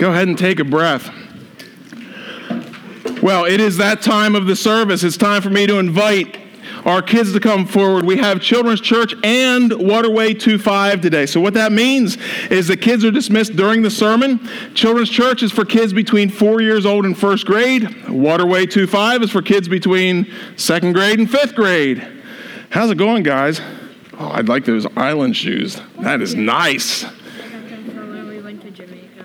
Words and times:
Go 0.00 0.10
ahead 0.10 0.28
and 0.28 0.38
take 0.38 0.58
a 0.60 0.64
breath. 0.64 1.10
Well, 3.22 3.44
it 3.44 3.60
is 3.60 3.76
that 3.76 4.00
time 4.00 4.34
of 4.34 4.46
the 4.46 4.56
service. 4.56 5.04
It's 5.04 5.18
time 5.18 5.42
for 5.42 5.50
me 5.50 5.66
to 5.66 5.78
invite 5.78 6.38
our 6.86 7.02
kids 7.02 7.34
to 7.34 7.40
come 7.40 7.66
forward. 7.66 8.06
We 8.06 8.16
have 8.16 8.40
Children's 8.40 8.80
Church 8.80 9.12
and 9.22 9.70
Waterway 9.74 10.32
25 10.32 11.02
today. 11.02 11.26
So, 11.26 11.38
what 11.38 11.52
that 11.52 11.70
means 11.70 12.16
is 12.50 12.68
the 12.68 12.78
kids 12.78 13.04
are 13.04 13.10
dismissed 13.10 13.56
during 13.56 13.82
the 13.82 13.90
sermon. 13.90 14.40
Children's 14.72 15.10
Church 15.10 15.42
is 15.42 15.52
for 15.52 15.66
kids 15.66 15.92
between 15.92 16.30
four 16.30 16.62
years 16.62 16.86
old 16.86 17.04
and 17.04 17.14
first 17.14 17.44
grade. 17.44 18.08
Waterway 18.08 18.64
25 18.64 19.24
is 19.24 19.30
for 19.30 19.42
kids 19.42 19.68
between 19.68 20.32
second 20.56 20.94
grade 20.94 21.18
and 21.18 21.30
fifth 21.30 21.54
grade. 21.54 22.02
How's 22.70 22.90
it 22.90 22.96
going, 22.96 23.22
guys? 23.22 23.60
Oh, 24.18 24.30
I'd 24.30 24.48
like 24.48 24.64
those 24.64 24.86
island 24.96 25.36
shoes. 25.36 25.78
That 25.98 26.22
is 26.22 26.34
nice. 26.34 27.04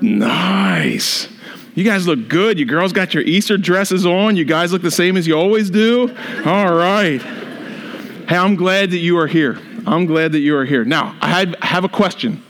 Nice. 0.05 1.27
You 1.73 1.83
guys 1.83 2.07
look 2.07 2.29
good. 2.29 2.59
You 2.59 2.65
girls 2.65 2.93
got 2.93 3.13
your 3.13 3.23
Easter 3.23 3.57
dresses 3.57 4.05
on. 4.05 4.35
You 4.35 4.45
guys 4.45 4.71
look 4.71 4.81
the 4.81 4.91
same 4.91 5.17
as 5.17 5.27
you 5.27 5.35
always 5.35 5.69
do. 5.69 6.15
All 6.45 6.73
right. 6.73 7.21
Hey, 7.21 8.37
I'm 8.37 8.55
glad 8.55 8.91
that 8.91 8.99
you 8.99 9.17
are 9.17 9.27
here. 9.27 9.59
I'm 9.85 10.05
glad 10.05 10.31
that 10.31 10.39
you 10.39 10.55
are 10.55 10.65
here. 10.65 10.85
Now, 10.85 11.15
I 11.21 11.53
have 11.61 11.83
a 11.83 11.89
question. 11.89 12.41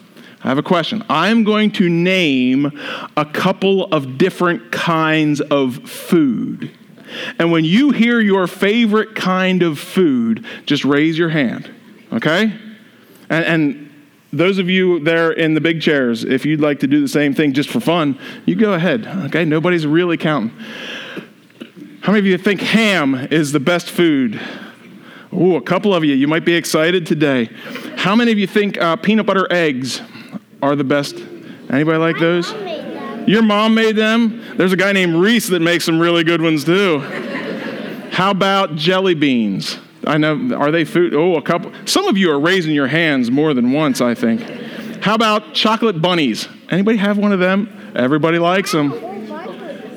I 0.43 0.49
have 0.49 0.57
a 0.57 0.63
question. 0.63 1.03
I'm 1.09 1.43
going 1.43 1.71
to 1.71 1.89
name 1.89 2.71
a 3.17 3.25
couple 3.25 3.85
of 3.85 4.17
different 4.17 4.71
kinds 4.71 5.41
of 5.41 5.89
food. 5.89 6.71
And 7.39 7.51
when 7.51 7.65
you 7.65 7.91
hear 7.91 8.19
your 8.19 8.47
favorite 8.47 9.15
kind 9.15 9.63
of 9.63 9.79
food, 9.79 10.45
just 10.65 10.85
raise 10.85 11.17
your 11.17 11.29
hand, 11.29 11.69
okay? 12.13 12.53
And, 13.29 13.45
and 13.45 13.94
those 14.37 14.57
of 14.57 14.69
you 14.69 14.99
there 14.99 15.31
in 15.31 15.53
the 15.53 15.61
big 15.61 15.81
chairs, 15.81 16.23
if 16.23 16.45
you'd 16.45 16.61
like 16.61 16.79
to 16.79 16.87
do 16.87 17.01
the 17.01 17.07
same 17.07 17.33
thing 17.33 17.53
just 17.53 17.69
for 17.69 17.79
fun, 17.79 18.19
you 18.45 18.55
go 18.55 18.73
ahead. 18.73 19.07
Okay, 19.25 19.45
nobody's 19.45 19.87
really 19.87 20.17
counting. 20.17 20.51
How 22.01 22.11
many 22.11 22.19
of 22.19 22.25
you 22.25 22.37
think 22.37 22.61
ham 22.61 23.15
is 23.15 23.51
the 23.51 23.59
best 23.59 23.89
food? 23.89 24.39
Oh, 25.31 25.55
a 25.55 25.61
couple 25.61 25.93
of 25.93 26.03
you. 26.03 26.13
You 26.13 26.27
might 26.27 26.45
be 26.45 26.53
excited 26.53 27.05
today. 27.05 27.49
How 27.97 28.15
many 28.15 28.31
of 28.31 28.37
you 28.37 28.47
think 28.47 28.77
uh, 28.77 28.95
peanut 28.95 29.25
butter 29.25 29.47
eggs 29.51 30.01
are 30.61 30.75
the 30.75 30.83
best? 30.83 31.15
Anybody 31.69 31.97
like 31.97 32.19
those? 32.19 32.51
Your 33.27 33.41
mom 33.41 33.73
made 33.73 33.95
them? 33.95 34.43
There's 34.55 34.71
a 34.71 34.77
guy 34.77 34.91
named 34.91 35.15
Reese 35.15 35.47
that 35.49 35.61
makes 35.61 35.83
some 35.83 35.99
really 35.99 36.23
good 36.23 36.41
ones 36.41 36.63
too. 36.63 36.99
How 38.11 38.31
about 38.31 38.75
jelly 38.75 39.15
beans? 39.15 39.79
I 40.05 40.17
know, 40.17 40.55
are 40.55 40.71
they 40.71 40.85
food? 40.85 41.13
Oh, 41.13 41.35
a 41.35 41.41
couple. 41.41 41.71
Some 41.85 42.07
of 42.07 42.17
you 42.17 42.31
are 42.31 42.39
raising 42.39 42.73
your 42.73 42.87
hands 42.87 43.31
more 43.31 43.53
than 43.53 43.71
once, 43.71 44.01
I 44.01 44.13
think. 44.13 44.41
How 45.01 45.15
about 45.15 45.53
chocolate 45.53 46.01
bunnies? 46.01 46.47
Anybody 46.69 46.97
have 46.97 47.17
one 47.17 47.31
of 47.31 47.39
them? 47.39 47.93
Everybody 47.95 48.39
likes 48.39 48.71
them. 48.71 48.91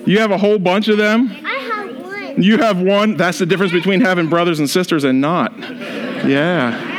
You 0.07 0.19
have 0.21 0.31
a 0.31 0.39
whole 0.39 0.59
bunch 0.59 0.89
of 0.89 0.97
them? 0.97 1.31
I 1.45 1.55
have 1.55 2.03
one. 2.03 2.43
You 2.43 2.59
have 2.59 2.81
one? 2.81 3.17
That's 3.17 3.39
the 3.39 3.47
difference 3.47 3.73
between 3.73 4.01
having 4.01 4.29
brothers 4.29 4.59
and 4.59 4.69
sisters 4.69 5.05
and 5.05 5.21
not. 5.21 5.59
Yeah. 6.27 6.97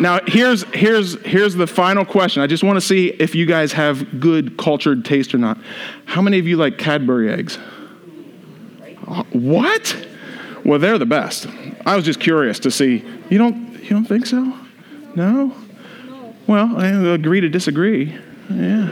Now, 0.00 0.20
here's, 0.26 0.64
here's, 0.74 1.20
here's 1.24 1.54
the 1.54 1.66
final 1.66 2.04
question. 2.04 2.42
I 2.42 2.46
just 2.46 2.64
want 2.64 2.76
to 2.76 2.80
see 2.80 3.08
if 3.08 3.34
you 3.34 3.46
guys 3.46 3.72
have 3.72 4.20
good 4.20 4.56
cultured 4.56 5.04
taste 5.04 5.34
or 5.34 5.38
not. 5.38 5.58
How 6.06 6.22
many 6.22 6.38
of 6.38 6.46
you 6.46 6.56
like 6.56 6.78
Cadbury 6.78 7.32
eggs? 7.32 7.58
Uh, 9.06 9.22
what? 9.32 10.08
Well, 10.64 10.78
they're 10.78 10.98
the 10.98 11.06
best. 11.06 11.46
I 11.84 11.96
was 11.96 12.04
just 12.04 12.20
curious 12.20 12.58
to 12.60 12.70
see. 12.70 13.04
You 13.28 13.38
don't 13.38 13.82
you 13.82 13.90
don't 13.90 14.04
think 14.04 14.26
so? 14.26 14.56
No? 15.14 15.54
Well, 16.46 16.76
I 16.76 16.88
agree 16.88 17.40
to 17.40 17.48
disagree. 17.48 18.18
Yeah. 18.50 18.86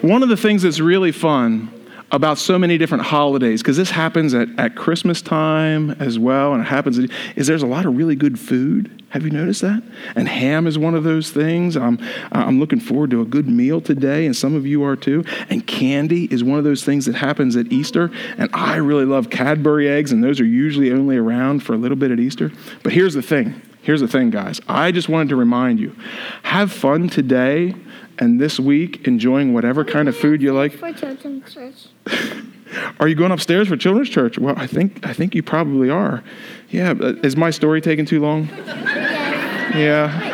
One 0.00 0.22
of 0.22 0.28
the 0.28 0.36
things 0.36 0.62
that's 0.62 0.80
really 0.80 1.12
fun 1.12 1.71
about 2.12 2.36
so 2.38 2.58
many 2.58 2.76
different 2.78 3.04
holidays, 3.04 3.62
because 3.62 3.76
this 3.76 3.90
happens 3.90 4.34
at, 4.34 4.48
at 4.58 4.76
Christmas 4.76 5.22
time 5.22 5.92
as 5.92 6.18
well, 6.18 6.52
and 6.52 6.62
it 6.62 6.66
happens, 6.66 6.98
is 6.98 7.46
there's 7.46 7.62
a 7.62 7.66
lot 7.66 7.86
of 7.86 7.96
really 7.96 8.14
good 8.14 8.38
food. 8.38 9.02
Have 9.08 9.24
you 9.24 9.30
noticed 9.30 9.62
that? 9.62 9.82
And 10.14 10.28
ham 10.28 10.66
is 10.66 10.78
one 10.78 10.94
of 10.94 11.04
those 11.04 11.30
things. 11.30 11.76
I'm, 11.76 11.98
I'm 12.30 12.60
looking 12.60 12.80
forward 12.80 13.10
to 13.10 13.22
a 13.22 13.24
good 13.24 13.48
meal 13.48 13.80
today, 13.80 14.26
and 14.26 14.36
some 14.36 14.54
of 14.54 14.66
you 14.66 14.84
are 14.84 14.94
too. 14.94 15.24
And 15.50 15.66
candy 15.66 16.26
is 16.30 16.44
one 16.44 16.58
of 16.58 16.64
those 16.64 16.84
things 16.84 17.06
that 17.06 17.14
happens 17.14 17.56
at 17.56 17.72
Easter. 17.72 18.10
And 18.36 18.50
I 18.52 18.76
really 18.76 19.04
love 19.06 19.30
Cadbury 19.30 19.88
eggs, 19.88 20.12
and 20.12 20.22
those 20.22 20.38
are 20.38 20.44
usually 20.44 20.92
only 20.92 21.16
around 21.16 21.62
for 21.62 21.72
a 21.72 21.78
little 21.78 21.96
bit 21.96 22.10
at 22.10 22.20
Easter. 22.20 22.52
But 22.82 22.92
here's 22.92 23.14
the 23.14 23.22
thing. 23.22 23.60
Here's 23.82 24.00
the 24.00 24.08
thing, 24.08 24.30
guys. 24.30 24.60
I 24.68 24.92
just 24.92 25.08
wanted 25.08 25.30
to 25.30 25.36
remind 25.36 25.80
you 25.80 25.96
have 26.42 26.70
fun 26.70 27.08
today 27.08 27.74
and 28.18 28.40
this 28.40 28.60
week 28.60 29.06
enjoying 29.06 29.54
whatever 29.54 29.84
kind 29.84 30.08
of 30.08 30.16
food 30.16 30.42
you 30.42 30.52
like. 30.52 30.72
For 30.72 30.92
children's 30.92 31.52
church. 31.52 31.86
are 33.00 33.08
you 33.08 33.14
going 33.14 33.32
upstairs 33.32 33.68
for 33.68 33.76
children's 33.76 34.08
church? 34.08 34.38
Well, 34.38 34.54
I 34.56 34.66
think 34.66 35.06
I 35.06 35.12
think 35.12 35.34
you 35.34 35.42
probably 35.42 35.90
are. 35.90 36.22
Yeah, 36.70 36.92
uh, 36.92 37.14
is 37.22 37.36
my 37.36 37.50
story 37.50 37.80
taking 37.80 38.06
too 38.06 38.20
long? 38.20 38.48
Yeah. 39.74 40.30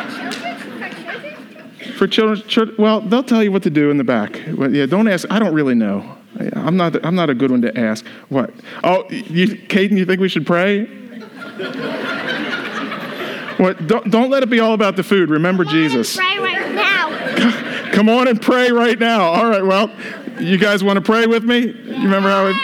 For 1.97 2.07
children's 2.07 2.43
church, 2.43 2.69
well, 2.77 3.01
they'll 3.01 3.23
tell 3.23 3.43
you 3.43 3.51
what 3.51 3.63
to 3.63 3.69
do 3.69 3.91
in 3.91 3.97
the 3.97 4.03
back. 4.03 4.41
Well, 4.55 4.73
yeah, 4.73 4.85
don't 4.85 5.07
ask. 5.07 5.27
I 5.29 5.39
don't 5.39 5.53
really 5.53 5.75
know. 5.75 6.17
I'm 6.53 6.77
not. 6.77 7.03
I'm 7.05 7.15
not 7.15 7.29
a 7.29 7.33
good 7.33 7.51
one 7.51 7.61
to 7.63 7.77
ask. 7.77 8.05
What? 8.29 8.53
Oh, 8.83 9.09
you, 9.09 9.47
Caden, 9.47 9.97
you 9.97 10.05
think 10.05 10.21
we 10.21 10.29
should 10.29 10.45
pray? 10.45 10.85
what? 13.57 13.87
Don't, 13.87 14.09
don't 14.09 14.29
let 14.29 14.43
it 14.43 14.49
be 14.49 14.61
all 14.61 14.73
about 14.73 14.95
the 14.95 15.03
food. 15.03 15.29
Remember 15.29 15.65
Jesus. 15.65 16.15
Pray 16.15 16.37
right 16.37 16.73
now. 16.73 17.65
Come 17.91 18.09
on 18.09 18.27
and 18.27 18.41
pray 18.41 18.71
right 18.71 18.99
now. 18.99 19.21
All 19.21 19.49
right, 19.49 19.65
well, 19.65 19.91
you 20.39 20.57
guys 20.57 20.83
want 20.83 20.97
to 20.97 21.01
pray 21.01 21.25
with 21.25 21.43
me? 21.43 21.59
You 21.59 22.03
remember 22.03 22.29
how 22.29 22.47
it? 22.47 22.55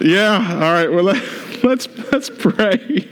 Yeah, 0.00 0.54
all 0.54 0.72
right, 0.72 0.90
well, 0.90 1.04
let, 1.04 1.22
let's, 1.64 1.88
let's 2.10 2.30
pray. 2.30 3.08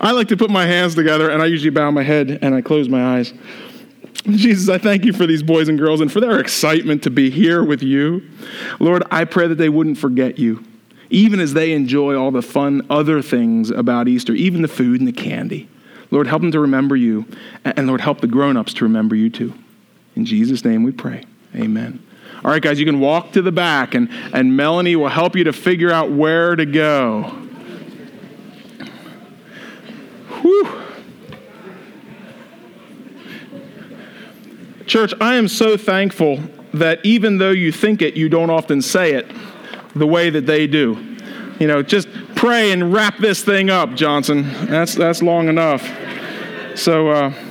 I 0.00 0.12
like 0.12 0.28
to 0.28 0.36
put 0.36 0.50
my 0.50 0.66
hands 0.66 0.94
together 0.94 1.30
and 1.30 1.42
I 1.42 1.46
usually 1.46 1.70
bow 1.70 1.90
my 1.90 2.02
head 2.02 2.38
and 2.42 2.54
I 2.54 2.60
close 2.60 2.88
my 2.88 3.18
eyes. 3.18 3.32
Jesus, 4.24 4.68
I 4.68 4.78
thank 4.78 5.04
you 5.04 5.12
for 5.12 5.26
these 5.26 5.42
boys 5.42 5.68
and 5.68 5.78
girls 5.78 6.00
and 6.00 6.10
for 6.10 6.20
their 6.20 6.38
excitement 6.40 7.02
to 7.04 7.10
be 7.10 7.30
here 7.30 7.64
with 7.64 7.82
you. 7.82 8.28
Lord, 8.80 9.04
I 9.10 9.24
pray 9.24 9.46
that 9.46 9.54
they 9.54 9.68
wouldn't 9.68 9.98
forget 9.98 10.38
you, 10.38 10.64
even 11.10 11.38
as 11.38 11.54
they 11.54 11.72
enjoy 11.72 12.16
all 12.16 12.32
the 12.32 12.42
fun 12.42 12.84
other 12.90 13.22
things 13.22 13.70
about 13.70 14.08
Easter, 14.08 14.32
even 14.32 14.62
the 14.62 14.68
food 14.68 15.00
and 15.00 15.06
the 15.06 15.12
candy. 15.12 15.68
Lord, 16.10 16.26
help 16.26 16.42
them 16.42 16.52
to 16.52 16.60
remember 16.60 16.96
you, 16.96 17.26
and 17.64 17.86
Lord, 17.86 18.00
help 18.00 18.20
the 18.20 18.26
grown 18.26 18.56
ups 18.56 18.74
to 18.74 18.84
remember 18.84 19.14
you 19.14 19.30
too. 19.30 19.54
In 20.16 20.24
Jesus' 20.24 20.64
name 20.64 20.82
we 20.82 20.92
pray. 20.92 21.22
Amen. 21.54 22.02
All 22.44 22.50
right, 22.50 22.62
guys, 22.62 22.78
you 22.78 22.86
can 22.86 23.00
walk 23.00 23.32
to 23.32 23.42
the 23.42 23.52
back, 23.52 23.94
and, 23.94 24.10
and 24.32 24.56
Melanie 24.56 24.96
will 24.96 25.08
help 25.08 25.36
you 25.36 25.44
to 25.44 25.52
figure 25.52 25.92
out 25.92 26.10
where 26.10 26.56
to 26.56 26.66
go. 26.66 27.22
Whew. 30.40 30.82
Church, 34.86 35.12
I 35.20 35.34
am 35.34 35.48
so 35.48 35.76
thankful 35.76 36.40
that 36.74 37.04
even 37.04 37.38
though 37.38 37.50
you 37.50 37.72
think 37.72 38.02
it, 38.02 38.14
you 38.14 38.28
don't 38.28 38.50
often 38.50 38.80
say 38.80 39.14
it 39.14 39.30
the 39.94 40.06
way 40.06 40.30
that 40.30 40.46
they 40.46 40.66
do. 40.66 41.16
You 41.58 41.66
know, 41.66 41.82
just 41.82 42.08
pray 42.34 42.70
and 42.70 42.92
wrap 42.92 43.18
this 43.18 43.42
thing 43.42 43.70
up, 43.70 43.94
Johnson. 43.94 44.42
That's, 44.66 44.94
that's 44.94 45.22
long 45.22 45.48
enough. 45.48 45.82
So, 46.74 47.08
uh, 47.08 47.45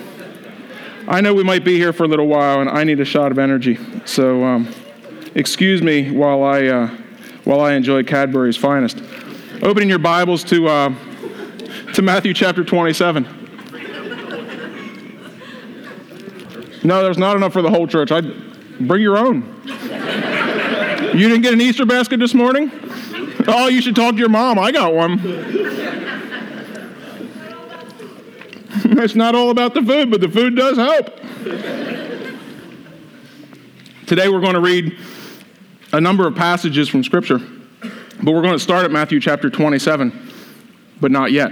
I 1.08 1.22
know 1.22 1.36
we 1.36 1.44
might 1.44 1.64
be 1.64 1.78
here 1.78 1.94
for 1.94 2.04
a 2.04 2.08
little 2.08 2.26
while, 2.26 2.62
and 2.62 2.70
I 2.70 2.84
need 2.84 3.00
a 3.00 3.06
shot 3.06 3.32
of 3.32 3.38
energy. 3.38 3.78
So, 4.06 4.44
um, 4.44 4.74
excuse 5.36 5.84
me 5.84 6.10
while 6.10 6.44
I 6.44 6.66
uh, 6.66 6.88
while 7.44 7.62
I 7.62 7.74
enjoy 7.74 8.04
Cadbury's 8.04 8.58
finest. 8.58 9.04
Opening 9.62 9.88
your 9.88 10.00
Bibles 10.00 10.44
to 10.46 10.68
uh, 10.68 10.96
to 11.94 12.02
Matthew 12.02 12.34
chapter 12.34 12.64
27. 12.64 13.24
No, 16.84 17.04
there's 17.04 17.20
not 17.20 17.36
enough 17.36 17.54
for 17.54 17.62
the 17.62 17.70
whole 17.70 17.88
church. 17.88 18.12
I 18.12 18.22
bring 18.80 19.02
your 19.04 19.18
own. 19.18 19.44
You 21.14 21.30
didn't 21.30 21.42
get 21.42 21.54
an 21.54 21.62
Easter 21.62 21.86
basket 21.86 22.20
this 22.20 22.34
morning? 22.34 22.72
Oh, 23.48 23.68
you 23.68 23.82
should 23.82 23.96
talk 23.96 24.14
to 24.14 24.20
your 24.20 24.30
mom. 24.30 24.58
I 24.58 24.72
got 24.72 24.96
one. 24.96 25.20
it's 29.00 29.16
not 29.16 29.34
all 29.34 29.50
about 29.50 29.74
the 29.74 29.82
food, 29.82 30.12
but 30.12 30.22
the 30.22 30.30
food 30.30 30.56
does 30.56 30.78
help. 30.78 31.08
Today 34.06 34.30
we're 34.30 34.42
going 34.42 34.54
to 34.54 34.60
read 34.60 34.96
a 35.92 36.00
number 36.00 36.28
of 36.28 36.36
passages 36.36 36.88
from 36.88 37.04
Scripture, 37.04 37.40
but 37.40 38.32
we're 38.32 38.44
going 38.44 38.54
to 38.54 38.60
start 38.60 38.86
at 38.86 38.92
Matthew 38.92 39.20
chapter 39.20 39.50
27, 39.50 40.32
but 41.02 41.10
not 41.10 41.32
yet. 41.32 41.52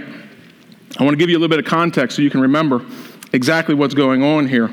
I 0.96 1.02
want 1.02 1.14
to 1.14 1.16
give 1.16 1.28
you 1.28 1.36
a 1.36 1.40
little 1.40 1.48
bit 1.48 1.58
of 1.58 1.64
context 1.64 2.14
so 2.16 2.22
you 2.22 2.30
can 2.30 2.40
remember 2.40 2.86
exactly 3.32 3.74
what's 3.74 3.94
going 3.94 4.22
on 4.22 4.46
here 4.46 4.70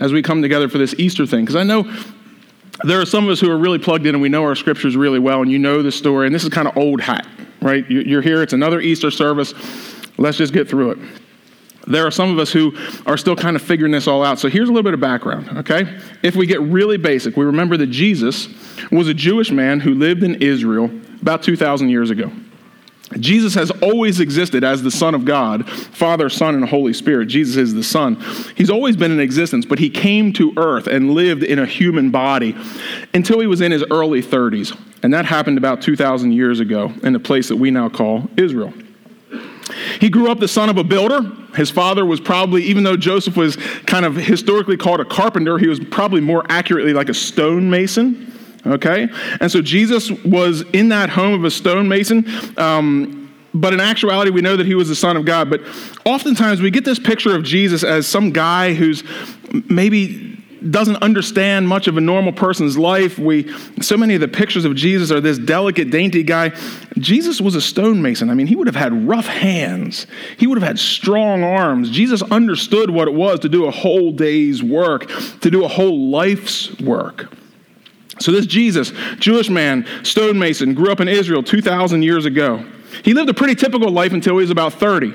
as 0.00 0.12
we 0.12 0.20
come 0.20 0.42
together 0.42 0.68
for 0.68 0.78
this 0.78 0.96
Easter 0.98 1.26
thing. 1.26 1.44
Because 1.44 1.54
I 1.54 1.62
know 1.62 1.84
there 2.82 3.00
are 3.00 3.06
some 3.06 3.22
of 3.22 3.30
us 3.30 3.38
who 3.38 3.52
are 3.52 3.58
really 3.58 3.78
plugged 3.78 4.04
in 4.04 4.16
and 4.16 4.22
we 4.22 4.28
know 4.28 4.42
our 4.42 4.56
scriptures 4.56 4.96
really 4.96 5.20
well, 5.20 5.42
and 5.42 5.50
you 5.50 5.60
know 5.60 5.80
the 5.80 5.92
story, 5.92 6.26
and 6.26 6.34
this 6.34 6.42
is 6.42 6.48
kind 6.48 6.66
of 6.66 6.76
old 6.76 7.00
hat, 7.00 7.24
right? 7.62 7.88
You're 7.88 8.22
here, 8.22 8.42
it's 8.42 8.52
another 8.52 8.80
Easter 8.80 9.12
service. 9.12 9.54
Let's 10.18 10.38
just 10.38 10.52
get 10.52 10.68
through 10.68 10.90
it. 10.90 10.98
There 11.86 12.06
are 12.06 12.10
some 12.10 12.30
of 12.30 12.38
us 12.38 12.52
who 12.52 12.76
are 13.06 13.16
still 13.16 13.36
kind 13.36 13.56
of 13.56 13.62
figuring 13.62 13.92
this 13.92 14.06
all 14.06 14.24
out. 14.24 14.38
So 14.38 14.48
here's 14.48 14.68
a 14.68 14.72
little 14.72 14.82
bit 14.82 14.94
of 14.94 15.00
background, 15.00 15.48
okay? 15.58 15.98
If 16.22 16.36
we 16.36 16.46
get 16.46 16.60
really 16.60 16.98
basic, 16.98 17.36
we 17.36 17.44
remember 17.44 17.76
that 17.78 17.86
Jesus 17.86 18.48
was 18.90 19.08
a 19.08 19.14
Jewish 19.14 19.50
man 19.50 19.80
who 19.80 19.94
lived 19.94 20.22
in 20.22 20.42
Israel 20.42 20.90
about 21.20 21.42
2,000 21.42 21.88
years 21.88 22.10
ago. 22.10 22.30
Jesus 23.18 23.54
has 23.54 23.70
always 23.70 24.20
existed 24.20 24.64
as 24.64 24.82
the 24.82 24.90
Son 24.90 25.14
of 25.14 25.24
God, 25.24 25.68
Father, 25.70 26.28
Son, 26.28 26.54
and 26.54 26.68
Holy 26.68 26.92
Spirit. 26.92 27.26
Jesus 27.26 27.56
is 27.56 27.72
the 27.72 27.82
Son. 27.82 28.16
He's 28.54 28.68
always 28.68 28.96
been 28.96 29.10
in 29.10 29.18
existence, 29.18 29.64
but 29.64 29.78
he 29.78 29.88
came 29.88 30.32
to 30.34 30.52
earth 30.58 30.86
and 30.86 31.12
lived 31.12 31.42
in 31.42 31.58
a 31.58 31.64
human 31.64 32.10
body 32.10 32.54
until 33.14 33.40
he 33.40 33.46
was 33.46 33.62
in 33.62 33.72
his 33.72 33.82
early 33.90 34.22
30s. 34.22 34.78
And 35.02 35.14
that 35.14 35.24
happened 35.24 35.56
about 35.56 35.80
2,000 35.80 36.32
years 36.32 36.60
ago 36.60 36.92
in 37.02 37.14
a 37.14 37.20
place 37.20 37.48
that 37.48 37.56
we 37.56 37.70
now 37.70 37.88
call 37.88 38.28
Israel. 38.36 38.74
He 40.00 40.08
grew 40.08 40.30
up 40.30 40.38
the 40.38 40.48
son 40.48 40.68
of 40.68 40.76
a 40.76 40.84
builder. 40.84 41.20
His 41.54 41.70
father 41.70 42.04
was 42.04 42.20
probably, 42.20 42.62
even 42.64 42.84
though 42.84 42.96
Joseph 42.96 43.36
was 43.36 43.56
kind 43.86 44.04
of 44.04 44.16
historically 44.16 44.76
called 44.76 45.00
a 45.00 45.04
carpenter, 45.04 45.58
he 45.58 45.68
was 45.68 45.80
probably 45.80 46.20
more 46.20 46.44
accurately 46.48 46.92
like 46.92 47.08
a 47.08 47.14
stonemason. 47.14 48.32
Okay? 48.66 49.08
And 49.40 49.50
so 49.50 49.62
Jesus 49.62 50.10
was 50.10 50.62
in 50.72 50.90
that 50.90 51.10
home 51.10 51.34
of 51.34 51.44
a 51.44 51.50
stonemason. 51.50 52.26
Um, 52.58 53.34
but 53.54 53.72
in 53.72 53.80
actuality, 53.80 54.30
we 54.30 54.40
know 54.40 54.56
that 54.56 54.66
he 54.66 54.74
was 54.74 54.88
the 54.88 54.94
Son 54.94 55.16
of 55.16 55.24
God. 55.24 55.50
But 55.50 55.62
oftentimes 56.04 56.60
we 56.60 56.70
get 56.70 56.84
this 56.84 56.98
picture 56.98 57.34
of 57.34 57.44
Jesus 57.44 57.82
as 57.82 58.06
some 58.06 58.30
guy 58.30 58.74
who's 58.74 59.02
maybe 59.68 60.37
doesn't 60.70 60.96
understand 60.96 61.68
much 61.68 61.86
of 61.86 61.96
a 61.96 62.00
normal 62.00 62.32
person's 62.32 62.76
life. 62.76 63.18
We 63.18 63.52
so 63.80 63.96
many 63.96 64.14
of 64.14 64.20
the 64.20 64.28
pictures 64.28 64.64
of 64.64 64.74
Jesus 64.74 65.10
are 65.10 65.20
this 65.20 65.38
delicate, 65.38 65.90
dainty 65.90 66.22
guy. 66.22 66.50
Jesus 66.98 67.40
was 67.40 67.54
a 67.54 67.60
stonemason. 67.60 68.30
I 68.30 68.34
mean, 68.34 68.46
he 68.46 68.56
would 68.56 68.66
have 68.66 68.76
had 68.76 69.08
rough 69.08 69.26
hands. 69.26 70.06
He 70.36 70.46
would 70.46 70.58
have 70.58 70.66
had 70.66 70.78
strong 70.78 71.44
arms. 71.44 71.90
Jesus 71.90 72.22
understood 72.22 72.90
what 72.90 73.08
it 73.08 73.14
was 73.14 73.40
to 73.40 73.48
do 73.48 73.66
a 73.66 73.70
whole 73.70 74.12
day's 74.12 74.62
work, 74.62 75.08
to 75.40 75.50
do 75.50 75.64
a 75.64 75.68
whole 75.68 76.10
life's 76.10 76.78
work. 76.80 77.32
So 78.20 78.32
this 78.32 78.46
Jesus, 78.46 78.92
Jewish 79.18 79.48
man, 79.48 79.86
stonemason, 80.02 80.74
grew 80.74 80.90
up 80.90 81.00
in 81.00 81.08
Israel 81.08 81.42
2,000 81.42 82.02
years 82.02 82.24
ago. 82.24 82.64
He 83.04 83.14
lived 83.14 83.30
a 83.30 83.34
pretty 83.34 83.54
typical 83.54 83.90
life 83.90 84.12
until 84.12 84.34
he 84.34 84.40
was 84.40 84.50
about 84.50 84.74
30. 84.74 85.14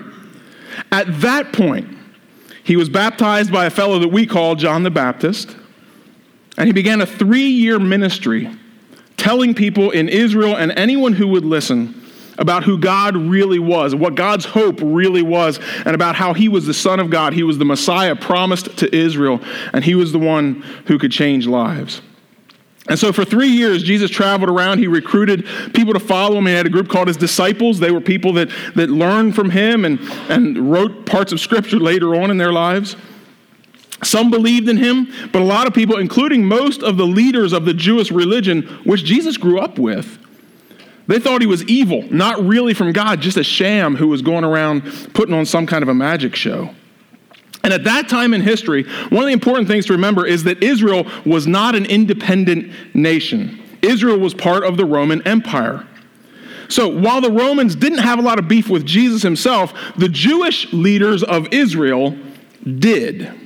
At 0.92 1.22
that 1.22 1.52
point, 1.52 1.98
he 2.64 2.76
was 2.76 2.90
baptized 2.90 3.52
by 3.52 3.66
a 3.66 3.70
fellow 3.70 4.00
that 4.00 4.10
we 4.10 4.26
call 4.26 4.56
John 4.56 4.84
the 4.84 4.92
Baptist, 4.92 5.56
and 6.58 6.68
he 6.68 6.74
began 6.74 7.02
a 7.02 7.06
three 7.06 7.48
year 7.48 7.80
ministry 7.80 8.50
telling 9.18 9.54
people 9.54 9.92
in 9.92 10.10
Israel 10.10 10.56
and 10.56 10.72
anyone 10.74 11.14
who 11.14 11.28
would 11.30 11.46
listen 11.46 12.02
about 12.38 12.64
who 12.64 12.78
God 12.78 13.16
really 13.16 13.60
was, 13.60 13.94
what 13.94 14.16
God's 14.16 14.46
hope 14.46 14.80
really 14.82 15.22
was, 15.22 15.60
and 15.86 15.96
about 15.96 16.16
how 16.16 16.34
he 16.34 16.50
was 16.50 16.66
the 16.66 16.74
Son 16.74 17.00
of 17.00 17.10
God. 17.10 17.34
He 17.34 17.44
was 17.44 17.58
the 17.58 17.66
Messiah 17.66 18.16
promised 18.16 18.76
to 18.78 18.96
Israel, 18.96 19.40
and 19.72 19.84
he 19.84 19.96
was 19.96 20.12
the 20.12 20.20
one 20.20 20.64
who 20.88 20.98
could 20.98 21.12
change 21.12 21.46
lives. 21.46 22.02
And 22.90 23.00
so 23.00 23.14
for 23.14 23.24
three 23.24 23.48
years, 23.48 23.82
Jesus 23.82 24.12
traveled 24.12 24.50
around. 24.50 24.80
He 24.80 24.88
recruited 24.88 25.46
people 25.74 25.94
to 25.94 26.00
follow 26.00 26.38
him. 26.38 26.48
He 26.48 26.54
had 26.54 26.66
a 26.66 26.70
group 26.70 26.90
called 26.90 27.08
his 27.08 27.16
disciples. 27.16 27.80
They 27.80 27.92
were 27.92 28.02
people 28.02 28.34
that, 28.34 28.50
that 28.76 28.90
learned 28.90 29.36
from 29.36 29.50
him 29.50 29.86
and, 29.86 30.00
and 30.30 30.70
wrote 30.70 31.06
parts 31.06 31.32
of 31.32 31.40
Scripture 31.40 31.80
later 31.80 32.14
on 32.16 32.30
in 32.30 32.38
their 32.38 32.52
lives. 32.52 32.98
Some 34.04 34.30
believed 34.30 34.68
in 34.68 34.76
him, 34.76 35.08
but 35.32 35.42
a 35.42 35.46
lot 35.46 35.66
of 35.66 35.74
people, 35.74 35.98
including 35.98 36.44
most 36.46 36.84
of 36.84 36.98
the 36.98 37.06
leaders 37.06 37.54
of 37.54 37.64
the 37.64 37.74
Jewish 37.74 38.12
religion, 38.12 38.64
which 38.84 39.06
Jesus 39.06 39.38
grew 39.38 39.60
up 39.60 39.80
with, 39.80 40.20
they 41.08 41.20
thought 41.20 41.40
he 41.40 41.48
was 41.48 41.64
evil, 41.66 42.04
not 42.12 42.44
really 42.44 42.74
from 42.74 42.92
God, 42.92 43.22
just 43.22 43.38
a 43.38 43.44
sham 43.44 43.96
who 43.96 44.10
was 44.10 44.22
going 44.22 44.44
around 44.44 44.82
putting 45.14 45.34
on 45.34 45.46
some 45.46 45.66
kind 45.66 45.84
of 45.84 45.90
a 45.90 45.94
magic 45.94 46.36
show. 46.36 46.74
And 47.64 47.74
at 47.74 47.86
that 47.86 48.10
time 48.10 48.34
in 48.34 48.42
history, 48.42 48.84
one 49.10 49.24
of 49.24 49.28
the 49.28 49.34
important 49.34 49.68
things 49.68 49.86
to 49.86 49.94
remember 49.94 50.26
is 50.26 50.44
that 50.44 50.62
Israel 50.62 51.06
was 51.26 51.48
not 51.48 51.76
an 51.76 51.86
independent 51.86 52.74
nation. 52.94 53.62
Israel 53.82 54.18
was 54.20 54.34
part 54.34 54.64
of 54.64 54.76
the 54.76 54.86
Roman 54.86 55.26
Empire. 55.28 55.88
So 56.68 56.88
while 56.88 57.22
the 57.22 57.32
Romans 57.32 57.76
didn't 57.76 58.00
have 58.00 58.20
a 58.20 58.22
lot 58.22 58.40
of 58.40 58.48
beef 58.48 58.70
with 58.70 58.86
Jesus 58.86 59.22
himself, 59.22 59.74
the 59.96 60.10
Jewish 60.10 60.72
leaders 60.74 61.24
of 61.24 61.54
Israel 61.54 62.18
did. 62.80 63.43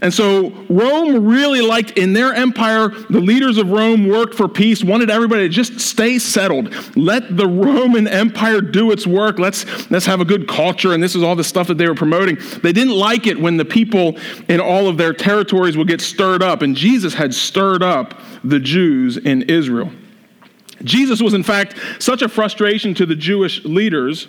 And 0.00 0.14
so 0.14 0.50
Rome 0.68 1.26
really 1.26 1.60
liked 1.60 1.92
in 1.92 2.12
their 2.12 2.32
empire, 2.32 2.88
the 2.88 3.20
leaders 3.20 3.58
of 3.58 3.70
Rome 3.70 4.06
worked 4.08 4.34
for 4.34 4.48
peace, 4.48 4.84
wanted 4.84 5.10
everybody 5.10 5.42
to 5.42 5.48
just 5.48 5.80
stay 5.80 6.18
settled. 6.18 6.72
Let 6.96 7.36
the 7.36 7.48
Roman 7.48 8.06
Empire 8.06 8.60
do 8.60 8.92
its 8.92 9.06
work. 9.06 9.38
Let's, 9.38 9.90
let's 9.90 10.06
have 10.06 10.20
a 10.20 10.24
good 10.24 10.46
culture. 10.46 10.92
And 10.92 11.02
this 11.02 11.16
is 11.16 11.22
all 11.22 11.34
the 11.34 11.44
stuff 11.44 11.66
that 11.66 11.78
they 11.78 11.88
were 11.88 11.94
promoting. 11.94 12.38
They 12.62 12.72
didn't 12.72 12.94
like 12.94 13.26
it 13.26 13.40
when 13.40 13.56
the 13.56 13.64
people 13.64 14.18
in 14.48 14.60
all 14.60 14.86
of 14.88 14.98
their 14.98 15.12
territories 15.12 15.76
would 15.76 15.88
get 15.88 16.00
stirred 16.00 16.42
up. 16.42 16.62
And 16.62 16.76
Jesus 16.76 17.14
had 17.14 17.34
stirred 17.34 17.82
up 17.82 18.20
the 18.44 18.60
Jews 18.60 19.16
in 19.16 19.42
Israel. 19.42 19.90
Jesus 20.84 21.20
was, 21.20 21.34
in 21.34 21.42
fact, 21.42 21.74
such 21.98 22.22
a 22.22 22.28
frustration 22.28 22.94
to 22.94 23.06
the 23.06 23.16
Jewish 23.16 23.64
leaders. 23.64 24.28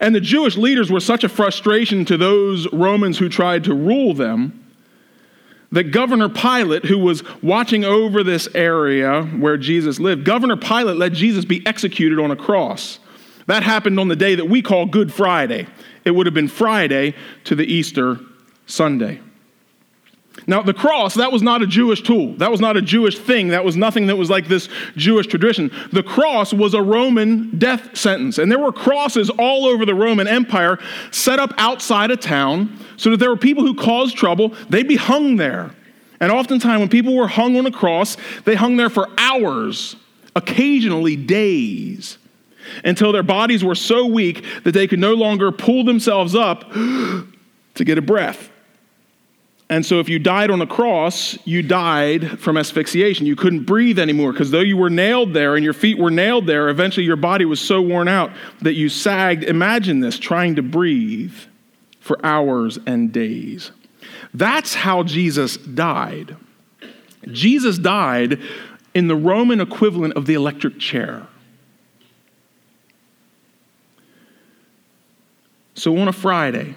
And 0.00 0.12
the 0.12 0.20
Jewish 0.20 0.56
leaders 0.56 0.90
were 0.90 0.98
such 0.98 1.22
a 1.22 1.28
frustration 1.28 2.04
to 2.06 2.16
those 2.16 2.72
Romans 2.72 3.18
who 3.18 3.28
tried 3.28 3.62
to 3.64 3.74
rule 3.74 4.14
them 4.14 4.63
that 5.74 5.90
Governor 5.90 6.28
Pilate, 6.28 6.84
who 6.84 6.98
was 6.98 7.22
watching 7.42 7.84
over 7.84 8.22
this 8.22 8.48
area 8.54 9.24
where 9.24 9.56
Jesus 9.56 9.98
lived, 9.98 10.24
Governor 10.24 10.56
Pilate 10.56 10.96
let 10.96 11.12
Jesus 11.12 11.44
be 11.44 11.66
executed 11.66 12.18
on 12.18 12.30
a 12.30 12.36
cross. 12.36 13.00
That 13.46 13.62
happened 13.62 13.98
on 13.98 14.08
the 14.08 14.16
day 14.16 14.36
that 14.36 14.48
we 14.48 14.62
call 14.62 14.86
Good 14.86 15.12
Friday. 15.12 15.66
It 16.04 16.12
would 16.12 16.26
have 16.26 16.34
been 16.34 16.48
Friday 16.48 17.14
to 17.44 17.54
the 17.54 17.64
Easter 17.64 18.18
Sunday. 18.66 19.20
Now, 20.46 20.62
the 20.62 20.74
cross, 20.74 21.14
that 21.14 21.32
was 21.32 21.42
not 21.42 21.62
a 21.62 21.66
Jewish 21.66 22.02
tool. 22.02 22.34
That 22.34 22.50
was 22.50 22.60
not 22.60 22.76
a 22.76 22.82
Jewish 22.82 23.18
thing. 23.18 23.48
That 23.48 23.64
was 23.64 23.76
nothing 23.76 24.08
that 24.08 24.16
was 24.16 24.28
like 24.28 24.46
this 24.46 24.68
Jewish 24.96 25.26
tradition. 25.26 25.70
The 25.92 26.02
cross 26.02 26.52
was 26.52 26.74
a 26.74 26.82
Roman 26.82 27.56
death 27.58 27.96
sentence. 27.96 28.38
And 28.38 28.50
there 28.50 28.58
were 28.58 28.72
crosses 28.72 29.30
all 29.30 29.64
over 29.64 29.86
the 29.86 29.94
Roman 29.94 30.26
Empire 30.26 30.78
set 31.12 31.38
up 31.38 31.54
outside 31.56 32.10
a 32.10 32.16
town 32.16 32.78
so 32.96 33.10
that 33.10 33.18
there 33.18 33.30
were 33.30 33.36
people 33.36 33.64
who 33.64 33.74
caused 33.74 34.16
trouble, 34.16 34.54
they'd 34.68 34.88
be 34.88 34.96
hung 34.96 35.36
there. 35.36 35.70
And 36.20 36.30
oftentimes, 36.30 36.80
when 36.80 36.88
people 36.88 37.16
were 37.16 37.28
hung 37.28 37.56
on 37.56 37.66
a 37.66 37.70
cross, 37.70 38.16
they 38.44 38.54
hung 38.54 38.76
there 38.76 38.90
for 38.90 39.08
hours, 39.18 39.96
occasionally 40.36 41.16
days, 41.16 42.18
until 42.84 43.12
their 43.12 43.22
bodies 43.22 43.64
were 43.64 43.74
so 43.74 44.06
weak 44.06 44.44
that 44.64 44.72
they 44.72 44.86
could 44.86 44.98
no 44.98 45.14
longer 45.14 45.52
pull 45.52 45.84
themselves 45.84 46.34
up 46.34 46.70
to 46.72 47.84
get 47.84 47.98
a 47.98 48.02
breath. 48.02 48.50
And 49.70 49.84
so, 49.84 49.98
if 49.98 50.10
you 50.10 50.18
died 50.18 50.50
on 50.50 50.60
a 50.60 50.66
cross, 50.66 51.38
you 51.46 51.62
died 51.62 52.38
from 52.38 52.58
asphyxiation. 52.58 53.24
You 53.24 53.34
couldn't 53.34 53.64
breathe 53.64 53.98
anymore 53.98 54.32
because 54.32 54.50
though 54.50 54.60
you 54.60 54.76
were 54.76 54.90
nailed 54.90 55.32
there 55.32 55.56
and 55.56 55.64
your 55.64 55.72
feet 55.72 55.98
were 55.98 56.10
nailed 56.10 56.46
there, 56.46 56.68
eventually 56.68 57.06
your 57.06 57.16
body 57.16 57.46
was 57.46 57.60
so 57.60 57.80
worn 57.80 58.06
out 58.06 58.30
that 58.60 58.74
you 58.74 58.90
sagged. 58.90 59.42
Imagine 59.42 60.00
this 60.00 60.18
trying 60.18 60.56
to 60.56 60.62
breathe 60.62 61.34
for 62.00 62.24
hours 62.24 62.78
and 62.86 63.10
days. 63.10 63.70
That's 64.34 64.74
how 64.74 65.02
Jesus 65.02 65.56
died. 65.56 66.36
Jesus 67.32 67.78
died 67.78 68.40
in 68.92 69.08
the 69.08 69.16
Roman 69.16 69.60
equivalent 69.60 70.14
of 70.14 70.26
the 70.26 70.34
electric 70.34 70.78
chair. 70.78 71.26
So, 75.74 75.96
on 75.96 76.06
a 76.06 76.12
Friday, 76.12 76.76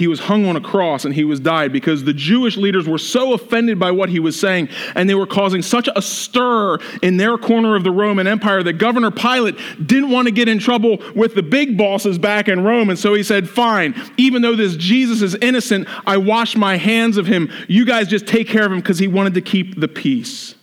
he 0.00 0.08
was 0.08 0.20
hung 0.20 0.46
on 0.46 0.56
a 0.56 0.60
cross 0.60 1.04
and 1.04 1.14
he 1.14 1.24
was 1.24 1.38
died 1.38 1.72
because 1.72 2.04
the 2.04 2.14
Jewish 2.14 2.56
leaders 2.56 2.88
were 2.88 2.98
so 2.98 3.34
offended 3.34 3.78
by 3.78 3.90
what 3.90 4.08
he 4.08 4.18
was 4.18 4.38
saying 4.38 4.70
and 4.94 5.08
they 5.08 5.14
were 5.14 5.26
causing 5.26 5.60
such 5.60 5.88
a 5.94 6.00
stir 6.00 6.78
in 7.02 7.18
their 7.18 7.36
corner 7.36 7.76
of 7.76 7.84
the 7.84 7.90
Roman 7.90 8.26
Empire 8.26 8.62
that 8.62 8.74
Governor 8.74 9.10
Pilate 9.10 9.56
didn't 9.84 10.10
want 10.10 10.26
to 10.26 10.32
get 10.32 10.48
in 10.48 10.58
trouble 10.58 10.98
with 11.14 11.34
the 11.34 11.42
big 11.42 11.76
bosses 11.76 12.18
back 12.18 12.48
in 12.48 12.64
Rome. 12.64 12.88
And 12.88 12.98
so 12.98 13.12
he 13.12 13.22
said, 13.22 13.48
Fine, 13.48 13.94
even 14.16 14.40
though 14.40 14.56
this 14.56 14.74
Jesus 14.74 15.20
is 15.20 15.34
innocent, 15.36 15.86
I 16.06 16.16
wash 16.16 16.56
my 16.56 16.78
hands 16.78 17.18
of 17.18 17.26
him. 17.26 17.50
You 17.68 17.84
guys 17.84 18.08
just 18.08 18.26
take 18.26 18.48
care 18.48 18.64
of 18.64 18.72
him 18.72 18.80
because 18.80 18.98
he 18.98 19.06
wanted 19.06 19.34
to 19.34 19.42
keep 19.42 19.78
the 19.78 19.88
peace. 19.88 20.54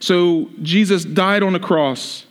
So 0.00 0.48
Jesus 0.62 1.04
died 1.04 1.42
on 1.42 1.54
a 1.54 1.60
cross. 1.60 2.24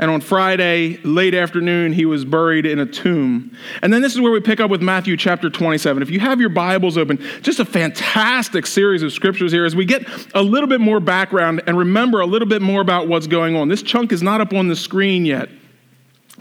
And 0.00 0.12
on 0.12 0.20
Friday, 0.20 0.98
late 1.02 1.34
afternoon, 1.34 1.92
he 1.92 2.04
was 2.04 2.24
buried 2.24 2.66
in 2.66 2.78
a 2.78 2.86
tomb. 2.86 3.56
And 3.82 3.92
then 3.92 4.00
this 4.00 4.14
is 4.14 4.20
where 4.20 4.30
we 4.30 4.40
pick 4.40 4.60
up 4.60 4.70
with 4.70 4.80
Matthew 4.80 5.16
chapter 5.16 5.50
27. 5.50 6.02
If 6.02 6.10
you 6.10 6.20
have 6.20 6.40
your 6.40 6.50
Bibles 6.50 6.96
open, 6.96 7.18
just 7.42 7.58
a 7.58 7.64
fantastic 7.64 8.64
series 8.64 9.02
of 9.02 9.12
scriptures 9.12 9.50
here 9.50 9.64
as 9.64 9.74
we 9.74 9.84
get 9.84 10.06
a 10.34 10.42
little 10.42 10.68
bit 10.68 10.80
more 10.80 11.00
background 11.00 11.62
and 11.66 11.76
remember 11.76 12.20
a 12.20 12.26
little 12.26 12.46
bit 12.46 12.62
more 12.62 12.80
about 12.80 13.08
what's 13.08 13.26
going 13.26 13.56
on. 13.56 13.68
This 13.68 13.82
chunk 13.82 14.12
is 14.12 14.22
not 14.22 14.40
up 14.40 14.52
on 14.52 14.68
the 14.68 14.76
screen 14.76 15.26
yet. 15.26 15.48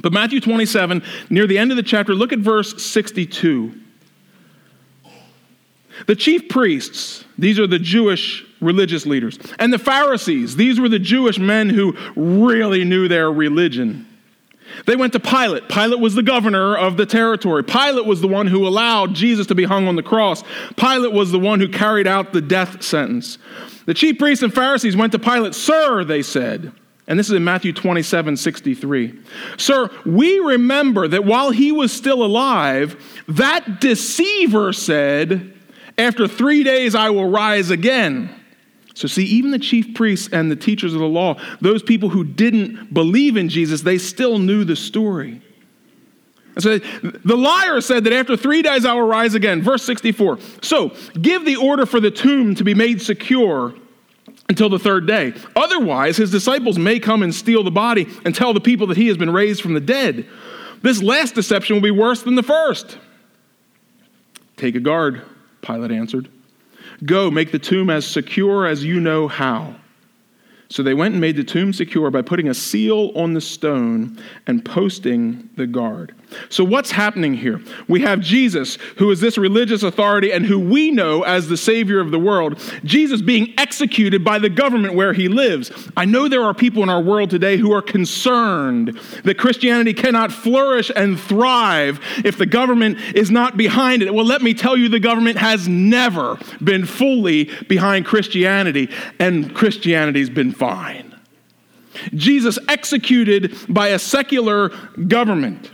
But 0.04 0.14
Matthew 0.14 0.40
27, 0.40 1.02
near 1.32 1.48
the 1.48 1.58
end 1.58 1.72
of 1.72 1.78
the 1.78 1.84
chapter, 1.84 2.14
look 2.14 2.32
at 2.32 2.40
verse 2.40 2.84
62. 2.84 3.74
The 6.06 6.16
chief 6.16 6.50
priests, 6.50 7.25
these 7.38 7.60
are 7.60 7.68
the 7.68 7.80
Jewish 7.80 8.46
religious 8.62 9.06
leaders, 9.06 9.39
and 9.60 9.74
the 9.74 9.80
Pharisees, 9.80 10.56
these 10.56 10.80
were 10.80 10.89
the 10.89 11.00
Jewish 11.00 11.39
men 11.39 11.70
who 11.70 11.96
really 12.16 12.84
knew 12.84 13.08
their 13.08 13.32
religion. 13.32 14.08
They 14.86 14.96
went 14.96 15.13
to 15.13 15.20
Pilate. 15.20 15.70
Pilate 15.70 16.00
was 16.00 16.13
the 16.13 16.24
governor 16.24 16.75
of 16.75 16.98
the 16.98 17.06
territory. 17.06 17.63
Pilate 17.63 18.06
was 18.06 18.22
the 18.22 18.27
one 18.27 18.48
who 18.48 18.68
allowed 18.68 19.13
Jesus 19.13 19.48
to 19.48 19.56
be 19.56 19.63
hung 19.63 19.88
on 19.88 19.96
the 19.96 20.04
cross. 20.04 20.44
Pilate 20.75 21.13
was 21.13 21.32
the 21.32 21.39
one 21.39 21.60
who 21.60 21.70
carried 21.70 22.06
out 22.06 22.34
the 22.34 22.42
death 22.42 22.84
sentence. 22.84 23.38
The 23.86 23.94
chief 23.94 24.20
priests 24.20 24.44
and 24.44 24.54
Pharisees 24.54 24.96
went 24.96 25.13
to 25.13 25.20
Pilate. 25.20 25.56
Sir, 25.56 26.04
they 26.04 26.22
said, 26.22 26.74
and 27.08 27.18
this 27.18 27.27
is 27.27 27.34
in 27.34 27.44
Matthew 27.44 27.72
27 27.72 28.36
63. 28.36 29.18
Sir, 29.58 29.89
we 30.06 30.39
remember 30.39 31.08
that 31.08 31.24
while 31.24 31.51
he 31.51 31.72
was 31.72 31.94
still 31.94 32.24
alive, 32.24 33.01
that 33.30 33.80
deceiver 33.80 34.74
said, 34.74 35.54
After 35.98 36.27
three 36.27 36.63
days 36.63 36.96
I 36.96 37.10
will 37.10 37.30
rise 37.30 37.70
again. 37.70 38.34
So, 38.94 39.08
see, 39.08 39.25
even 39.25 39.51
the 39.51 39.60
chief 39.60 39.94
priests 39.94 40.30
and 40.32 40.50
the 40.50 40.56
teachers 40.56 40.96
of 40.96 41.00
the 41.00 41.08
law, 41.08 41.39
those 41.62 41.84
people 41.84 42.10
who 42.10 42.24
didn't 42.24 42.94
believe 42.94 43.38
in 43.38 43.48
Jesus, 43.48 43.82
they 43.82 44.00
still 44.00 44.39
knew 44.39 44.63
the 44.63 44.75
story. 44.75 45.42
And 46.56 46.63
so 46.63 46.80
the 46.80 47.38
liar 47.38 47.80
said 47.82 48.04
that 48.06 48.13
after 48.13 48.36
three 48.36 48.63
days 48.63 48.84
I 48.84 48.96
will 48.96 49.06
rise 49.06 49.36
again. 49.36 49.62
Verse 49.62 49.84
64. 49.84 50.39
So 50.63 50.92
give 51.22 51.46
the 51.46 51.56
order 51.56 51.86
for 51.86 52.00
the 52.00 52.10
tomb 52.10 52.56
to 52.56 52.63
be 52.63 52.74
made 52.74 53.00
secure 53.00 53.75
until 54.50 54.68
the 54.68 54.80
third 54.80 55.06
day. 55.06 55.34
Otherwise, 55.56 56.18
his 56.18 56.32
disciples 56.32 56.80
may 56.80 56.98
come 57.00 57.22
and 57.22 57.36
steal 57.36 57.63
the 57.63 57.70
body 57.70 58.08
and 58.25 58.34
tell 58.34 58.56
the 58.56 58.60
people 58.60 58.88
that 58.88 58.98
he 58.98 59.08
has 59.08 59.18
been 59.18 59.30
raised 59.30 59.62
from 59.62 59.75
the 59.75 59.80
dead. 59.80 60.25
This 60.82 61.04
last 61.04 61.36
deception 61.36 61.75
will 61.75 61.84
be 61.84 61.92
worse 61.92 62.24
than 62.24 62.34
the 62.34 62.42
first. 62.42 62.98
Take 64.56 64.74
a 64.74 64.80
guard, 64.80 65.22
Pilate 65.62 65.92
answered. 65.92 66.30
Go, 67.06 67.30
make 67.30 67.52
the 67.52 67.60
tomb 67.60 67.90
as 67.90 68.06
secure 68.06 68.66
as 68.66 68.84
you 68.84 69.00
know 69.00 69.28
how. 69.28 69.76
So 70.70 70.84
they 70.84 70.94
went 70.94 71.14
and 71.14 71.22
made 71.22 71.38
the 71.38 71.44
tomb 71.44 71.72
secure 71.72 72.12
by 72.12 72.22
putting 72.22 72.50
a 72.50 72.54
seal 72.54 73.12
on 73.16 73.34
the 73.34 73.42
stone 73.42 74.22
and 74.48 74.66
posting 74.66 75.50
the 75.56 75.68
guard. 75.68 76.14
So, 76.50 76.63
what's 76.63 76.91
happening 76.91 77.34
here? 77.34 77.62
We 77.88 78.01
have 78.01 78.19
Jesus, 78.19 78.77
who 78.98 79.10
is 79.12 79.22
this 79.22 79.38
religious 79.38 79.84
authority 79.84 80.31
and 80.31 80.46
who 80.46 80.60
we 80.60 80.91
know 80.91 81.24
as 81.24 81.48
the 81.48 81.57
Savior 81.57 82.00
of 82.00 82.12
the 82.12 82.19
world. 82.19 82.60
Jesus 82.84 83.22
being 83.22 83.53
executed 83.57 84.24
by 84.24 84.39
the 84.39 84.50
government 84.50 84.93
where 84.93 85.13
he 85.13 85.27
lives. 85.27 85.72
I 85.96 86.05
know 86.05 86.27
there 86.27 86.43
are 86.43 86.53
people 86.53 86.84
in 86.84 86.89
our 86.89 87.01
world 87.01 87.29
today 87.29 87.57
who 87.57 87.72
are 87.74 87.81
concerned 87.81 89.00
that 89.24 89.38
Christianity 89.38 89.93
cannot 89.93 90.31
flourish 90.31 90.91
and 90.96 91.19
thrive 91.19 92.00
if 92.25 92.38
the 92.38 92.46
government 92.46 93.00
is 93.15 93.31
not 93.31 93.55
behind 93.55 94.01
it. 94.01 94.13
Well, 94.13 94.25
let 94.25 94.41
me 94.41 94.53
tell 94.53 94.75
you, 94.75 94.89
the 94.89 95.00
government 95.00 95.38
has 95.38 95.67
never 95.67 96.38
been 96.63 96.86
fully 96.86 97.46
behind 97.67 98.05
Christianity, 98.05 98.89
and 99.19 99.55
Christianity's 99.55 100.29
been 100.29 100.51
fine. 100.51 101.15
Jesus 102.13 102.60
executed 102.67 103.57
by 103.69 103.89
a 103.89 104.00
secular 104.00 104.69
government. 105.07 105.72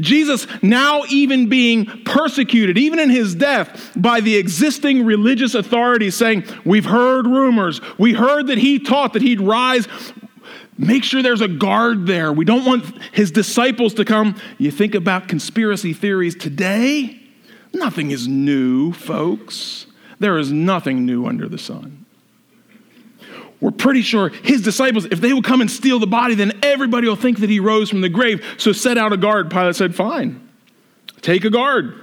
Jesus 0.00 0.46
now 0.62 1.02
even 1.08 1.48
being 1.48 1.86
persecuted, 2.04 2.78
even 2.78 2.98
in 2.98 3.10
his 3.10 3.34
death, 3.34 3.92
by 3.96 4.20
the 4.20 4.36
existing 4.36 5.04
religious 5.04 5.54
authorities 5.54 6.14
saying, 6.14 6.44
We've 6.64 6.84
heard 6.84 7.26
rumors. 7.26 7.80
We 7.98 8.12
heard 8.12 8.48
that 8.48 8.58
he 8.58 8.78
taught 8.78 9.12
that 9.12 9.22
he'd 9.22 9.40
rise. 9.40 9.88
Make 10.78 11.04
sure 11.04 11.22
there's 11.22 11.40
a 11.40 11.48
guard 11.48 12.06
there. 12.06 12.32
We 12.32 12.44
don't 12.44 12.64
want 12.64 12.84
his 13.12 13.30
disciples 13.30 13.94
to 13.94 14.04
come. 14.04 14.38
You 14.58 14.70
think 14.70 14.94
about 14.94 15.28
conspiracy 15.28 15.92
theories 15.92 16.34
today, 16.34 17.20
nothing 17.72 18.10
is 18.10 18.28
new, 18.28 18.92
folks. 18.92 19.86
There 20.18 20.38
is 20.38 20.52
nothing 20.52 21.04
new 21.04 21.26
under 21.26 21.48
the 21.48 21.58
sun 21.58 22.05
we're 23.60 23.70
pretty 23.70 24.02
sure 24.02 24.28
his 24.28 24.62
disciples, 24.62 25.06
if 25.06 25.20
they 25.20 25.32
would 25.32 25.44
come 25.44 25.60
and 25.60 25.70
steal 25.70 25.98
the 25.98 26.06
body, 26.06 26.34
then 26.34 26.58
everybody 26.62 27.08
will 27.08 27.16
think 27.16 27.40
that 27.40 27.50
he 27.50 27.60
rose 27.60 27.88
from 27.88 28.02
the 28.02 28.08
grave. 28.08 28.44
So 28.58 28.72
set 28.72 28.98
out 28.98 29.12
a 29.12 29.16
guard. 29.16 29.50
Pilate 29.50 29.76
said, 29.76 29.94
Fine, 29.94 30.46
take 31.22 31.44
a 31.44 31.50
guard. 31.50 32.02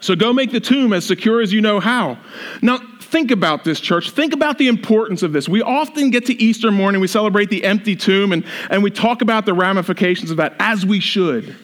So 0.00 0.14
go 0.14 0.32
make 0.32 0.52
the 0.52 0.60
tomb 0.60 0.92
as 0.92 1.06
secure 1.06 1.40
as 1.40 1.52
you 1.52 1.60
know 1.60 1.80
how. 1.80 2.18
Now, 2.60 2.78
think 3.00 3.30
about 3.30 3.64
this, 3.64 3.80
church. 3.80 4.10
Think 4.10 4.34
about 4.34 4.58
the 4.58 4.68
importance 4.68 5.22
of 5.22 5.32
this. 5.32 5.48
We 5.48 5.62
often 5.62 6.10
get 6.10 6.26
to 6.26 6.34
Easter 6.34 6.70
morning, 6.70 7.00
we 7.00 7.06
celebrate 7.06 7.48
the 7.48 7.64
empty 7.64 7.96
tomb, 7.96 8.32
and, 8.32 8.44
and 8.68 8.82
we 8.82 8.90
talk 8.90 9.22
about 9.22 9.46
the 9.46 9.54
ramifications 9.54 10.30
of 10.30 10.36
that, 10.38 10.56
as 10.58 10.84
we 10.84 11.00
should. 11.00 11.56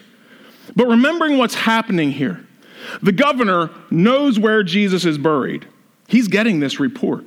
But 0.76 0.86
remembering 0.86 1.36
what's 1.36 1.54
happening 1.54 2.12
here, 2.12 2.46
the 3.02 3.12
governor 3.12 3.70
knows 3.90 4.38
where 4.38 4.62
Jesus 4.62 5.04
is 5.04 5.18
buried. 5.18 5.66
He's 6.08 6.28
getting 6.28 6.60
this 6.60 6.80
report. 6.80 7.24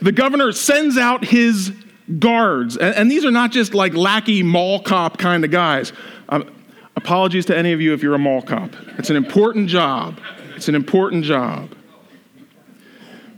The 0.00 0.12
governor 0.12 0.52
sends 0.52 0.96
out 0.96 1.24
his 1.24 1.72
guards, 2.18 2.76
and, 2.76 2.94
and 2.94 3.10
these 3.10 3.24
are 3.24 3.30
not 3.30 3.52
just 3.52 3.74
like 3.74 3.94
lackey 3.94 4.42
mall 4.42 4.80
cop 4.80 5.18
kind 5.18 5.44
of 5.44 5.50
guys. 5.50 5.92
Um, 6.28 6.50
apologies 6.96 7.46
to 7.46 7.56
any 7.56 7.72
of 7.72 7.80
you 7.80 7.92
if 7.92 8.02
you're 8.02 8.14
a 8.14 8.18
mall 8.18 8.42
cop. 8.42 8.70
It's 8.98 9.10
an 9.10 9.16
important 9.16 9.68
job. 9.68 10.18
It's 10.56 10.68
an 10.68 10.74
important 10.74 11.24
job. 11.24 11.74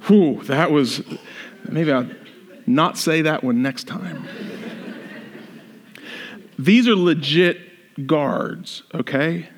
Whew, 0.06 0.42
that 0.44 0.70
was, 0.70 1.02
maybe 1.68 1.90
I'll 1.92 2.08
not 2.66 2.96
say 2.96 3.22
that 3.22 3.42
one 3.42 3.62
next 3.62 3.84
time. 3.88 4.26
These 6.58 6.88
are 6.88 6.96
legit 6.96 8.06
guards, 8.06 8.82
okay? 8.94 9.48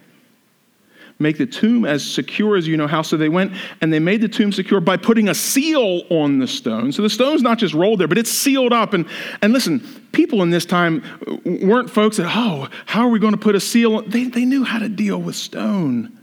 Make 1.19 1.37
the 1.37 1.47
tomb 1.47 1.85
as 1.85 2.09
secure 2.09 2.57
as 2.57 2.69
you 2.69 2.77
know 2.77 2.87
how. 2.87 3.03
So 3.03 3.17
they 3.17 3.29
went 3.29 3.53
and 3.81 3.93
they 3.93 3.99
made 3.99 4.21
the 4.21 4.29
tomb 4.29 4.53
secure 4.53 4.81
by 4.81 4.97
putting 4.97 5.29
a 5.29 5.35
seal 5.35 6.03
on 6.11 6.39
the 6.39 6.47
stone. 6.47 6.93
So 6.93 7.03
the 7.03 7.11
stone's 7.11 7.43
not 7.43 7.59
just 7.59 7.75
rolled 7.75 8.01
there, 8.01 8.09
but 8.09 8.19
it's 8.19 8.31
sealed 8.31 8.73
up. 8.73 8.95
And, 8.95 9.07
and 9.43 9.53
listen, 9.53 9.81
people 10.13 10.43
in 10.43 10.51
this 10.51 10.65
time 10.65 11.03
weren't 11.45 11.91
folks 11.91 12.19
that, 12.19 12.31
oh, 12.35 12.69
how 12.87 13.03
are 13.03 13.09
we 13.09 13.19
going 13.19 13.33
to 13.35 13.39
put 13.39 13.57
a 13.57 13.61
seal? 13.61 14.03
They, 14.03 14.25
they 14.25 14.45
knew 14.45 14.65
how 14.65 14.79
to 14.79 14.89
deal 14.89 15.21
with 15.21 15.35
stone. 15.35 16.15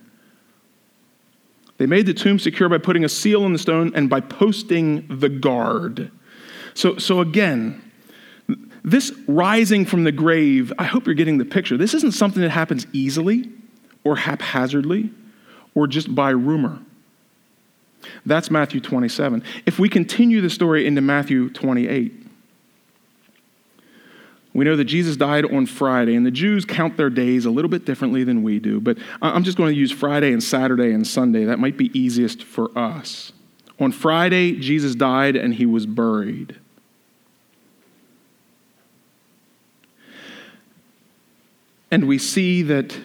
They 1.78 1.88
made 1.88 2.06
the 2.06 2.14
tomb 2.14 2.40
secure 2.40 2.70
by 2.70 2.78
putting 2.78 3.04
a 3.04 3.10
seal 3.10 3.44
on 3.44 3.52
the 3.52 3.60
stone 3.60 3.92
and 3.96 4.10
by 4.10 4.22
posting 4.22 5.06
the 5.10 5.28
guard. 5.28 6.10
So, 6.74 6.98
so 6.98 7.20
again, 7.20 7.82
this 8.86 9.12
rising 9.28 9.86
from 9.86 10.06
the 10.06 10.14
grave, 10.14 10.72
I 10.80 10.86
hope 10.86 11.06
you're 11.06 11.16
getting 11.16 11.38
the 11.38 11.44
picture. 11.44 11.76
This 11.76 11.94
isn't 11.94 12.14
something 12.14 12.42
that 12.42 12.52
happens 12.52 12.88
easily 12.94 13.52
or 14.06 14.16
haphazardly 14.16 15.10
or 15.74 15.88
just 15.88 16.16
by 16.16 16.30
rumor. 16.30 16.80
That's 18.26 18.50
Matthew 18.50 18.80
27. 18.80 19.44
If 19.66 19.80
we 19.80 19.90
continue 19.90 20.40
the 20.40 20.50
story 20.50 20.88
into 20.88 21.02
Matthew 21.02 21.50
28, 21.50 22.14
we 24.54 24.64
know 24.64 24.78
that 24.78 24.86
Jesus 24.86 25.18
died 25.18 25.52
on 25.52 25.66
Friday, 25.66 26.16
and 26.16 26.26
the 26.26 26.32
Jews 26.32 26.64
count 26.64 26.96
their 26.96 27.10
days 27.10 27.46
a 27.46 27.50
little 27.50 27.68
bit 27.68 27.84
differently 27.84 28.24
than 28.24 28.42
we 28.42 28.60
do, 28.60 28.80
but 28.80 28.98
I'm 29.22 29.44
just 29.44 29.58
going 29.58 29.74
to 29.74 29.78
use 29.78 29.92
Friday 29.92 30.32
and 30.32 30.42
Saturday 30.42 30.94
and 30.94 31.06
Sunday. 31.06 31.44
That 31.44 31.60
might 31.60 31.76
be 31.76 31.92
easiest 31.98 32.42
for 32.42 32.70
us. 32.78 33.34
On 33.82 33.92
Friday, 33.92 34.54
Jesus 34.54 34.96
died 34.96 35.36
and 35.36 35.54
he 35.56 35.66
was 35.66 35.86
buried. 35.86 36.56
And 41.92 42.08
we 42.08 42.18
see 42.18 42.62
that 42.64 42.98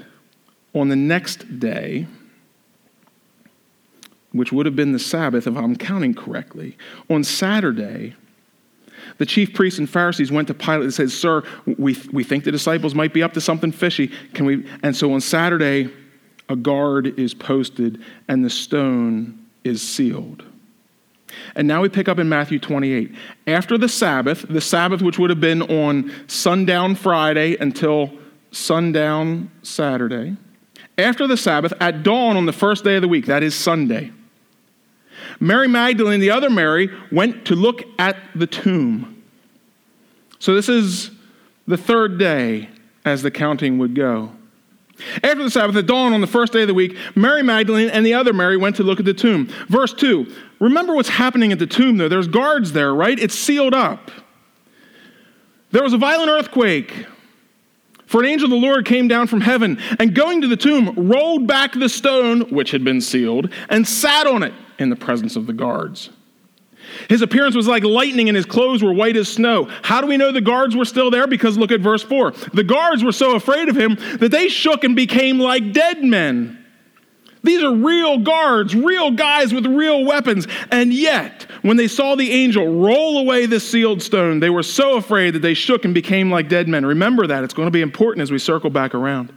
on 0.75 0.89
the 0.89 0.97
next 0.97 1.59
day, 1.59 2.07
which 4.33 4.53
would 4.53 4.67
have 4.67 4.77
been 4.77 4.93
the 4.93 4.99
Sabbath, 4.99 5.47
if 5.47 5.57
I'm 5.57 5.77
counting 5.77 6.15
correctly, 6.15 6.77
on 7.09 7.25
Saturday, 7.25 8.15
the 9.19 9.27
chief 9.27 9.53
priests 9.55 9.79
and 9.79 9.89
Pharisees 9.89 10.31
went 10.31 10.49
to 10.49 10.55
Pilate 10.55 10.83
and 10.83 10.95
said, 10.95 11.11
Sir, 11.11 11.43
we, 11.67 11.97
we 12.13 12.23
think 12.23 12.45
the 12.45 12.53
disciples 12.53 12.95
might 12.95 13.13
be 13.13 13.23
up 13.23 13.33
to 13.35 13.41
something 13.41 13.73
fishy. 13.73 14.09
Can 14.35 14.47
we? 14.47 14.67
And 14.83 14.97
so 14.97 15.13
on 15.13 15.21
Saturday, 15.21 15.91
a 16.49 16.57
guard 16.57 17.19
is 17.19 17.35
posted 17.35 18.03
and 18.29 18.45
the 18.45 18.51
stone 18.51 19.47
is 19.65 19.83
sealed. 19.83 20.45
And 21.55 21.69
now 21.69 21.83
we 21.83 21.89
pick 21.89 22.09
up 22.09 22.19
in 22.19 22.29
Matthew 22.29 22.59
28. 22.59 23.15
After 23.47 23.79
the 23.79 23.89
Sabbath, 23.89 24.45
the 24.49 24.61
Sabbath, 24.61 25.03
which 25.03 25.19
would 25.19 25.31
have 25.31 25.41
been 25.41 25.63
on 25.63 26.13
sundown 26.27 26.95
Friday 26.95 27.57
until 27.57 28.11
sundown 28.51 29.51
Saturday, 29.63 30.37
after 31.05 31.27
the 31.27 31.37
Sabbath, 31.37 31.73
at 31.81 32.03
dawn 32.03 32.37
on 32.37 32.47
the 32.47 32.53
first 32.53 32.85
day 32.85 32.97
of 32.97 33.03
the 33.03 33.09
week, 33.09 33.27
that 33.27 33.43
is 33.43 33.55
Sunday, 33.55 34.13
Mary 35.39 35.69
Magdalene, 35.69 36.21
the 36.21 36.31
other 36.31 36.51
Mary, 36.51 36.91
went 37.11 37.47
to 37.47 37.55
look 37.55 37.83
at 37.99 38.17
the 38.35 38.47
tomb. 38.47 39.23
So 40.39 40.55
this 40.55 40.69
is 40.69 41.11
the 41.67 41.77
third 41.77 42.19
day 42.19 42.69
as 43.05 43.23
the 43.23 43.31
counting 43.31 43.79
would 43.79 43.95
go. 43.95 44.33
After 45.23 45.43
the 45.43 45.51
Sabbath, 45.51 45.77
at 45.77 45.87
dawn 45.87 46.13
on 46.13 46.21
the 46.21 46.27
first 46.27 46.53
day 46.53 46.63
of 46.63 46.69
the 46.69 46.75
week, 46.75 46.97
Mary 47.15 47.43
Magdalene 47.43 47.89
and 47.89 48.05
the 48.05 48.15
other 48.15 48.33
Mary 48.33 48.57
went 48.57 48.77
to 48.77 48.83
look 48.83 48.99
at 48.99 49.07
the 49.07 49.15
tomb. 49.15 49.47
Verse 49.69 49.95
2 49.95 50.27
Remember 50.59 50.95
what's 50.95 51.09
happening 51.09 51.53
at 51.53 51.59
the 51.59 51.67
tomb, 51.67 51.97
though. 51.97 52.09
There's 52.09 52.29
guards 52.29 52.73
there, 52.73 52.95
right? 52.95 53.19
It's 53.19 53.35
sealed 53.35 53.73
up. 53.73 54.11
There 55.71 55.83
was 55.83 55.93
a 55.93 55.99
violent 55.99 56.31
earthquake. 56.31 57.07
For 58.11 58.19
an 58.19 58.27
angel 58.27 58.47
of 58.47 58.51
the 58.51 58.57
Lord 58.57 58.87
came 58.87 59.07
down 59.07 59.29
from 59.29 59.41
heaven 59.41 59.79
and 60.01 60.17
going 60.17 60.41
to 60.41 60.49
the 60.49 60.57
tomb, 60.57 60.95
rolled 60.97 61.47
back 61.47 61.75
the 61.75 61.89
stone, 61.89 62.41
which 62.51 62.73
had 62.73 62.83
been 62.83 63.01
sealed, 63.01 63.53
and 63.69 63.87
sat 63.87 64.27
on 64.27 64.43
it 64.43 64.53
in 64.81 64.91
the 64.91 64.97
presence 64.97 65.37
of 65.37 65.47
the 65.47 65.53
guards. 65.53 66.11
His 67.09 67.23
appearance 67.23 67.55
was 67.55 67.69
like 67.69 67.85
lightning 67.85 68.29
and 68.29 68.35
his 68.35 68.47
clothes 68.47 68.83
were 68.83 68.93
white 68.93 69.17
as 69.17 69.29
snow. 69.29 69.69
How 69.83 70.01
do 70.01 70.09
we 70.09 70.17
know 70.17 70.33
the 70.33 70.41
guards 70.41 70.75
were 70.75 70.85
still 70.85 71.13
there? 71.13 71.29
Because 71.29 71.57
look 71.57 71.71
at 71.71 71.79
verse 71.79 72.03
4. 72.03 72.33
The 72.53 72.65
guards 72.65 73.05
were 73.05 73.13
so 73.13 73.37
afraid 73.37 73.69
of 73.69 73.77
him 73.77 73.95
that 74.19 74.33
they 74.33 74.49
shook 74.49 74.83
and 74.83 74.97
became 74.97 75.39
like 75.39 75.73
dead 75.73 76.03
men. 76.03 76.60
These 77.43 77.63
are 77.63 77.75
real 77.75 78.19
guards, 78.19 78.75
real 78.75 79.11
guys 79.13 79.55
with 79.55 79.67
real 79.67 80.05
weapons. 80.05 80.47
And 80.71 80.93
yet, 80.93 81.47
when 81.63 81.77
they 81.77 81.89
saw 81.89 82.15
the 82.15 82.31
angel 82.31 82.81
roll 82.81 83.19
away 83.19 83.47
the 83.47 83.61
sealed 83.61 84.03
stone, 84.03 84.41
they 84.41 84.51
were 84.51 84.63
so 84.63 84.97
afraid 84.97 85.35
that 85.35 85.41
they 85.41 85.55
shook 85.55 85.85
and 85.85 85.95
became 85.95 86.31
like 86.31 86.49
dead 86.49 86.69
men. 86.69 86.85
Remember 86.85 87.27
that. 87.27 87.43
It's 87.45 87.55
going 87.55 87.67
to 87.67 87.73
be 87.73 87.81
important 87.81 88.23
as 88.23 88.31
we 88.31 88.39
circle 88.39 88.71
back 88.71 88.95
around. 88.95 89.33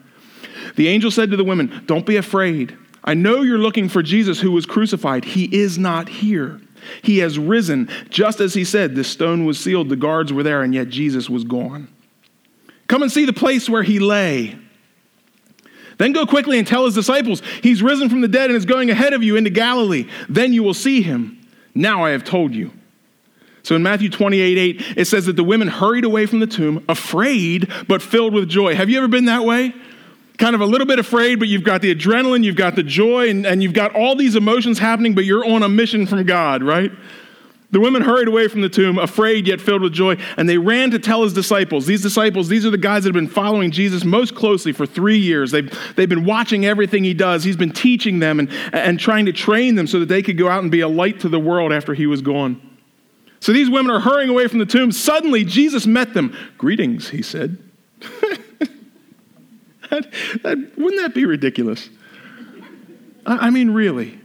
The 0.75 0.89
angel 0.89 1.12
said 1.12 1.31
to 1.31 1.38
the 1.38 1.43
women, 1.43 1.83
Don't 1.86 2.05
be 2.05 2.17
afraid. 2.17 2.77
I 3.05 3.13
know 3.13 3.41
you're 3.41 3.57
looking 3.57 3.89
for 3.89 4.01
Jesus 4.01 4.39
who 4.39 4.51
was 4.51 4.65
crucified. 4.65 5.25
He 5.25 5.45
is 5.55 5.77
not 5.77 6.10
here. 6.10 6.60
He 7.01 7.19
has 7.19 7.39
risen, 7.39 7.89
just 8.10 8.39
as 8.39 8.53
he 8.53 8.65
said. 8.65 8.95
The 8.95 9.03
stone 9.03 9.45
was 9.45 9.60
sealed, 9.60 9.89
the 9.89 9.95
guards 9.95 10.33
were 10.33 10.43
there, 10.43 10.62
and 10.62 10.74
yet 10.74 10.89
Jesus 10.89 11.29
was 11.29 11.43
gone. 11.43 11.88
Come 12.88 13.01
and 13.01 13.12
see 13.12 13.25
the 13.25 13.33
place 13.33 13.69
where 13.69 13.83
he 13.83 14.00
lay. 14.00 14.57
Then 15.97 16.13
go 16.13 16.25
quickly 16.25 16.57
and 16.57 16.67
tell 16.67 16.85
his 16.85 16.95
disciples, 16.95 17.41
He's 17.62 17.83
risen 17.83 18.09
from 18.09 18.21
the 18.21 18.27
dead 18.27 18.50
and 18.50 18.57
is 18.57 18.65
going 18.65 18.89
ahead 18.89 19.13
of 19.13 19.23
you 19.23 19.35
into 19.35 19.50
Galilee. 19.50 20.07
Then 20.29 20.53
you 20.53 20.63
will 20.63 20.73
see 20.73 21.01
him. 21.01 21.39
Now 21.75 22.05
I 22.05 22.12
have 22.12 22.23
told 22.23 22.53
you. 22.53 22.71
So 23.63 23.75
in 23.75 23.83
Matthew 23.83 24.09
28 24.09 24.57
8, 24.57 24.97
it 24.97 25.05
says 25.05 25.25
that 25.25 25.35
the 25.35 25.43
women 25.43 25.69
hurried 25.69 26.03
away 26.03 26.25
from 26.25 26.39
the 26.39 26.47
tomb, 26.47 26.83
afraid, 26.89 27.71
but 27.88 28.01
filled 28.01 28.33
with 28.33 28.50
joy. 28.50 28.75
Have 28.75 28.89
you 28.89 28.97
ever 28.97 29.07
been 29.07 29.25
that 29.25 29.45
way? 29.45 29.73
Kind 30.38 30.55
of 30.55 30.62
a 30.62 30.65
little 30.65 30.88
bit 30.88 31.00
afraid, 31.00 31.39
but 31.39 31.47
you've 31.47 31.63
got 31.63 31.81
the 31.81 31.93
adrenaline, 31.95 32.43
you've 32.43 32.57
got 32.57 32.75
the 32.75 32.83
joy, 32.83 33.29
and, 33.29 33.45
and 33.45 33.63
you've 33.63 33.73
got 33.73 33.95
all 33.95 34.15
these 34.15 34.35
emotions 34.35 34.79
happening, 34.79 35.15
but 35.15 35.23
you're 35.23 35.45
on 35.45 35.63
a 35.63 35.69
mission 35.69 36.05
from 36.05 36.23
God, 36.25 36.62
right? 36.62 36.91
The 37.73 37.79
women 37.79 38.03
hurried 38.03 38.27
away 38.27 38.47
from 38.49 38.61
the 38.61 38.69
tomb, 38.69 38.99
afraid 38.99 39.47
yet 39.47 39.59
filled 39.59 39.81
with 39.81 39.93
joy, 39.93 40.17
and 40.37 40.47
they 40.47 40.59
ran 40.59 40.91
to 40.91 40.99
tell 40.99 41.23
his 41.23 41.33
disciples. 41.33 41.87
These 41.87 42.03
disciples, 42.03 42.47
these 42.47 42.67
are 42.67 42.69
the 42.69 42.77
guys 42.77 43.03
that 43.03 43.07
have 43.07 43.15
been 43.15 43.27
following 43.27 43.71
Jesus 43.71 44.05
most 44.05 44.35
closely 44.35 44.71
for 44.71 44.85
three 44.85 45.17
years. 45.17 45.49
They've, 45.49 45.75
they've 45.95 46.07
been 46.07 46.23
watching 46.23 46.67
everything 46.67 47.03
he 47.03 47.15
does. 47.15 47.43
He's 47.43 47.57
been 47.57 47.71
teaching 47.71 48.19
them 48.19 48.39
and, 48.39 48.51
and 48.73 48.99
trying 48.99 49.25
to 49.25 49.33
train 49.33 49.73
them 49.73 49.87
so 49.87 49.99
that 50.01 50.05
they 50.05 50.21
could 50.21 50.37
go 50.37 50.49
out 50.49 50.61
and 50.61 50.71
be 50.71 50.81
a 50.81 50.87
light 50.87 51.21
to 51.21 51.29
the 51.29 51.39
world 51.39 51.73
after 51.73 51.95
he 51.95 52.05
was 52.05 52.21
gone. 52.21 52.61
So 53.39 53.51
these 53.51 53.71
women 53.71 53.89
are 53.89 54.01
hurrying 54.01 54.29
away 54.29 54.47
from 54.47 54.59
the 54.59 54.67
tomb. 54.67 54.91
Suddenly, 54.91 55.43
Jesus 55.43 55.87
met 55.87 56.13
them. 56.13 56.37
Greetings, 56.59 57.09
he 57.09 57.23
said. 57.23 57.57
that, 59.89 60.13
that, 60.43 60.57
wouldn't 60.77 61.01
that 61.01 61.15
be 61.15 61.25
ridiculous? 61.25 61.89
I, 63.25 63.47
I 63.47 63.49
mean, 63.49 63.71
really. 63.71 64.19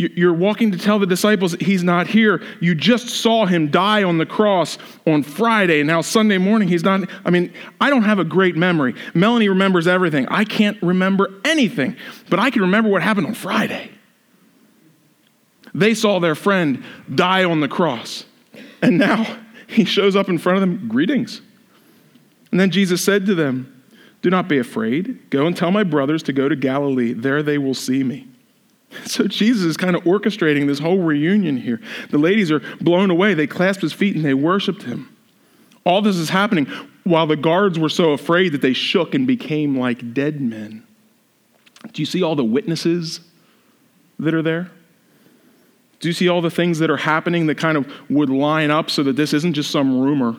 You're 0.00 0.32
walking 0.32 0.72
to 0.72 0.78
tell 0.78 0.98
the 0.98 1.06
disciples 1.06 1.52
he's 1.60 1.84
not 1.84 2.06
here. 2.06 2.42
You 2.60 2.74
just 2.74 3.08
saw 3.08 3.44
him 3.44 3.70
die 3.70 4.02
on 4.02 4.16
the 4.16 4.24
cross 4.24 4.78
on 5.06 5.22
Friday. 5.22 5.82
Now, 5.82 6.00
Sunday 6.00 6.38
morning, 6.38 6.68
he's 6.68 6.82
not. 6.82 7.06
I 7.22 7.28
mean, 7.28 7.52
I 7.82 7.90
don't 7.90 8.04
have 8.04 8.18
a 8.18 8.24
great 8.24 8.56
memory. 8.56 8.94
Melanie 9.12 9.50
remembers 9.50 9.86
everything. 9.86 10.26
I 10.28 10.44
can't 10.44 10.82
remember 10.82 11.28
anything, 11.44 11.96
but 12.30 12.38
I 12.38 12.50
can 12.50 12.62
remember 12.62 12.88
what 12.88 13.02
happened 13.02 13.26
on 13.26 13.34
Friday. 13.34 13.90
They 15.74 15.92
saw 15.92 16.18
their 16.18 16.34
friend 16.34 16.82
die 17.14 17.44
on 17.44 17.60
the 17.60 17.68
cross, 17.68 18.24
and 18.80 18.96
now 18.96 19.38
he 19.66 19.84
shows 19.84 20.16
up 20.16 20.30
in 20.30 20.38
front 20.38 20.56
of 20.56 20.60
them. 20.62 20.88
Greetings. 20.88 21.42
And 22.50 22.58
then 22.58 22.70
Jesus 22.70 23.04
said 23.04 23.26
to 23.26 23.34
them, 23.34 23.84
Do 24.22 24.30
not 24.30 24.48
be 24.48 24.56
afraid. 24.56 25.28
Go 25.28 25.46
and 25.46 25.54
tell 25.54 25.70
my 25.70 25.84
brothers 25.84 26.22
to 26.22 26.32
go 26.32 26.48
to 26.48 26.56
Galilee. 26.56 27.12
There 27.12 27.42
they 27.42 27.58
will 27.58 27.74
see 27.74 28.02
me. 28.02 28.28
So 29.04 29.26
Jesus 29.26 29.64
is 29.64 29.76
kind 29.76 29.96
of 29.96 30.02
orchestrating 30.02 30.66
this 30.66 30.78
whole 30.78 30.98
reunion 30.98 31.56
here. 31.56 31.80
The 32.10 32.18
ladies 32.18 32.50
are 32.50 32.60
blown 32.80 33.10
away. 33.10 33.34
They 33.34 33.46
clasped 33.46 33.82
his 33.82 33.92
feet 33.92 34.16
and 34.16 34.24
they 34.24 34.34
worshiped 34.34 34.82
him. 34.82 35.16
All 35.84 36.02
this 36.02 36.16
is 36.16 36.28
happening 36.28 36.66
while 37.04 37.26
the 37.26 37.36
guards 37.36 37.78
were 37.78 37.88
so 37.88 38.12
afraid 38.12 38.52
that 38.52 38.62
they 38.62 38.72
shook 38.72 39.14
and 39.14 39.26
became 39.26 39.78
like 39.78 40.12
dead 40.12 40.40
men. 40.40 40.86
Do 41.92 42.02
you 42.02 42.06
see 42.06 42.22
all 42.22 42.36
the 42.36 42.44
witnesses 42.44 43.20
that 44.18 44.34
are 44.34 44.42
there? 44.42 44.70
Do 46.00 46.08
you 46.08 46.14
see 46.14 46.28
all 46.28 46.40
the 46.40 46.50
things 46.50 46.78
that 46.78 46.90
are 46.90 46.96
happening 46.96 47.46
that 47.46 47.58
kind 47.58 47.76
of 47.76 47.90
would 48.10 48.30
line 48.30 48.70
up 48.70 48.90
so 48.90 49.02
that 49.02 49.16
this 49.16 49.32
isn't 49.32 49.54
just 49.54 49.70
some 49.70 50.00
rumor? 50.00 50.36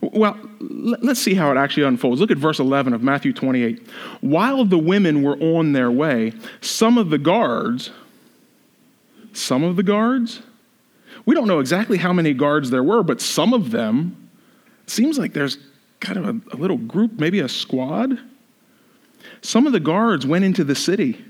Well, 0.00 0.38
let's 0.60 1.20
see 1.20 1.34
how 1.34 1.50
it 1.50 1.56
actually 1.56 1.82
unfolds. 1.82 2.20
Look 2.20 2.30
at 2.30 2.38
verse 2.38 2.58
11 2.58 2.94
of 2.94 3.02
Matthew 3.02 3.32
28. 3.32 3.86
While 4.22 4.64
the 4.64 4.78
women 4.78 5.22
were 5.22 5.36
on 5.36 5.72
their 5.72 5.90
way, 5.90 6.32
some 6.62 6.96
of 6.96 7.10
the 7.10 7.18
guards, 7.18 7.90
some 9.32 9.62
of 9.62 9.76
the 9.76 9.82
guards, 9.82 10.42
we 11.26 11.34
don't 11.34 11.46
know 11.46 11.58
exactly 11.58 11.98
how 11.98 12.12
many 12.14 12.32
guards 12.32 12.70
there 12.70 12.82
were, 12.82 13.02
but 13.02 13.20
some 13.20 13.52
of 13.52 13.70
them, 13.70 14.30
seems 14.86 15.18
like 15.18 15.32
there's 15.32 15.58
kind 16.00 16.18
of 16.18 16.24
a, 16.24 16.54
a 16.54 16.56
little 16.56 16.78
group, 16.78 17.18
maybe 17.18 17.40
a 17.40 17.48
squad. 17.48 18.18
Some 19.42 19.66
of 19.66 19.72
the 19.72 19.80
guards 19.80 20.26
went 20.26 20.44
into 20.44 20.64
the 20.64 20.74
city 20.74 21.24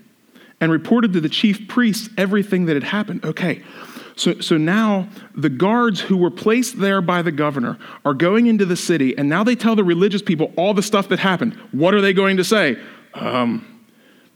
and 0.61 0.71
reported 0.71 1.13
to 1.15 1.21
the 1.21 1.29
chief 1.29 1.69
priests 1.69 2.09
everything 2.17 2.67
that 2.67 2.75
had 2.75 2.85
happened. 2.85 3.25
Okay, 3.25 3.63
so, 4.21 4.39
so 4.41 4.59
now 4.59 5.09
the 5.35 5.49
guards 5.49 5.99
who 5.99 6.19
were 6.19 6.31
placed 6.31 6.79
there 6.79 7.01
by 7.01 7.23
the 7.23 7.33
governor 7.33 7.79
are 8.05 8.13
going 8.13 8.49
into 8.49 8.67
the 8.67 8.77
city, 8.77 9.17
and 9.17 9.31
now 9.31 9.43
they 9.43 9.55
tell 9.55 9.75
the 9.75 9.83
religious 9.83 10.21
people 10.21 10.53
all 10.57 10.75
the 10.75 10.83
stuff 10.83 11.09
that 11.09 11.19
happened. 11.19 11.55
What 11.73 11.95
are 11.95 12.03
they 12.03 12.13
going 12.13 12.37
to 12.37 12.45
say? 12.45 12.77
Um, 13.15 13.83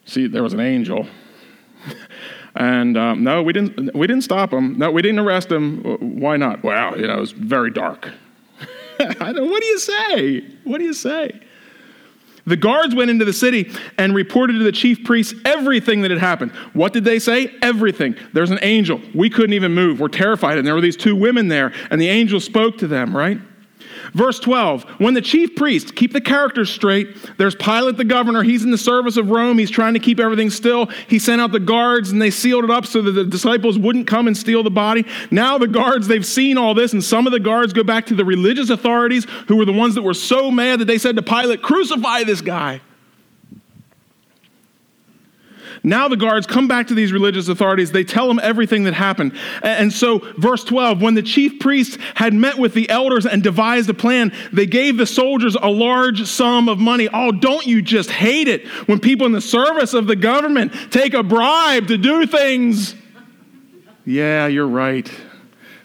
see, 0.07 0.27
there 0.27 0.42
was 0.42 0.55
an 0.55 0.61
angel. 0.61 1.07
and 2.55 2.97
um, 2.97 3.25
no, 3.25 3.42
we 3.42 3.53
didn't, 3.53 3.94
we 3.94 4.07
didn't 4.07 4.25
stop 4.25 4.55
him. 4.55 4.79
No, 4.79 4.90
we 4.90 5.03
didn't 5.03 5.18
arrest 5.18 5.53
him. 5.53 5.83
Why 6.18 6.38
not? 6.38 6.62
Well, 6.62 6.99
you 6.99 7.07
know, 7.07 7.18
it 7.18 7.20
was 7.20 7.33
very 7.33 7.70
dark. 7.70 8.09
what 8.97 9.35
do 9.35 9.66
you 9.66 9.79
say? 9.79 10.40
What 10.64 10.79
do 10.79 10.85
you 10.85 10.94
say? 10.94 11.42
The 12.46 12.57
guards 12.57 12.94
went 12.94 13.11
into 13.11 13.24
the 13.24 13.33
city 13.33 13.72
and 13.96 14.14
reported 14.14 14.54
to 14.54 14.64
the 14.64 14.72
chief 14.72 15.02
priests 15.04 15.35
everything 15.44 16.02
that 16.02 16.11
had 16.11 16.20
happened. 16.20 16.52
What 16.74 16.92
did 16.92 17.04
they 17.04 17.18
say? 17.18 17.54
Everything. 17.62 18.16
There's 18.33 18.50
an 18.50 18.59
angel. 18.61 19.00
We 19.14 19.30
couldn't 19.30 19.54
even 19.54 19.72
move. 19.72 20.00
We're 20.00 20.09
terrified. 20.09 20.59
And 20.59 20.66
there 20.66 20.74
were 20.74 20.83
these 20.83 20.96
two 20.96 21.16
women 21.16 21.48
there, 21.48 21.72
and 21.90 22.00
the 22.00 22.09
angel 22.09 22.40
spoke 22.40 22.78
to 22.78 22.87
them, 22.87 23.16
right? 23.16 23.38
Verse 24.14 24.38
12 24.38 24.85
When 24.98 25.14
the 25.14 25.20
chief 25.20 25.57
priest, 25.57 25.94
keep 25.94 26.12
the 26.12 26.20
characters 26.20 26.70
straight, 26.70 27.37
there's 27.37 27.55
Pilate 27.57 27.96
the 27.96 28.05
governor. 28.05 28.42
He's 28.42 28.62
in 28.64 28.70
the 28.70 28.79
service 28.79 29.16
of 29.16 29.31
Rome. 29.31 29.59
He's 29.59 29.70
trying 29.70 29.94
to 29.94 30.00
keep 30.00 30.20
everything 30.20 30.50
still. 30.50 30.87
He 31.09 31.18
sent 31.18 31.40
out 31.40 31.53
the 31.53 31.61
guards 31.61 32.11
and 32.11 32.22
they 32.22 32.31
sealed 32.31 32.64
it 32.64 32.70
up 32.70 32.87
so 32.87 33.03
that 33.03 33.12
the 33.12 33.24
disciples 33.24 33.79
wouldn't 33.79 34.07
come 34.07 34.27
and 34.27 34.37
steal 34.37 34.62
the 34.62 34.70
body. 34.70 35.05
Now 35.31 35.59
the 35.59 35.68
guards, 35.68 36.07
they've 36.07 36.24
seen 36.24 36.57
all 36.57 36.74
this, 36.74 36.92
and 36.92 37.03
some 37.03 37.27
of 37.27 37.33
the 37.33 37.40
guards 37.40 37.72
go 37.72 37.83
back 37.83 38.07
to 38.07 38.14
the 38.14 38.24
religious 38.24 38.70
authorities 38.70 39.27
who 39.48 39.57
were 39.57 39.64
the 39.64 39.72
ones 39.72 39.94
that 39.96 40.03
were 40.03 40.14
so 40.14 40.50
mad 40.50 40.81
that 40.81 40.87
they 40.87 40.98
said 40.98 41.16
to 41.16 41.22
Pilate, 41.22 41.62
Crucify 41.62 42.22
this 42.24 42.40
guy. 42.40 42.81
Now 45.87 46.09
the 46.09 46.16
guards 46.16 46.47
come 46.47 46.66
back 46.66 46.87
to 46.87 46.94
these 46.94 47.12
religious 47.12 47.49
authorities. 47.49 47.92
They 47.92 48.05
tell 48.05 48.27
them 48.27 48.40
everything 48.42 48.85
that 48.85 48.94
happened. 48.94 49.37
And 49.62 49.92
so, 49.92 50.20
verse 50.38 50.64
12 50.64 51.03
when 51.03 51.14
the 51.14 51.23
chief 51.23 51.61
priests 51.61 51.99
had 52.14 52.33
met 52.33 52.57
with 52.57 52.73
the 52.73 52.88
elders 52.88 53.27
and 53.27 53.42
devised 53.42 53.90
a 53.90 53.94
plan, 53.94 54.33
they 54.51 54.64
gave 54.64 54.97
the 54.97 55.07
soldiers 55.07 55.57
a 55.61 55.68
large 55.68 56.25
sum 56.25 56.70
of 56.70 56.79
money. 56.79 57.09
Oh, 57.12 57.33
don't 57.33 57.66
you 57.66 57.83
just 57.83 58.11
hate 58.11 58.49
it 58.49 58.66
when 58.88 58.99
people 58.99 59.27
in 59.27 59.33
the 59.33 59.42
service 59.42 59.92
of 59.92 60.07
the 60.07 60.16
government 60.16 60.73
take 60.90 61.12
a 61.12 61.23
bribe 61.23 61.88
to 61.88 61.99
do 61.99 62.27
things? 62.27 62.94
Yeah, 64.07 64.47
you're 64.47 64.66
right. 64.66 65.11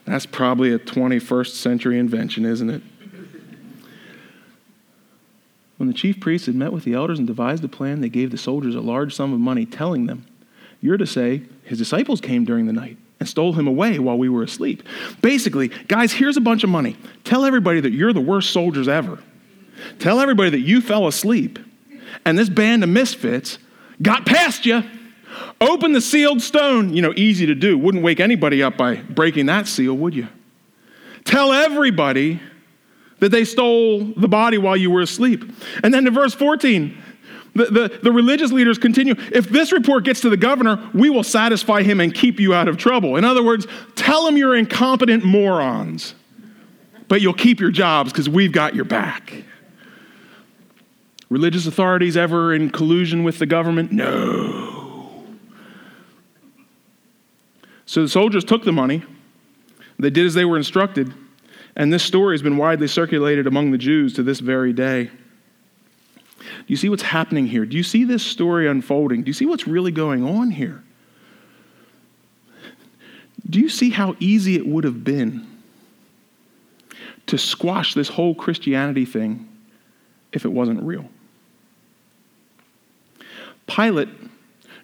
That's 0.05 0.25
probably 0.25 0.73
a 0.73 0.79
21st 0.79 1.49
century 1.49 1.99
invention, 1.99 2.45
isn't 2.45 2.69
it? 2.69 2.81
When 5.79 5.87
the 5.87 5.93
chief 5.93 6.19
priests 6.19 6.45
had 6.45 6.55
met 6.55 6.73
with 6.73 6.83
the 6.83 6.93
elders 6.93 7.19
and 7.19 7.25
devised 7.25 7.63
a 7.63 7.69
plan, 7.69 8.01
they 8.01 8.09
gave 8.09 8.31
the 8.31 8.37
soldiers 8.37 8.75
a 8.75 8.81
large 8.81 9.15
sum 9.15 9.31
of 9.31 9.39
money, 9.39 9.65
telling 9.65 10.07
them, 10.07 10.25
You're 10.81 10.97
to 10.97 11.07
say, 11.07 11.43
His 11.63 11.77
disciples 11.77 12.19
came 12.19 12.43
during 12.43 12.67
the 12.67 12.73
night 12.73 12.97
and 13.17 13.29
stole 13.29 13.53
him 13.53 13.65
away 13.65 13.97
while 13.97 14.17
we 14.17 14.27
were 14.27 14.43
asleep. 14.43 14.83
Basically, 15.21 15.69
guys, 15.69 16.11
here's 16.11 16.35
a 16.35 16.41
bunch 16.41 16.65
of 16.65 16.69
money. 16.69 16.97
Tell 17.23 17.45
everybody 17.45 17.79
that 17.79 17.93
you're 17.93 18.11
the 18.11 18.19
worst 18.19 18.51
soldiers 18.51 18.89
ever. 18.89 19.19
Tell 19.99 20.19
everybody 20.19 20.49
that 20.49 20.59
you 20.59 20.81
fell 20.81 21.07
asleep 21.07 21.59
and 22.25 22.37
this 22.37 22.49
band 22.49 22.83
of 22.83 22.89
misfits 22.89 23.57
got 24.01 24.25
past 24.25 24.65
you. 24.65 24.83
Open 25.61 25.93
the 25.93 26.01
sealed 26.01 26.41
stone. 26.41 26.93
You 26.93 27.01
know, 27.01 27.13
easy 27.15 27.45
to 27.45 27.55
do. 27.55 27.77
Wouldn't 27.77 28.03
wake 28.03 28.19
anybody 28.19 28.61
up 28.61 28.75
by 28.75 28.95
breaking 28.95 29.45
that 29.45 29.67
seal, 29.67 29.93
would 29.95 30.13
you? 30.13 30.27
Tell 31.23 31.53
everybody 31.53 32.41
that 33.19 33.29
they 33.29 33.45
stole 33.45 34.05
the 34.05 34.27
body 34.27 34.57
while 34.57 34.77
you 34.77 34.91
were 34.91 35.01
asleep. 35.01 35.43
And 35.83 35.93
then 35.93 36.07
in 36.07 36.13
verse 36.13 36.33
14, 36.33 36.97
the, 37.55 37.65
the, 37.65 37.99
the, 38.03 38.11
religious 38.11 38.51
leaders 38.51 38.77
continue 38.77 39.15
if 39.31 39.49
this 39.49 39.71
report 39.71 40.03
gets 40.03 40.21
to 40.21 40.29
the 40.29 40.37
governor, 40.37 40.89
we 40.93 41.09
will 41.09 41.23
satisfy 41.23 41.81
him 41.81 41.99
and 41.99 42.13
keep 42.13 42.39
you 42.39 42.53
out 42.53 42.67
of 42.67 42.77
trouble. 42.77 43.15
In 43.15 43.25
other 43.25 43.43
words, 43.43 43.67
tell 43.95 44.27
him 44.27 44.37
you're 44.37 44.55
incompetent 44.55 45.25
morons, 45.25 46.13
but 47.07 47.21
you'll 47.21 47.33
keep 47.33 47.59
your 47.59 47.71
jobs 47.71 48.11
because 48.11 48.29
we've 48.29 48.51
got 48.51 48.75
your 48.75 48.85
back. 48.85 49.43
Religious 51.29 51.67
authorities 51.67 52.17
ever 52.17 52.53
in 52.53 52.69
collusion 52.69 53.23
with 53.23 53.39
the 53.39 53.45
government? 53.45 53.91
No. 53.91 55.25
So 57.85 58.03
the 58.03 58.09
soldiers 58.09 58.43
took 58.43 58.63
the 58.63 58.71
money, 58.71 59.03
they 59.97 60.11
did 60.11 60.25
as 60.25 60.35
they 60.35 60.45
were 60.45 60.57
instructed, 60.57 61.13
and 61.75 61.93
this 61.93 62.03
story 62.03 62.33
has 62.33 62.41
been 62.41 62.57
widely 62.57 62.87
circulated 62.87 63.47
among 63.47 63.71
the 63.71 63.77
Jews 63.77 64.13
to 64.13 64.23
this 64.23 64.39
very 64.39 64.73
day. 64.73 65.09
Do 66.39 66.65
you 66.67 66.77
see 66.77 66.89
what's 66.89 67.03
happening 67.03 67.47
here? 67.47 67.65
Do 67.65 67.77
you 67.77 67.83
see 67.83 68.03
this 68.03 68.23
story 68.23 68.67
unfolding? 68.67 69.23
Do 69.23 69.29
you 69.29 69.33
see 69.33 69.45
what's 69.45 69.67
really 69.67 69.91
going 69.91 70.23
on 70.23 70.51
here? 70.51 70.83
Do 73.49 73.59
you 73.59 73.69
see 73.69 73.89
how 73.89 74.15
easy 74.19 74.55
it 74.55 74.67
would 74.67 74.83
have 74.83 75.03
been 75.03 75.47
to 77.27 77.37
squash 77.37 77.93
this 77.93 78.09
whole 78.09 78.35
Christianity 78.35 79.05
thing 79.05 79.47
if 80.31 80.45
it 80.45 80.49
wasn't 80.49 80.83
real? 80.83 81.09
Pilate 83.67 84.09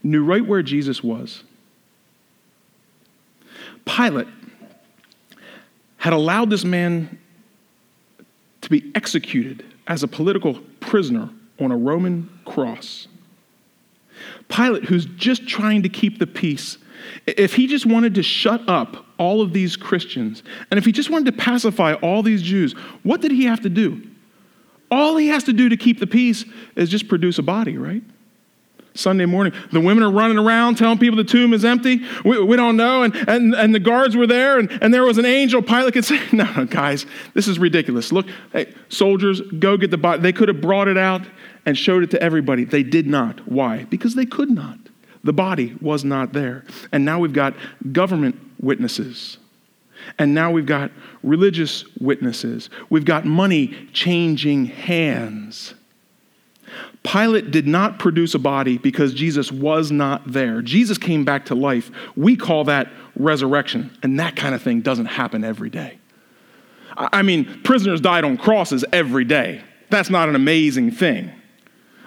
knew 0.04 0.24
right 0.24 0.45
where 0.45 0.62
Jesus 0.62 1.04
was. 1.04 1.43
Pilate 3.86 4.28
had 6.06 6.13
allowed 6.13 6.52
this 6.52 6.63
man 6.63 7.18
to 8.62 8.70
be 8.70 8.91
executed 8.94 9.65
as 9.88 10.04
a 10.04 10.08
political 10.08 10.54
prisoner 10.80 11.32
on 11.60 11.72
a 11.72 11.76
Roman 11.76 12.30
cross. 12.46 13.08
Pilate, 14.48 14.86
who's 14.86 15.08
just 15.08 15.48
trying 15.48 15.82
to 15.82 15.89
keep 15.89 16.20
the 16.20 16.28
peace, 16.28 16.78
if 17.26 17.56
he 17.56 17.65
just 17.65 17.88
wanted 17.88 18.13
to 18.13 18.22
shut 18.22 18.70
up 18.70 19.04
all 19.18 19.41
of 19.41 19.52
these 19.52 19.76
Christians, 19.76 20.44
and 20.70 20.78
if 20.78 20.86
he 20.86 20.91
just 20.91 21.10
wanted 21.10 21.26
to 21.36 21.41
pacify 21.41 21.96
all 21.96 22.22
these 22.22 22.44
Jews, 22.44 22.74
what 23.02 23.20
did 23.22 23.32
he 23.32 23.46
have 23.46 23.62
to 23.62 23.70
do? 23.70 24.08
All 24.91 25.18
he 25.18 25.30
has 25.30 25.44
to 25.46 25.54
do 25.54 25.70
to 25.70 25.76
keep 25.76 26.00
the 26.00 26.06
peace 26.06 26.46
is 26.76 26.89
just 26.89 27.08
produce 27.08 27.39
a 27.39 27.44
body, 27.44 27.80
right? 27.80 28.04
Sunday 28.95 29.25
morning. 29.25 29.53
The 29.71 29.79
women 29.79 30.03
are 30.03 30.12
running 30.12 30.38
around 30.38 30.75
telling 30.75 30.97
people 30.97 31.17
the 31.17 31.23
tomb 31.23 31.53
is 31.53 31.63
empty. 31.63 32.01
We, 32.23 32.41
we 32.41 32.55
don't 32.55 32.77
know. 32.77 33.03
And, 33.03 33.15
and, 33.27 33.53
and 33.53 33.75
the 33.75 33.79
guards 33.79 34.15
were 34.15 34.27
there, 34.27 34.58
and, 34.58 34.71
and 34.81 34.93
there 34.93 35.03
was 35.03 35.17
an 35.17 35.25
angel. 35.25 35.62
Pilate 35.62 35.93
could 35.93 36.05
say, 36.05 36.19
No, 36.31 36.51
no, 36.55 36.65
guys, 36.65 37.05
this 37.34 37.47
is 37.47 37.60
ridiculous. 37.60 38.12
Look, 38.12 38.27
hey, 38.53 38.73
soldiers, 38.89 39.41
go 39.41 39.77
get 39.77 39.91
the 39.91 39.97
body. 39.97 40.21
They 40.21 40.34
could 40.34 40.47
have 40.47 40.62
brought 40.62 40.88
it 40.88 40.97
out 40.97 41.21
and 41.65 41.77
showed 41.77 42.03
it 42.03 42.12
to 42.12 42.21
everybody. 42.21 42.63
They 42.63 42.84
did 42.84 43.08
not. 43.08 43.47
Why? 43.47 43.84
Because 43.86 44.15
they 44.15 44.25
could 44.25 44.49
not. 44.49 44.77
The 45.23 45.34
body 45.34 45.75
was 45.81 46.03
not 46.03 46.34
there. 46.34 46.63
And 46.91 47.03
now 47.03 47.19
we've 47.19 47.34
got 47.34 47.55
government 47.91 48.39
witnesses. 48.60 49.38
And 50.19 50.36
now 50.36 50.51
we've 50.51 50.67
got 50.67 50.91
religious 51.23 51.84
witnesses. 51.99 52.69
We've 52.89 53.05
got 53.05 53.25
money 53.25 53.89
changing 53.91 54.65
hands. 54.65 55.73
Pilate 57.06 57.52
did 57.52 57.68
not 57.68 58.00
produce 58.00 58.34
a 58.34 58.39
body 58.39 58.78
because 58.78 59.13
Jesus 59.13 59.52
was 59.52 59.91
not 59.91 60.24
there. 60.26 60.62
Jesus 60.62 60.98
came 60.98 61.24
back 61.24 61.46
to 61.46 61.56
life. 61.56 61.91
We 62.15 62.36
call 62.36 62.63
that 62.65 62.91
resurrection, 63.15 63.96
and 64.02 64.20
that 64.20 64.36
kind 64.36 64.56
of 64.56 64.62
thing 64.62 64.82
doesn't 64.82 65.06
happen 65.06 65.44
every 65.44 65.70
day. 65.70 66.00
I 66.98 67.22
mean, 67.22 67.62
prisoners 67.63 68.02
died 68.02 68.24
on 68.24 68.38
crosses 68.38 68.84
every 68.91 69.26
day. 69.26 69.62
That's 69.89 70.10
not 70.10 70.30
an 70.30 70.36
amazing 70.36 70.91
thing. 70.91 71.32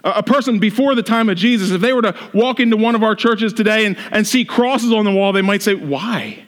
A 0.02 0.22
person 0.22 0.58
before 0.58 0.94
the 0.94 1.02
time 1.02 1.28
of 1.28 1.36
Jesus, 1.36 1.70
if 1.70 1.80
they 1.80 1.92
were 1.92 2.02
to 2.02 2.14
walk 2.32 2.60
into 2.60 2.76
one 2.76 2.94
of 2.94 3.02
our 3.02 3.14
churches 3.14 3.52
today 3.52 3.84
and, 3.84 3.96
and 4.10 4.26
see 4.26 4.44
crosses 4.44 4.92
on 4.92 5.04
the 5.04 5.12
wall, 5.12 5.32
they 5.32 5.42
might 5.42 5.62
say, 5.62 5.74
Why? 5.74 6.44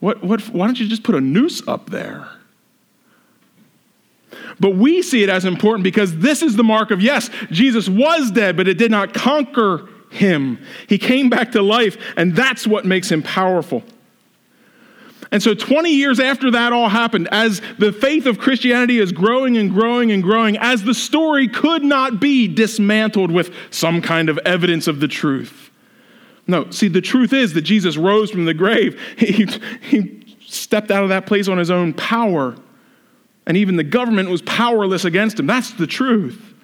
What, 0.00 0.24
what, 0.24 0.40
why 0.48 0.66
don't 0.66 0.80
you 0.80 0.88
just 0.88 1.04
put 1.04 1.14
a 1.14 1.20
noose 1.20 1.66
up 1.68 1.90
there? 1.90 2.28
But 4.62 4.76
we 4.76 5.02
see 5.02 5.24
it 5.24 5.28
as 5.28 5.44
important 5.44 5.82
because 5.82 6.16
this 6.18 6.40
is 6.40 6.54
the 6.54 6.62
mark 6.62 6.92
of 6.92 7.02
yes, 7.02 7.28
Jesus 7.50 7.88
was 7.88 8.30
dead, 8.30 8.56
but 8.56 8.68
it 8.68 8.78
did 8.78 8.92
not 8.92 9.12
conquer 9.12 9.88
him. 10.08 10.64
He 10.88 10.98
came 10.98 11.28
back 11.28 11.50
to 11.52 11.62
life, 11.62 11.96
and 12.16 12.36
that's 12.36 12.64
what 12.64 12.84
makes 12.84 13.10
him 13.10 13.24
powerful. 13.24 13.82
And 15.32 15.42
so, 15.42 15.52
20 15.52 15.90
years 15.90 16.20
after 16.20 16.48
that 16.52 16.72
all 16.72 16.88
happened, 16.88 17.26
as 17.32 17.60
the 17.78 17.90
faith 17.90 18.24
of 18.24 18.38
Christianity 18.38 19.00
is 19.00 19.10
growing 19.10 19.56
and 19.56 19.68
growing 19.68 20.12
and 20.12 20.22
growing, 20.22 20.56
as 20.58 20.84
the 20.84 20.94
story 20.94 21.48
could 21.48 21.82
not 21.82 22.20
be 22.20 22.46
dismantled 22.46 23.32
with 23.32 23.52
some 23.72 24.00
kind 24.00 24.28
of 24.28 24.38
evidence 24.44 24.86
of 24.86 25.00
the 25.00 25.08
truth. 25.08 25.70
No, 26.46 26.70
see, 26.70 26.86
the 26.86 27.00
truth 27.00 27.32
is 27.32 27.54
that 27.54 27.62
Jesus 27.62 27.96
rose 27.96 28.30
from 28.30 28.44
the 28.44 28.54
grave. 28.54 29.00
He, 29.16 29.48
he 29.80 30.36
stepped 30.46 30.92
out 30.92 31.02
of 31.02 31.08
that 31.08 31.26
place 31.26 31.48
on 31.48 31.58
his 31.58 31.70
own 31.70 31.94
power 31.94 32.54
and 33.46 33.56
even 33.56 33.76
the 33.76 33.84
government 33.84 34.30
was 34.30 34.42
powerless 34.42 35.04
against 35.04 35.38
him. 35.38 35.46
That's 35.46 35.72
the 35.72 35.86
truth. 35.86 36.54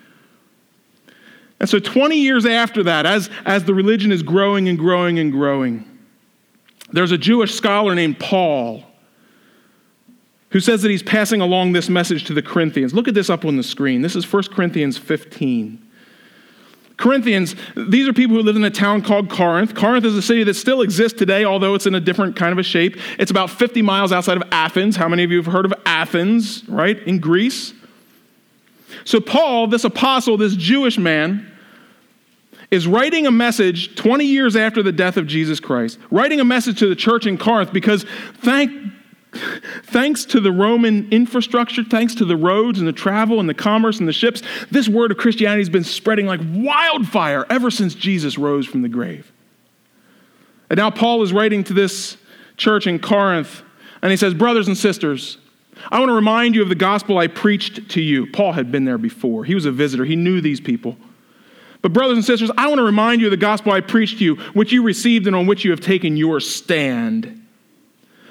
And 1.60 1.68
so, 1.68 1.78
20 1.78 2.16
years 2.16 2.46
after 2.46 2.84
that, 2.84 3.04
as, 3.04 3.30
as 3.44 3.64
the 3.64 3.74
religion 3.74 4.12
is 4.12 4.22
growing 4.22 4.68
and 4.68 4.78
growing 4.78 5.18
and 5.18 5.32
growing, 5.32 5.84
there's 6.92 7.10
a 7.10 7.18
Jewish 7.18 7.54
scholar 7.54 7.94
named 7.94 8.18
Paul 8.20 8.84
who 10.50 10.60
says 10.60 10.82
that 10.82 10.90
he's 10.90 11.02
passing 11.02 11.40
along 11.40 11.72
this 11.72 11.88
message 11.88 12.24
to 12.24 12.34
the 12.34 12.42
Corinthians. 12.42 12.94
Look 12.94 13.08
at 13.08 13.14
this 13.14 13.28
up 13.28 13.44
on 13.44 13.56
the 13.56 13.62
screen. 13.62 14.00
This 14.00 14.16
is 14.16 14.30
1 14.30 14.44
Corinthians 14.44 14.96
15. 14.96 15.87
Corinthians, 16.98 17.54
these 17.76 18.08
are 18.08 18.12
people 18.12 18.36
who 18.36 18.42
live 18.42 18.56
in 18.56 18.64
a 18.64 18.70
town 18.70 19.02
called 19.02 19.30
Corinth. 19.30 19.74
Corinth 19.74 20.04
is 20.04 20.16
a 20.16 20.22
city 20.22 20.42
that 20.44 20.54
still 20.54 20.82
exists 20.82 21.16
today, 21.16 21.44
although 21.44 21.74
it's 21.74 21.86
in 21.86 21.94
a 21.94 22.00
different 22.00 22.34
kind 22.34 22.52
of 22.52 22.58
a 22.58 22.62
shape. 22.64 22.96
It's 23.20 23.30
about 23.30 23.50
50 23.50 23.82
miles 23.82 24.12
outside 24.12 24.36
of 24.36 24.42
Athens. 24.50 24.96
How 24.96 25.08
many 25.08 25.22
of 25.22 25.30
you 25.30 25.38
have 25.38 25.52
heard 25.52 25.64
of 25.64 25.72
Athens, 25.86 26.68
right, 26.68 26.98
in 27.06 27.20
Greece? 27.20 27.72
So, 29.04 29.20
Paul, 29.20 29.68
this 29.68 29.84
apostle, 29.84 30.36
this 30.36 30.56
Jewish 30.56 30.98
man, 30.98 31.48
is 32.72 32.88
writing 32.88 33.26
a 33.26 33.30
message 33.30 33.94
20 33.94 34.24
years 34.24 34.56
after 34.56 34.82
the 34.82 34.92
death 34.92 35.16
of 35.16 35.28
Jesus 35.28 35.60
Christ, 35.60 35.98
writing 36.10 36.40
a 36.40 36.44
message 36.44 36.80
to 36.80 36.88
the 36.88 36.96
church 36.96 37.26
in 37.26 37.38
Corinth 37.38 37.72
because 37.72 38.04
thank 38.42 38.92
Thanks 39.84 40.24
to 40.26 40.40
the 40.40 40.52
Roman 40.52 41.08
infrastructure, 41.10 41.84
thanks 41.84 42.14
to 42.16 42.24
the 42.24 42.36
roads 42.36 42.78
and 42.78 42.86
the 42.86 42.92
travel 42.92 43.40
and 43.40 43.48
the 43.48 43.54
commerce 43.54 43.98
and 43.98 44.08
the 44.08 44.12
ships, 44.12 44.42
this 44.70 44.88
word 44.88 45.10
of 45.10 45.16
Christianity 45.16 45.60
has 45.60 45.68
been 45.68 45.84
spreading 45.84 46.26
like 46.26 46.40
wildfire 46.52 47.46
ever 47.50 47.70
since 47.70 47.94
Jesus 47.94 48.38
rose 48.38 48.66
from 48.66 48.82
the 48.82 48.88
grave. 48.88 49.32
And 50.70 50.78
now 50.78 50.90
Paul 50.90 51.22
is 51.22 51.32
writing 51.32 51.64
to 51.64 51.74
this 51.74 52.16
church 52.56 52.86
in 52.86 52.98
Corinth, 52.98 53.62
and 54.02 54.10
he 54.10 54.16
says, 54.16 54.34
Brothers 54.34 54.68
and 54.68 54.76
sisters, 54.76 55.38
I 55.90 55.98
want 55.98 56.10
to 56.10 56.14
remind 56.14 56.54
you 56.54 56.62
of 56.62 56.68
the 56.68 56.74
gospel 56.74 57.18
I 57.18 57.28
preached 57.28 57.90
to 57.90 58.00
you. 58.00 58.26
Paul 58.30 58.52
had 58.52 58.70
been 58.70 58.84
there 58.84 58.98
before, 58.98 59.44
he 59.44 59.54
was 59.54 59.64
a 59.64 59.72
visitor, 59.72 60.04
he 60.04 60.16
knew 60.16 60.40
these 60.40 60.60
people. 60.60 60.96
But, 61.80 61.92
brothers 61.92 62.16
and 62.16 62.24
sisters, 62.24 62.50
I 62.58 62.66
want 62.66 62.78
to 62.78 62.84
remind 62.84 63.20
you 63.20 63.28
of 63.28 63.30
the 63.30 63.36
gospel 63.36 63.72
I 63.72 63.80
preached 63.80 64.18
to 64.18 64.24
you, 64.24 64.36
which 64.52 64.72
you 64.72 64.82
received 64.82 65.28
and 65.28 65.36
on 65.36 65.46
which 65.46 65.64
you 65.64 65.70
have 65.70 65.80
taken 65.80 66.16
your 66.16 66.40
stand. 66.40 67.37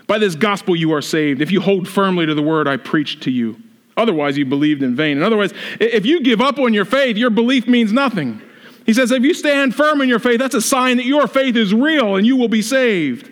By 0.07 0.17
this 0.17 0.35
gospel 0.35 0.75
you 0.75 0.93
are 0.93 1.01
saved, 1.01 1.41
if 1.41 1.51
you 1.51 1.61
hold 1.61 1.87
firmly 1.87 2.25
to 2.25 2.33
the 2.33 2.41
word 2.41 2.67
I 2.67 2.77
preached 2.77 3.23
to 3.23 3.31
you. 3.31 3.61
Otherwise, 3.97 4.37
you 4.37 4.45
believed 4.45 4.83
in 4.83 4.95
vain. 4.95 5.17
In 5.17 5.23
other 5.23 5.37
words, 5.37 5.53
if 5.79 6.05
you 6.05 6.21
give 6.21 6.39
up 6.39 6.59
on 6.59 6.73
your 6.73 6.85
faith, 6.85 7.17
your 7.17 7.31
belief 7.31 7.67
means 7.67 7.91
nothing. 7.91 8.41
He 8.85 8.93
says, 8.93 9.11
if 9.11 9.23
you 9.23 9.33
stand 9.33 9.75
firm 9.75 10.01
in 10.01 10.07
your 10.07 10.19
faith, 10.19 10.39
that's 10.39 10.55
a 10.55 10.61
sign 10.61 10.97
that 10.97 11.05
your 11.05 11.27
faith 11.27 11.57
is 11.57 11.73
real 11.73 12.15
and 12.15 12.25
you 12.25 12.37
will 12.37 12.47
be 12.47 12.61
saved. 12.61 13.31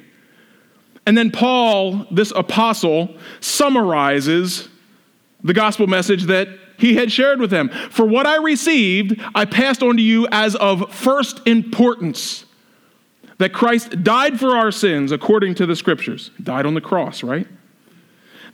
And 1.05 1.17
then 1.17 1.29
Paul, 1.31 2.07
this 2.11 2.31
apostle, 2.31 3.15
summarizes 3.39 4.67
the 5.43 5.53
gospel 5.53 5.85
message 5.85 6.23
that 6.23 6.49
he 6.77 6.95
had 6.95 7.11
shared 7.11 7.39
with 7.39 7.51
them. 7.51 7.69
For 7.69 8.05
what 8.05 8.25
I 8.25 8.37
received, 8.37 9.21
I 9.35 9.45
passed 9.45 9.83
on 9.83 9.97
to 9.97 10.01
you 10.01 10.27
as 10.31 10.55
of 10.55 10.93
first 10.93 11.41
importance 11.47 12.45
that 13.37 13.53
Christ 13.53 14.03
died 14.03 14.39
for 14.39 14.55
our 14.55 14.71
sins 14.71 15.11
according 15.11 15.55
to 15.55 15.65
the 15.65 15.75
scriptures. 15.75 16.31
Died 16.41 16.65
on 16.65 16.73
the 16.73 16.81
cross, 16.81 17.23
right? 17.23 17.47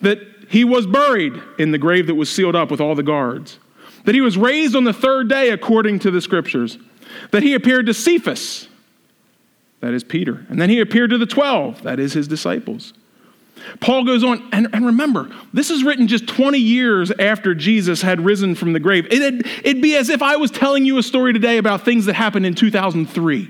That 0.02 0.20
he 0.50 0.63
was 0.63 0.88
buried 0.88 1.41
in 1.58 1.72
the 1.72 1.78
grave 1.78 2.08
that 2.08 2.15
was 2.15 2.32
sealed 2.32 2.56
up 2.56 2.72
with 2.72 2.82
all 2.82 2.96
the 2.96 3.04
guards. 3.04 3.60
That 4.06 4.15
he 4.15 4.22
was 4.22 4.38
raised 4.38 4.76
on 4.76 4.84
the 4.84 4.94
third 4.94 5.30
day 5.30 5.50
according 5.50 6.00
to 6.00 6.12
the 6.12 6.22
scriptures. 6.22 6.78
That 7.32 7.44
he 7.44 7.54
appeared 7.54 7.86
to 7.86 7.94
Cephas, 7.94 8.67
that 9.82 9.94
is 9.94 10.04
Peter. 10.04 10.46
And 10.50 10.62
then 10.62 10.70
he 10.70 10.80
appeared 10.80 11.10
to 11.12 11.17
the 11.17 11.26
12, 11.26 11.84
that 11.84 12.00
is 12.00 12.13
his 12.13 12.28
disciples. 12.28 12.94
Paul 13.80 14.06
goes 14.06 14.24
on, 14.24 14.48
and, 14.52 14.67
and, 14.74 14.86
remember, 14.86 15.30
this 15.54 15.70
is 15.70 15.84
written 15.84 16.08
just 16.08 16.28
20 16.28 16.58
years 16.58 17.12
after 17.12 17.54
Jesus 17.54 18.02
had 18.02 18.20
risen 18.22 18.56
from 18.56 18.74
the 18.74 18.80
grave. 18.80 19.06
It'd, 19.12 19.46
it'd 19.63 19.82
be 19.82 19.96
as 19.96 20.10
if 20.10 20.24
I 20.24 20.36
was 20.36 20.50
telling 20.50 20.84
you 20.84 20.98
a 20.98 21.04
story 21.04 21.32
today 21.32 21.58
about 21.58 21.86
things 21.86 22.06
that 22.06 22.13
happened 22.13 22.46
in 22.46 22.56
2003. 22.56 23.50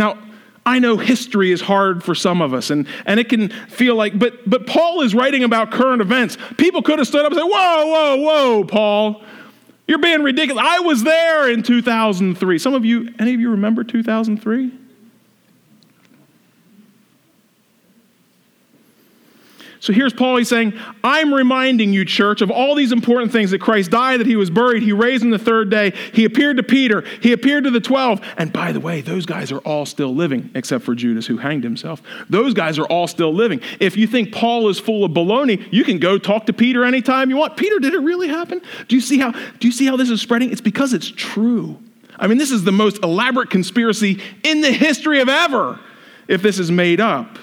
Now, 0.00 0.16
I 0.64 0.78
know 0.78 0.96
history 0.96 1.52
is 1.52 1.60
hard 1.60 2.02
for 2.02 2.14
some 2.14 2.40
of 2.40 2.54
us, 2.54 2.70
and, 2.70 2.88
and 3.04 3.20
it 3.20 3.28
can 3.28 3.50
feel 3.68 3.96
like, 3.96 4.18
but, 4.18 4.48
but 4.48 4.66
Paul 4.66 5.02
is 5.02 5.14
writing 5.14 5.44
about 5.44 5.70
current 5.70 6.00
events. 6.00 6.38
People 6.56 6.80
could 6.80 6.98
have 6.98 7.06
stood 7.06 7.20
up 7.26 7.32
and 7.32 7.38
said, 7.38 7.44
Whoa, 7.44 7.86
whoa, 7.86 8.16
whoa, 8.16 8.64
Paul, 8.64 9.22
you're 9.86 9.98
being 9.98 10.22
ridiculous. 10.22 10.64
I 10.66 10.80
was 10.80 11.02
there 11.02 11.50
in 11.50 11.62
2003. 11.62 12.58
Some 12.58 12.72
of 12.72 12.86
you, 12.86 13.12
any 13.18 13.34
of 13.34 13.40
you 13.40 13.50
remember 13.50 13.84
2003? 13.84 14.72
So 19.80 19.94
here's 19.94 20.12
Paul. 20.12 20.36
He's 20.36 20.48
saying, 20.50 20.74
I'm 21.02 21.32
reminding 21.32 21.94
you, 21.94 22.04
church, 22.04 22.42
of 22.42 22.50
all 22.50 22.74
these 22.74 22.92
important 22.92 23.32
things 23.32 23.50
that 23.50 23.62
Christ 23.62 23.90
died, 23.90 24.20
that 24.20 24.26
he 24.26 24.36
was 24.36 24.50
buried, 24.50 24.82
he 24.82 24.92
raised 24.92 25.24
on 25.24 25.30
the 25.30 25.38
third 25.38 25.70
day, 25.70 25.94
he 26.12 26.26
appeared 26.26 26.58
to 26.58 26.62
Peter, 26.62 27.00
he 27.22 27.32
appeared 27.32 27.64
to 27.64 27.70
the 27.70 27.80
12. 27.80 28.20
And 28.36 28.52
by 28.52 28.72
the 28.72 28.80
way, 28.80 29.00
those 29.00 29.24
guys 29.24 29.50
are 29.50 29.58
all 29.60 29.86
still 29.86 30.14
living, 30.14 30.50
except 30.54 30.84
for 30.84 30.94
Judas, 30.94 31.26
who 31.26 31.38
hanged 31.38 31.64
himself. 31.64 32.02
Those 32.28 32.52
guys 32.52 32.78
are 32.78 32.84
all 32.84 33.06
still 33.06 33.32
living. 33.32 33.62
If 33.80 33.96
you 33.96 34.06
think 34.06 34.32
Paul 34.32 34.68
is 34.68 34.78
full 34.78 35.02
of 35.02 35.12
baloney, 35.12 35.66
you 35.72 35.82
can 35.82 35.98
go 35.98 36.18
talk 36.18 36.44
to 36.46 36.52
Peter 36.52 36.84
anytime 36.84 37.30
you 37.30 37.38
want. 37.38 37.56
Peter, 37.56 37.78
did 37.78 37.94
it 37.94 38.00
really 38.00 38.28
happen? 38.28 38.60
Do 38.86 38.96
you 38.96 39.00
see 39.00 39.18
how, 39.18 39.30
do 39.30 39.66
you 39.66 39.72
see 39.72 39.86
how 39.86 39.96
this 39.96 40.10
is 40.10 40.20
spreading? 40.20 40.52
It's 40.52 40.60
because 40.60 40.92
it's 40.92 41.10
true. 41.10 41.78
I 42.18 42.26
mean, 42.26 42.36
this 42.36 42.50
is 42.50 42.64
the 42.64 42.72
most 42.72 43.02
elaborate 43.02 43.48
conspiracy 43.48 44.20
in 44.42 44.60
the 44.60 44.72
history 44.72 45.20
of 45.20 45.30
ever 45.30 45.80
if 46.28 46.42
this 46.42 46.58
is 46.58 46.70
made 46.70 47.00
up. 47.00 47.38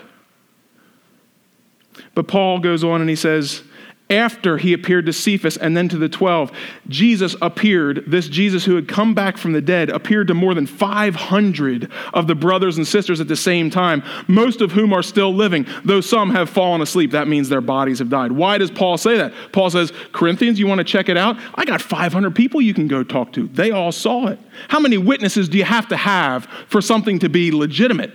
But 2.17 2.27
Paul 2.27 2.57
goes 2.57 2.83
on 2.83 2.99
and 2.99 3.11
he 3.11 3.15
says, 3.15 3.61
after 4.09 4.57
he 4.57 4.73
appeared 4.73 5.05
to 5.05 5.13
Cephas 5.13 5.55
and 5.55 5.77
then 5.77 5.87
to 5.89 5.99
the 5.99 6.09
12, 6.09 6.51
Jesus 6.87 7.35
appeared, 7.43 8.05
this 8.07 8.27
Jesus 8.27 8.65
who 8.65 8.73
had 8.73 8.87
come 8.87 9.13
back 9.13 9.37
from 9.37 9.51
the 9.51 9.61
dead, 9.61 9.91
appeared 9.91 10.29
to 10.29 10.33
more 10.33 10.55
than 10.55 10.65
500 10.65 11.91
of 12.15 12.25
the 12.25 12.33
brothers 12.33 12.77
and 12.77 12.87
sisters 12.87 13.21
at 13.21 13.27
the 13.27 13.35
same 13.35 13.69
time, 13.69 14.01
most 14.27 14.61
of 14.61 14.71
whom 14.71 14.93
are 14.93 15.03
still 15.03 15.31
living, 15.31 15.67
though 15.85 16.01
some 16.01 16.31
have 16.31 16.49
fallen 16.49 16.81
asleep. 16.81 17.11
That 17.11 17.27
means 17.27 17.49
their 17.49 17.61
bodies 17.61 17.99
have 17.99 18.09
died. 18.09 18.31
Why 18.31 18.57
does 18.57 18.71
Paul 18.71 18.97
say 18.97 19.15
that? 19.17 19.31
Paul 19.51 19.69
says, 19.69 19.93
Corinthians, 20.11 20.57
you 20.57 20.65
want 20.65 20.79
to 20.79 20.85
check 20.85 21.07
it 21.07 21.17
out? 21.17 21.37
I 21.53 21.65
got 21.65 21.83
500 21.83 22.33
people 22.33 22.61
you 22.61 22.73
can 22.73 22.87
go 22.87 23.03
talk 23.03 23.31
to. 23.33 23.47
They 23.49 23.69
all 23.69 23.91
saw 23.91 24.25
it. 24.25 24.39
How 24.69 24.79
many 24.79 24.97
witnesses 24.97 25.49
do 25.49 25.59
you 25.59 25.65
have 25.65 25.87
to 25.89 25.97
have 25.97 26.45
for 26.67 26.81
something 26.81 27.19
to 27.19 27.29
be 27.29 27.51
legitimate? 27.51 28.11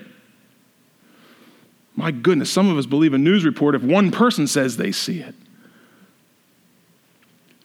My 1.94 2.11
goodness, 2.11 2.50
some 2.50 2.70
of 2.70 2.78
us 2.78 2.87
believe 2.87 3.14
a 3.14 3.18
news 3.18 3.44
report 3.44 3.74
if 3.74 3.83
one 3.83 4.11
person 4.11 4.46
says 4.46 4.76
they 4.76 4.92
see 4.92 5.20
it. 5.20 5.35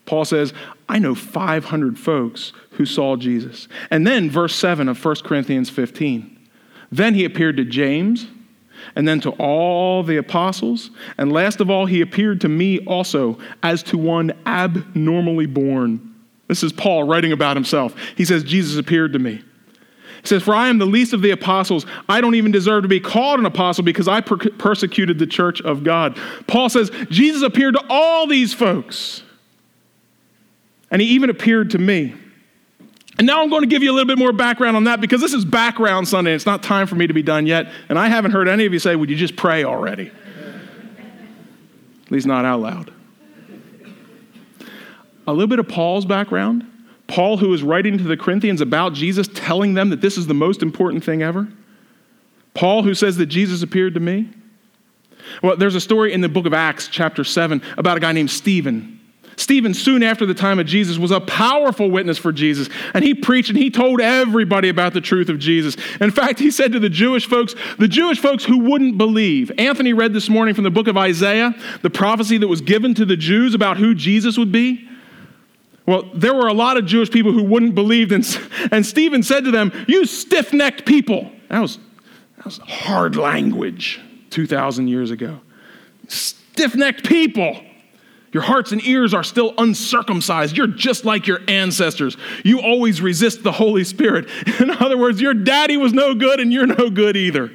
Paul 0.04 0.24
says, 0.24 0.54
I 0.88 0.98
know 0.98 1.14
500 1.14 1.98
folks 1.98 2.52
who 2.72 2.86
saw 2.86 3.16
Jesus. 3.16 3.68
And 3.90 4.06
then, 4.06 4.30
verse 4.30 4.54
7 4.54 4.88
of 4.88 5.02
1 5.02 5.16
Corinthians 5.16 5.68
15. 5.68 6.48
Then 6.90 7.14
he 7.14 7.24
appeared 7.26 7.58
to 7.58 7.64
James, 7.64 8.26
and 8.96 9.06
then 9.06 9.20
to 9.20 9.30
all 9.32 10.02
the 10.02 10.16
apostles. 10.16 10.90
And 11.18 11.32
last 11.32 11.60
of 11.60 11.68
all, 11.68 11.86
he 11.86 12.00
appeared 12.00 12.40
to 12.42 12.48
me 12.48 12.78
also 12.80 13.38
as 13.62 13.82
to 13.84 13.98
one 13.98 14.32
abnormally 14.46 15.46
born. 15.46 16.14
This 16.46 16.62
is 16.62 16.72
Paul 16.72 17.04
writing 17.04 17.32
about 17.32 17.56
himself. 17.56 17.94
He 18.16 18.24
says, 18.24 18.42
Jesus 18.44 18.78
appeared 18.78 19.12
to 19.12 19.18
me. 19.18 19.42
Says, 20.28 20.42
For 20.42 20.54
I 20.54 20.68
am 20.68 20.78
the 20.78 20.86
least 20.86 21.12
of 21.12 21.22
the 21.22 21.30
apostles. 21.30 21.86
I 22.08 22.20
don't 22.20 22.34
even 22.34 22.52
deserve 22.52 22.82
to 22.82 22.88
be 22.88 23.00
called 23.00 23.40
an 23.40 23.46
apostle 23.46 23.84
because 23.84 24.08
I 24.08 24.20
per- 24.20 24.36
persecuted 24.36 25.18
the 25.18 25.26
church 25.26 25.60
of 25.62 25.82
God. 25.82 26.18
Paul 26.46 26.68
says, 26.68 26.90
Jesus 27.10 27.42
appeared 27.42 27.74
to 27.74 27.84
all 27.88 28.26
these 28.26 28.52
folks. 28.54 29.22
And 30.90 31.02
he 31.02 31.08
even 31.08 31.30
appeared 31.30 31.70
to 31.70 31.78
me. 31.78 32.14
And 33.18 33.26
now 33.26 33.42
I'm 33.42 33.50
going 33.50 33.62
to 33.62 33.66
give 33.68 33.82
you 33.82 33.90
a 33.90 33.94
little 33.94 34.06
bit 34.06 34.18
more 34.18 34.32
background 34.32 34.76
on 34.76 34.84
that 34.84 35.00
because 35.00 35.20
this 35.20 35.34
is 35.34 35.44
background 35.44 36.06
Sunday. 36.06 36.34
It's 36.34 36.46
not 36.46 36.62
time 36.62 36.86
for 36.86 36.94
me 36.94 37.06
to 37.08 37.12
be 37.12 37.22
done 37.22 37.46
yet. 37.46 37.70
And 37.88 37.98
I 37.98 38.08
haven't 38.08 38.30
heard 38.30 38.48
any 38.48 38.64
of 38.64 38.72
you 38.72 38.78
say, 38.78 38.94
Would 38.94 39.10
you 39.10 39.16
just 39.16 39.34
pray 39.36 39.64
already? 39.64 40.12
At 42.06 42.12
least 42.12 42.26
not 42.26 42.44
out 42.44 42.60
loud. 42.60 42.92
A 45.26 45.32
little 45.32 45.48
bit 45.48 45.58
of 45.58 45.68
Paul's 45.68 46.06
background 46.06 46.64
Paul, 47.08 47.38
who 47.38 47.52
is 47.52 47.62
writing 47.62 47.98
to 47.98 48.04
the 48.04 48.16
Corinthians 48.16 48.60
about 48.60 48.92
Jesus, 48.92 49.28
telling 49.34 49.74
them 49.74 49.90
that 49.90 50.00
this 50.00 50.16
is 50.16 50.26
the 50.26 50.34
most 50.34 50.62
important 50.62 51.02
thing 51.02 51.22
ever. 51.22 51.48
Paul, 52.54 52.82
who 52.82 52.94
says 52.94 53.16
that 53.16 53.26
Jesus 53.26 53.62
appeared 53.62 53.94
to 53.94 54.00
me. 54.00 54.28
Well, 55.42 55.56
there's 55.56 55.74
a 55.74 55.80
story 55.80 56.12
in 56.12 56.20
the 56.20 56.28
book 56.28 56.46
of 56.46 56.54
Acts, 56.54 56.86
chapter 56.88 57.24
7, 57.24 57.62
about 57.76 57.96
a 57.96 58.00
guy 58.00 58.12
named 58.12 58.30
Stephen. 58.30 59.00
Stephen, 59.36 59.72
soon 59.72 60.02
after 60.02 60.26
the 60.26 60.34
time 60.34 60.58
of 60.58 60.66
Jesus, 60.66 60.98
was 60.98 61.12
a 61.12 61.20
powerful 61.20 61.88
witness 61.90 62.18
for 62.18 62.32
Jesus. 62.32 62.68
And 62.92 63.04
he 63.04 63.14
preached 63.14 63.50
and 63.50 63.58
he 63.58 63.70
told 63.70 64.00
everybody 64.00 64.68
about 64.68 64.94
the 64.94 65.00
truth 65.00 65.28
of 65.28 65.38
Jesus. 65.38 65.76
In 66.00 66.10
fact, 66.10 66.40
he 66.40 66.50
said 66.50 66.72
to 66.72 66.80
the 66.80 66.88
Jewish 66.88 67.26
folks, 67.26 67.54
the 67.78 67.86
Jewish 67.86 68.18
folks 68.18 68.44
who 68.44 68.58
wouldn't 68.58 68.98
believe. 68.98 69.52
Anthony 69.56 69.92
read 69.92 70.12
this 70.12 70.28
morning 70.28 70.54
from 70.54 70.64
the 70.64 70.70
book 70.70 70.88
of 70.88 70.96
Isaiah, 70.96 71.54
the 71.82 71.90
prophecy 71.90 72.36
that 72.38 72.48
was 72.48 72.60
given 72.60 72.94
to 72.94 73.04
the 73.04 73.16
Jews 73.16 73.54
about 73.54 73.76
who 73.76 73.94
Jesus 73.94 74.36
would 74.36 74.50
be. 74.50 74.88
Well, 75.88 76.06
there 76.12 76.34
were 76.34 76.48
a 76.48 76.52
lot 76.52 76.76
of 76.76 76.84
Jewish 76.84 77.10
people 77.10 77.32
who 77.32 77.42
wouldn't 77.42 77.74
believe, 77.74 78.12
and, 78.12 78.22
and 78.70 78.84
Stephen 78.84 79.22
said 79.22 79.46
to 79.46 79.50
them, 79.50 79.72
You 79.88 80.04
stiff 80.04 80.52
necked 80.52 80.84
people. 80.84 81.32
That 81.48 81.60
was, 81.60 81.78
that 82.36 82.44
was 82.44 82.58
hard 82.58 83.16
language 83.16 83.98
2,000 84.28 84.88
years 84.88 85.10
ago. 85.10 85.40
Stiff 86.06 86.74
necked 86.74 87.08
people. 87.08 87.58
Your 88.32 88.42
hearts 88.42 88.72
and 88.72 88.84
ears 88.84 89.14
are 89.14 89.24
still 89.24 89.54
uncircumcised. 89.56 90.58
You're 90.58 90.66
just 90.66 91.06
like 91.06 91.26
your 91.26 91.40
ancestors. 91.48 92.18
You 92.44 92.60
always 92.60 93.00
resist 93.00 93.42
the 93.42 93.52
Holy 93.52 93.84
Spirit. 93.84 94.28
In 94.60 94.68
other 94.68 94.98
words, 94.98 95.22
your 95.22 95.32
daddy 95.32 95.78
was 95.78 95.94
no 95.94 96.14
good 96.14 96.38
and 96.38 96.52
you're 96.52 96.66
no 96.66 96.90
good 96.90 97.16
either. 97.16 97.50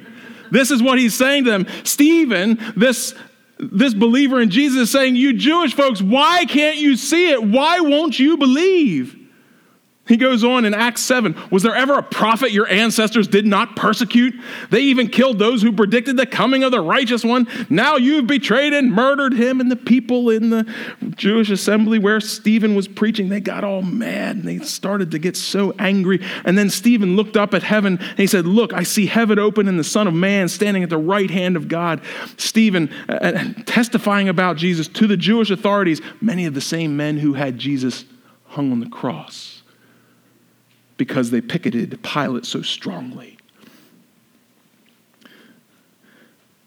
This 0.50 0.72
is 0.72 0.82
what 0.82 0.98
he's 0.98 1.14
saying 1.14 1.44
to 1.44 1.52
them. 1.52 1.66
Stephen, 1.84 2.58
this 2.74 3.14
this 3.58 3.94
believer 3.94 4.40
in 4.40 4.50
Jesus 4.50 4.82
is 4.82 4.90
saying, 4.90 5.16
You 5.16 5.32
Jewish 5.32 5.74
folks, 5.74 6.02
why 6.02 6.44
can't 6.44 6.76
you 6.76 6.96
see 6.96 7.30
it? 7.30 7.42
Why 7.42 7.80
won't 7.80 8.18
you 8.18 8.36
believe? 8.36 9.23
He 10.06 10.18
goes 10.18 10.44
on 10.44 10.66
in 10.66 10.74
Acts 10.74 11.00
7 11.00 11.34
Was 11.50 11.62
there 11.62 11.74
ever 11.74 11.94
a 11.94 12.02
prophet 12.02 12.52
your 12.52 12.68
ancestors 12.68 13.26
did 13.26 13.46
not 13.46 13.74
persecute? 13.74 14.34
They 14.68 14.80
even 14.80 15.08
killed 15.08 15.38
those 15.38 15.62
who 15.62 15.72
predicted 15.72 16.18
the 16.18 16.26
coming 16.26 16.62
of 16.62 16.72
the 16.72 16.80
righteous 16.80 17.24
one. 17.24 17.48
Now 17.70 17.96
you've 17.96 18.26
betrayed 18.26 18.74
and 18.74 18.92
murdered 18.92 19.32
him. 19.32 19.60
And 19.60 19.70
the 19.70 19.76
people 19.76 20.28
in 20.28 20.50
the 20.50 20.70
Jewish 21.16 21.48
assembly 21.48 21.98
where 21.98 22.20
Stephen 22.20 22.74
was 22.74 22.86
preaching, 22.86 23.30
they 23.30 23.40
got 23.40 23.64
all 23.64 23.80
mad 23.80 24.36
and 24.36 24.44
they 24.44 24.58
started 24.58 25.10
to 25.12 25.18
get 25.18 25.38
so 25.38 25.72
angry. 25.78 26.22
And 26.44 26.58
then 26.58 26.68
Stephen 26.68 27.16
looked 27.16 27.38
up 27.38 27.54
at 27.54 27.62
heaven 27.62 27.98
and 27.98 28.18
he 28.18 28.26
said, 28.26 28.46
Look, 28.46 28.74
I 28.74 28.82
see 28.82 29.06
heaven 29.06 29.38
open 29.38 29.68
and 29.68 29.78
the 29.78 29.84
Son 29.84 30.06
of 30.06 30.12
Man 30.12 30.48
standing 30.48 30.82
at 30.82 30.90
the 30.90 30.98
right 30.98 31.30
hand 31.30 31.56
of 31.56 31.68
God. 31.68 32.02
Stephen 32.36 32.92
uh, 33.08 33.12
uh 33.12 33.44
testifying 33.64 34.28
about 34.28 34.58
Jesus 34.58 34.86
to 34.88 35.06
the 35.06 35.16
Jewish 35.16 35.50
authorities, 35.50 36.02
many 36.20 36.44
of 36.44 36.52
the 36.52 36.60
same 36.60 36.94
men 36.94 37.16
who 37.16 37.32
had 37.32 37.58
Jesus 37.58 38.04
hung 38.48 38.70
on 38.70 38.80
the 38.80 38.88
cross 38.88 39.53
because 40.96 41.30
they 41.30 41.40
picketed 41.40 42.02
Pilate 42.02 42.46
so 42.46 42.62
strongly. 42.62 43.38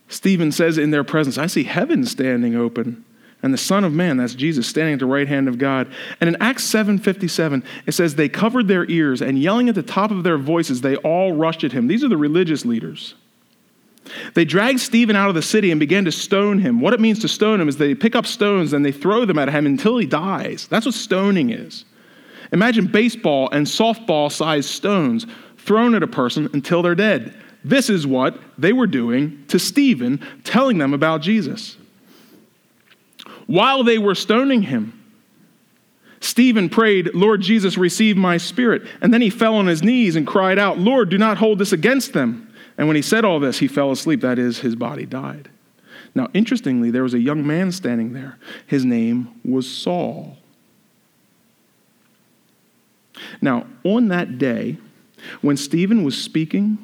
Stephen 0.09 0.51
says 0.51 0.77
in 0.77 0.91
their 0.91 1.03
presence, 1.03 1.37
I 1.37 1.47
see 1.47 1.63
heaven 1.63 2.05
standing 2.05 2.55
open 2.55 3.03
and 3.43 3.53
the 3.53 3.57
Son 3.57 3.83
of 3.83 3.93
Man, 3.93 4.17
that's 4.17 4.33
Jesus, 4.33 4.67
standing 4.67 4.93
at 4.93 4.99
the 4.99 5.05
right 5.05 5.27
hand 5.27 5.47
of 5.47 5.57
God. 5.57 5.87
And 6.19 6.27
in 6.27 6.35
Acts 6.41 6.63
7:57, 6.63 7.63
it 7.85 7.91
says 7.91 8.15
they 8.15 8.29
covered 8.29 8.67
their 8.67 8.89
ears 8.89 9.21
and 9.21 9.37
yelling 9.37 9.69
at 9.69 9.75
the 9.75 9.83
top 9.83 10.11
of 10.11 10.23
their 10.23 10.37
voices, 10.37 10.81
they 10.81 10.95
all 10.97 11.33
rushed 11.33 11.63
at 11.63 11.71
him. 11.71 11.87
These 11.87 12.03
are 12.03 12.09
the 12.09 12.17
religious 12.17 12.65
leaders. 12.65 13.13
They 14.33 14.45
dragged 14.45 14.79
Stephen 14.79 15.15
out 15.15 15.29
of 15.29 15.35
the 15.35 15.41
city 15.41 15.69
and 15.69 15.79
began 15.79 16.05
to 16.05 16.11
stone 16.11 16.59
him. 16.59 16.79
What 16.79 16.93
it 16.93 16.99
means 16.99 17.19
to 17.19 17.27
stone 17.27 17.59
him 17.59 17.67
is 17.67 17.77
they 17.77 17.93
pick 17.93 18.15
up 18.15 18.25
stones 18.25 18.73
and 18.73 18.85
they 18.85 18.91
throw 18.91 19.25
them 19.25 19.37
at 19.37 19.49
him 19.49 19.65
until 19.65 19.97
he 19.97 20.05
dies. 20.05 20.65
That's 20.67 20.85
what 20.85 20.95
stoning 20.95 21.49
is. 21.49 21.83
Imagine 22.51 22.87
baseball 22.87 23.49
and 23.51 23.65
softball 23.65 24.31
sized 24.31 24.69
stones 24.69 25.25
thrown 25.57 25.95
at 25.95 26.03
a 26.03 26.07
person 26.07 26.49
until 26.53 26.81
they're 26.81 26.95
dead. 26.95 27.33
This 27.63 27.89
is 27.89 28.07
what 28.07 28.39
they 28.57 28.71
were 28.73 28.87
doing 28.87 29.43
to 29.49 29.59
Stephen, 29.59 30.25
telling 30.43 30.77
them 30.77 30.93
about 30.93 31.21
Jesus. 31.21 31.77
While 33.47 33.83
they 33.83 33.97
were 33.97 34.15
stoning 34.15 34.61
him, 34.61 34.93
Stephen 36.19 36.69
prayed, 36.69 37.13
Lord 37.13 37.41
Jesus, 37.41 37.77
receive 37.77 38.17
my 38.17 38.37
spirit. 38.37 38.83
And 39.01 39.13
then 39.13 39.21
he 39.21 39.29
fell 39.29 39.55
on 39.55 39.67
his 39.67 39.83
knees 39.83 40.15
and 40.15 40.25
cried 40.25 40.57
out, 40.57 40.79
Lord, 40.79 41.09
do 41.09 41.17
not 41.17 41.37
hold 41.37 41.59
this 41.59 41.71
against 41.73 42.13
them. 42.13 42.53
And 42.77 42.87
when 42.87 42.95
he 42.95 43.01
said 43.01 43.25
all 43.25 43.39
this, 43.39 43.59
he 43.59 43.67
fell 43.67 43.91
asleep. 43.91 44.21
That 44.21 44.39
is, 44.39 44.59
his 44.59 44.75
body 44.75 45.05
died. 45.05 45.49
Now, 46.15 46.29
interestingly, 46.33 46.89
there 46.89 47.03
was 47.03 47.13
a 47.13 47.19
young 47.19 47.45
man 47.45 47.71
standing 47.71 48.13
there. 48.13 48.37
His 48.65 48.83
name 48.85 49.39
was 49.45 49.69
Saul. 49.69 50.36
Now, 53.41 53.65
on 53.83 54.09
that 54.09 54.37
day, 54.37 54.77
when 55.41 55.57
Stephen 55.57 56.03
was 56.03 56.21
speaking 56.21 56.77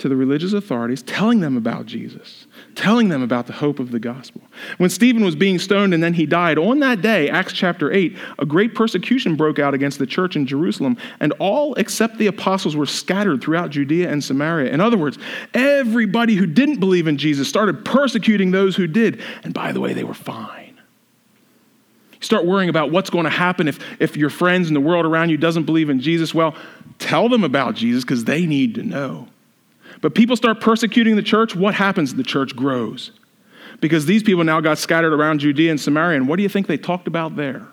to 0.00 0.08
the 0.08 0.16
religious 0.16 0.54
authorities, 0.54 1.02
telling 1.02 1.40
them 1.40 1.56
about 1.56 1.84
Jesus, 1.84 2.46
telling 2.74 3.10
them 3.10 3.22
about 3.22 3.46
the 3.46 3.52
hope 3.52 3.78
of 3.78 3.90
the 3.90 3.98
gospel. 3.98 4.40
When 4.78 4.88
Stephen 4.88 5.22
was 5.22 5.36
being 5.36 5.58
stoned 5.58 5.92
and 5.92 6.02
then 6.02 6.14
he 6.14 6.24
died, 6.24 6.58
on 6.58 6.80
that 6.80 7.02
day, 7.02 7.28
Acts 7.28 7.52
chapter 7.52 7.92
8, 7.92 8.16
a 8.38 8.46
great 8.46 8.74
persecution 8.74 9.36
broke 9.36 9.58
out 9.58 9.74
against 9.74 9.98
the 9.98 10.06
church 10.06 10.36
in 10.36 10.46
Jerusalem, 10.46 10.96
and 11.20 11.32
all 11.32 11.74
except 11.74 12.16
the 12.16 12.28
apostles 12.28 12.74
were 12.74 12.86
scattered 12.86 13.42
throughout 13.42 13.70
Judea 13.70 14.10
and 14.10 14.24
Samaria. 14.24 14.72
In 14.72 14.80
other 14.80 14.96
words, 14.96 15.18
everybody 15.52 16.34
who 16.34 16.46
didn't 16.46 16.80
believe 16.80 17.06
in 17.06 17.18
Jesus 17.18 17.48
started 17.48 17.84
persecuting 17.84 18.50
those 18.50 18.76
who 18.76 18.86
did. 18.86 19.20
And 19.44 19.52
by 19.52 19.72
the 19.72 19.80
way, 19.80 19.92
they 19.92 20.04
were 20.04 20.14
fine. 20.14 20.59
Start 22.20 22.44
worrying 22.44 22.68
about 22.68 22.90
what's 22.90 23.10
going 23.10 23.24
to 23.24 23.30
happen 23.30 23.66
if, 23.66 23.78
if 23.98 24.16
your 24.16 24.30
friends 24.30 24.68
and 24.68 24.76
the 24.76 24.80
world 24.80 25.06
around 25.06 25.30
you 25.30 25.36
doesn't 25.36 25.64
believe 25.64 25.88
in 25.90 26.00
Jesus. 26.00 26.34
Well, 26.34 26.54
tell 26.98 27.28
them 27.28 27.44
about 27.44 27.74
Jesus 27.74 28.04
because 28.04 28.24
they 28.24 28.46
need 28.46 28.74
to 28.76 28.82
know. 28.82 29.28
But 30.02 30.14
people 30.14 30.36
start 30.36 30.60
persecuting 30.60 31.16
the 31.16 31.22
church. 31.22 31.56
What 31.56 31.74
happens? 31.74 32.14
The 32.14 32.22
church 32.22 32.54
grows. 32.54 33.10
because 33.80 34.06
these 34.06 34.22
people 34.22 34.44
now 34.44 34.60
got 34.60 34.78
scattered 34.78 35.12
around 35.12 35.40
Judea 35.40 35.70
and 35.70 35.80
Samaria. 35.80 36.18
And 36.18 36.28
what 36.28 36.36
do 36.36 36.42
you 36.42 36.48
think 36.48 36.66
they 36.66 36.76
talked 36.76 37.08
about 37.08 37.36
there? 37.36 37.66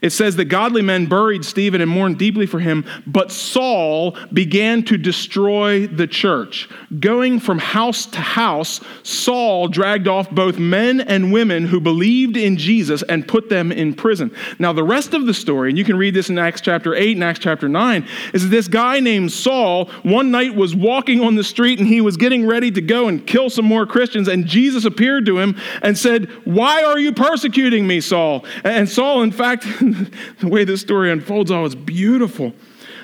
It 0.00 0.10
says 0.10 0.36
that 0.36 0.44
godly 0.44 0.82
men 0.82 1.06
buried 1.06 1.44
Stephen 1.44 1.80
and 1.80 1.90
mourned 1.90 2.20
deeply 2.20 2.46
for 2.46 2.60
him, 2.60 2.84
but 3.04 3.32
Saul 3.32 4.16
began 4.32 4.84
to 4.84 4.96
destroy 4.96 5.88
the 5.88 6.06
church. 6.06 6.68
Going 7.00 7.40
from 7.40 7.58
house 7.58 8.06
to 8.06 8.20
house, 8.20 8.80
Saul 9.02 9.66
dragged 9.66 10.06
off 10.06 10.30
both 10.30 10.56
men 10.56 11.00
and 11.00 11.32
women 11.32 11.66
who 11.66 11.80
believed 11.80 12.36
in 12.36 12.56
Jesus 12.56 13.02
and 13.02 13.26
put 13.26 13.48
them 13.48 13.72
in 13.72 13.92
prison. 13.92 14.32
Now, 14.60 14.72
the 14.72 14.84
rest 14.84 15.14
of 15.14 15.26
the 15.26 15.34
story, 15.34 15.70
and 15.70 15.76
you 15.76 15.84
can 15.84 15.96
read 15.96 16.14
this 16.14 16.30
in 16.30 16.38
Acts 16.38 16.60
chapter 16.60 16.94
8 16.94 17.16
and 17.16 17.24
Acts 17.24 17.40
chapter 17.40 17.68
9, 17.68 18.06
is 18.34 18.44
that 18.44 18.50
this 18.50 18.68
guy 18.68 19.00
named 19.00 19.32
Saul 19.32 19.86
one 20.04 20.30
night 20.30 20.54
was 20.54 20.76
walking 20.76 21.22
on 21.22 21.34
the 21.34 21.42
street 21.42 21.80
and 21.80 21.88
he 21.88 22.00
was 22.00 22.16
getting 22.16 22.46
ready 22.46 22.70
to 22.70 22.80
go 22.80 23.08
and 23.08 23.26
kill 23.26 23.50
some 23.50 23.64
more 23.64 23.84
Christians, 23.84 24.28
and 24.28 24.46
Jesus 24.46 24.84
appeared 24.84 25.26
to 25.26 25.40
him 25.40 25.56
and 25.82 25.98
said, 25.98 26.30
Why 26.44 26.84
are 26.84 27.00
you 27.00 27.12
persecuting 27.12 27.84
me, 27.84 28.00
Saul? 28.00 28.44
And 28.62 28.88
Saul, 28.88 29.22
in 29.22 29.32
fact, 29.32 29.66
the 30.40 30.48
way 30.48 30.64
this 30.64 30.80
story 30.80 31.10
unfolds, 31.10 31.50
oh, 31.50 31.64
it's 31.64 31.74
beautiful. 31.74 32.52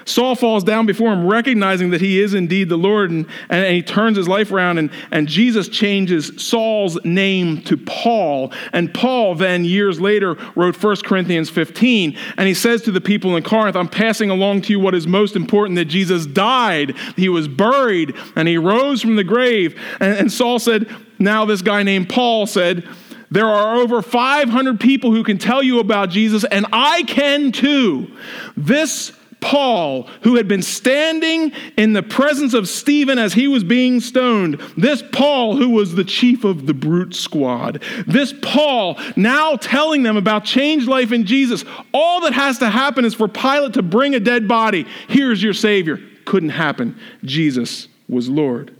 Saul 0.06 0.34
falls 0.34 0.64
down 0.64 0.86
before 0.86 1.12
him, 1.12 1.26
recognizing 1.26 1.90
that 1.90 2.00
he 2.00 2.20
is 2.20 2.34
indeed 2.34 2.68
the 2.68 2.76
Lord, 2.76 3.10
and, 3.10 3.26
and, 3.48 3.74
he 3.74 3.82
turns 3.82 4.16
his 4.16 4.28
life 4.28 4.52
around, 4.52 4.78
and, 4.78 4.90
and 5.10 5.26
Jesus 5.26 5.68
changes 5.68 6.30
Saul's 6.36 7.02
name 7.04 7.62
to 7.62 7.76
Paul. 7.76 8.52
And 8.72 8.92
Paul 8.92 9.34
then, 9.34 9.64
years 9.64 10.00
later, 10.00 10.36
wrote 10.54 10.82
1 10.82 10.96
Corinthians 11.04 11.50
15, 11.50 12.16
and 12.36 12.48
he 12.48 12.54
says 12.54 12.82
to 12.82 12.92
the 12.92 13.00
people 13.00 13.36
in 13.36 13.42
Corinth, 13.42 13.76
I'm 13.76 13.88
passing 13.88 14.30
along 14.30 14.62
to 14.62 14.72
you 14.72 14.80
what 14.80 14.94
is 14.94 15.06
most 15.06 15.36
important 15.36 15.76
that 15.76 15.86
Jesus 15.86 16.26
died, 16.26 16.94
he 17.16 17.28
was 17.28 17.48
buried, 17.48 18.14
and 18.36 18.46
he 18.46 18.58
rose 18.58 19.00
from 19.00 19.16
the 19.16 19.24
grave. 19.24 19.80
And, 20.00 20.18
and 20.18 20.32
Saul 20.32 20.58
said, 20.58 20.88
Now 21.18 21.44
this 21.44 21.62
guy 21.62 21.82
named 21.82 22.08
Paul 22.08 22.46
said, 22.46 22.86
there 23.34 23.48
are 23.48 23.74
over 23.74 24.00
500 24.00 24.78
people 24.78 25.10
who 25.10 25.24
can 25.24 25.38
tell 25.38 25.60
you 25.60 25.80
about 25.80 26.08
Jesus, 26.08 26.44
and 26.44 26.66
I 26.72 27.02
can 27.02 27.50
too. 27.50 28.16
This 28.56 29.10
Paul, 29.40 30.04
who 30.22 30.36
had 30.36 30.46
been 30.46 30.62
standing 30.62 31.52
in 31.76 31.94
the 31.94 32.02
presence 32.02 32.54
of 32.54 32.68
Stephen 32.68 33.18
as 33.18 33.34
he 33.34 33.48
was 33.48 33.64
being 33.64 34.00
stoned, 34.00 34.62
this 34.76 35.02
Paul, 35.12 35.56
who 35.56 35.70
was 35.70 35.96
the 35.96 36.04
chief 36.04 36.44
of 36.44 36.66
the 36.66 36.74
brute 36.74 37.12
squad, 37.12 37.82
this 38.06 38.32
Paul 38.40 39.00
now 39.16 39.56
telling 39.56 40.04
them 40.04 40.16
about 40.16 40.44
changed 40.44 40.86
life 40.86 41.10
in 41.10 41.26
Jesus. 41.26 41.64
All 41.92 42.20
that 42.20 42.34
has 42.34 42.58
to 42.58 42.70
happen 42.70 43.04
is 43.04 43.14
for 43.14 43.26
Pilate 43.26 43.72
to 43.72 43.82
bring 43.82 44.14
a 44.14 44.20
dead 44.20 44.46
body. 44.46 44.86
Here's 45.08 45.42
your 45.42 45.54
Savior. 45.54 45.98
Couldn't 46.24 46.50
happen. 46.50 46.96
Jesus 47.24 47.88
was 48.08 48.28
Lord. 48.28 48.74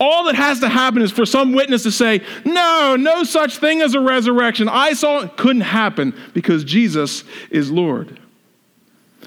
All 0.00 0.24
that 0.24 0.34
has 0.34 0.60
to 0.60 0.68
happen 0.68 1.02
is 1.02 1.10
for 1.10 1.26
some 1.26 1.52
witness 1.52 1.82
to 1.84 1.92
say, 1.92 2.22
No, 2.44 2.96
no 2.98 3.24
such 3.24 3.58
thing 3.58 3.80
as 3.80 3.94
a 3.94 4.00
resurrection. 4.00 4.68
I 4.68 4.92
saw 4.92 5.20
it. 5.20 5.36
Couldn't 5.36 5.62
happen 5.62 6.14
because 6.32 6.64
Jesus 6.64 7.24
is 7.50 7.70
Lord. 7.70 8.20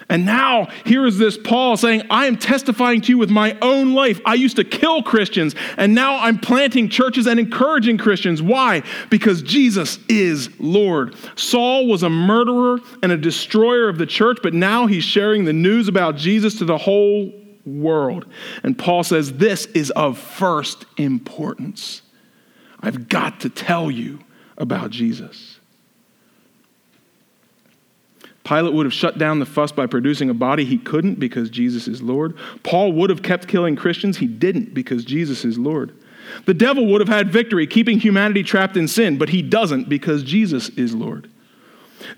And 0.10 0.26
now, 0.26 0.68
here 0.86 1.06
is 1.06 1.18
this 1.18 1.38
Paul 1.38 1.76
saying, 1.76 2.04
I 2.10 2.28
am 2.28 2.38
testifying 2.38 3.02
to 3.02 3.10
you 3.10 3.18
with 3.18 3.30
my 3.30 3.58
own 3.62 3.94
life. 3.94 4.22
I 4.26 4.36
used 4.36 4.56
to 4.56 4.64
kill 4.64 5.04
Christians, 5.04 5.54
and 5.76 5.94
now 5.94 6.20
I'm 6.20 6.40
planting 6.40 6.88
churches 6.88 7.28
and 7.28 7.40
encouraging 7.40 7.98
Christians. 7.98 8.42
Why? 8.42 8.84
Because 9.10 9.42
Jesus 9.42 10.00
is 10.08 10.50
Lord. 10.60 11.16
Saul 11.36 11.88
was 11.88 12.04
a 12.04 12.10
murderer 12.10 12.80
and 13.04 13.12
a 13.12 13.18
destroyer 13.18 13.90
of 13.90 13.98
the 13.98 14.06
church, 14.06 14.38
but 14.42 14.54
now 14.54 14.88
he's 14.88 15.04
sharing 15.04 15.44
the 15.44 15.54
news 15.54 15.90
about 15.90 16.16
Jesus 16.16 16.58
to 16.60 16.66
the 16.66 16.78
whole 16.78 17.34
world. 17.68 18.26
And 18.64 18.78
Paul 18.78 19.04
says, 19.04 19.34
This 19.34 19.66
is 19.68 19.92
of 19.92 20.18
first 20.18 20.86
importance. 20.98 22.02
I've 22.80 23.10
got 23.10 23.42
to 23.42 23.50
tell 23.50 23.92
you 23.92 24.20
about 24.58 24.92
Jesus. 24.92 25.60
Pilate 28.44 28.74
would 28.74 28.86
have 28.86 28.94
shut 28.94 29.18
down 29.18 29.40
the 29.40 29.46
fuss 29.46 29.74
by 29.74 29.88
producing 29.88 30.30
a 30.30 30.34
body. 30.34 30.64
He 30.64 30.78
couldn't 30.78 31.20
because 31.20 31.50
Jesus 31.50 31.88
is 31.88 32.02
Lord. 32.02 32.38
Paul 32.64 32.94
would 32.94 33.10
have 33.10 33.22
kept 33.22 33.48
killing 33.48 33.76
Christians. 33.76 34.18
He 34.18 34.28
didn't 34.28 34.74
because 34.74 35.04
Jesus 35.04 35.44
is 35.44 35.60
Lord. 35.60 35.94
The 36.46 36.54
devil 36.54 36.86
would 36.88 37.02
have 37.02 37.10
had 37.10 37.32
victory, 37.32 37.68
keeping 37.68 38.00
humanity 38.00 38.44
trapped 38.44 38.78
in 38.78 38.88
sin, 38.88 39.18
but 39.18 39.30
he 39.30 39.42
doesn't 39.42 39.90
because 39.90 40.24
Jesus 40.24 40.70
is 40.70 40.96
Lord. 40.96 41.30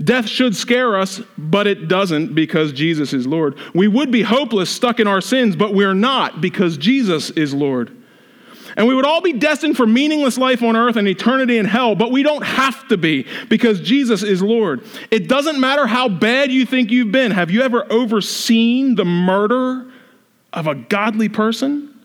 Death 0.03 0.27
should 0.27 0.55
scare 0.55 0.97
us, 0.97 1.21
but 1.37 1.67
it 1.67 1.87
doesn't 1.87 2.35
because 2.35 2.73
Jesus 2.73 3.13
is 3.13 3.25
Lord. 3.25 3.57
We 3.73 3.87
would 3.87 4.11
be 4.11 4.21
hopeless, 4.21 4.69
stuck 4.69 4.99
in 4.99 5.07
our 5.07 5.21
sins, 5.21 5.55
but 5.55 5.73
we're 5.73 5.93
not 5.93 6.41
because 6.41 6.77
Jesus 6.77 7.29
is 7.31 7.53
Lord. 7.53 7.95
And 8.77 8.87
we 8.87 8.95
would 8.95 9.05
all 9.05 9.21
be 9.21 9.33
destined 9.33 9.75
for 9.75 9.85
meaningless 9.85 10.37
life 10.37 10.61
on 10.63 10.75
earth 10.75 10.95
and 10.95 11.07
eternity 11.07 11.57
in 11.57 11.65
hell, 11.65 11.95
but 11.95 12.11
we 12.11 12.23
don't 12.23 12.43
have 12.43 12.87
to 12.89 12.97
be 12.97 13.25
because 13.49 13.81
Jesus 13.81 14.23
is 14.23 14.41
Lord. 14.41 14.83
It 15.11 15.27
doesn't 15.27 15.59
matter 15.59 15.87
how 15.87 16.07
bad 16.07 16.51
you 16.51 16.65
think 16.65 16.91
you've 16.91 17.11
been. 17.11 17.31
Have 17.31 17.51
you 17.51 17.61
ever 17.61 17.91
overseen 17.91 18.95
the 18.95 19.05
murder 19.05 19.91
of 20.53 20.67
a 20.67 20.75
godly 20.75 21.29
person? 21.29 21.98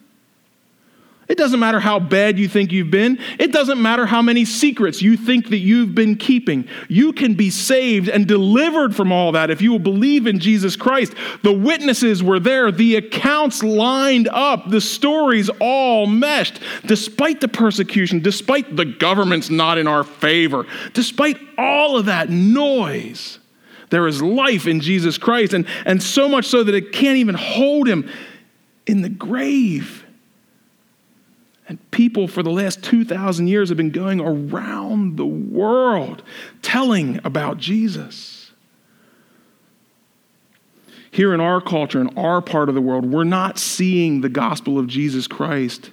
It 1.26 1.38
doesn't 1.38 1.58
matter 1.58 1.80
how 1.80 2.00
bad 2.00 2.38
you 2.38 2.48
think 2.48 2.70
you've 2.70 2.90
been. 2.90 3.18
It 3.38 3.50
doesn't 3.50 3.80
matter 3.80 4.04
how 4.04 4.20
many 4.20 4.44
secrets 4.44 5.00
you 5.00 5.16
think 5.16 5.48
that 5.48 5.58
you've 5.58 5.94
been 5.94 6.16
keeping. 6.16 6.68
You 6.88 7.14
can 7.14 7.32
be 7.32 7.48
saved 7.48 8.10
and 8.10 8.26
delivered 8.26 8.94
from 8.94 9.10
all 9.10 9.32
that 9.32 9.50
if 9.50 9.62
you 9.62 9.72
will 9.72 9.78
believe 9.78 10.26
in 10.26 10.38
Jesus 10.38 10.76
Christ. 10.76 11.14
The 11.42 11.52
witnesses 11.52 12.22
were 12.22 12.38
there, 12.38 12.70
the 12.70 12.96
accounts 12.96 13.62
lined 13.62 14.28
up, 14.28 14.68
the 14.68 14.82
stories 14.82 15.48
all 15.60 16.06
meshed. 16.06 16.60
Despite 16.84 17.40
the 17.40 17.48
persecution, 17.48 18.20
despite 18.20 18.76
the 18.76 18.84
government's 18.84 19.48
not 19.48 19.78
in 19.78 19.86
our 19.86 20.04
favor, 20.04 20.66
despite 20.92 21.38
all 21.56 21.96
of 21.96 22.06
that 22.06 22.28
noise, 22.28 23.38
there 23.88 24.06
is 24.06 24.20
life 24.20 24.66
in 24.66 24.80
Jesus 24.80 25.16
Christ, 25.16 25.54
and, 25.54 25.66
and 25.86 26.02
so 26.02 26.28
much 26.28 26.46
so 26.46 26.64
that 26.64 26.74
it 26.74 26.92
can't 26.92 27.16
even 27.16 27.34
hold 27.34 27.88
him 27.88 28.10
in 28.86 29.00
the 29.00 29.08
grave. 29.08 30.03
And 31.68 31.90
people 31.90 32.28
for 32.28 32.42
the 32.42 32.50
last 32.50 32.82
2,000 32.82 33.48
years 33.48 33.70
have 33.70 33.78
been 33.78 33.90
going 33.90 34.20
around 34.20 35.16
the 35.16 35.26
world 35.26 36.22
telling 36.60 37.20
about 37.24 37.58
Jesus. 37.58 38.52
Here 41.10 41.32
in 41.32 41.40
our 41.40 41.60
culture, 41.60 42.00
in 42.00 42.18
our 42.18 42.42
part 42.42 42.68
of 42.68 42.74
the 42.74 42.80
world, 42.80 43.06
we're 43.06 43.24
not 43.24 43.58
seeing 43.58 44.20
the 44.20 44.28
gospel 44.28 44.78
of 44.78 44.88
Jesus 44.88 45.26
Christ 45.26 45.90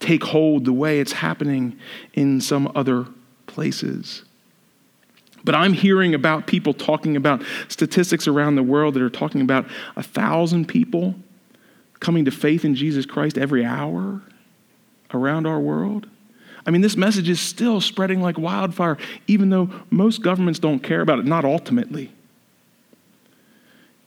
take 0.00 0.24
hold 0.24 0.64
the 0.64 0.72
way 0.72 1.00
it's 1.00 1.12
happening 1.12 1.78
in 2.12 2.40
some 2.40 2.70
other 2.74 3.06
places. 3.46 4.24
But 5.44 5.54
I'm 5.54 5.72
hearing 5.72 6.14
about 6.14 6.46
people 6.46 6.74
talking 6.74 7.16
about 7.16 7.42
statistics 7.68 8.26
around 8.26 8.56
the 8.56 8.62
world 8.62 8.94
that 8.94 9.02
are 9.02 9.10
talking 9.10 9.40
about 9.40 9.66
a 9.96 10.02
thousand 10.02 10.66
people 10.66 11.14
coming 12.00 12.24
to 12.24 12.30
faith 12.30 12.64
in 12.64 12.74
Jesus 12.74 13.06
Christ 13.06 13.38
every 13.38 13.64
hour 13.64 14.22
around 15.14 15.46
our 15.46 15.60
world? 15.60 16.08
I 16.66 16.70
mean, 16.70 16.80
this 16.80 16.96
message 16.96 17.28
is 17.28 17.40
still 17.40 17.80
spreading 17.80 18.22
like 18.22 18.38
wildfire, 18.38 18.96
even 19.26 19.50
though 19.50 19.70
most 19.90 20.22
governments 20.22 20.58
don't 20.58 20.80
care 20.80 21.02
about 21.02 21.18
it, 21.18 21.26
not 21.26 21.44
ultimately. 21.44 22.12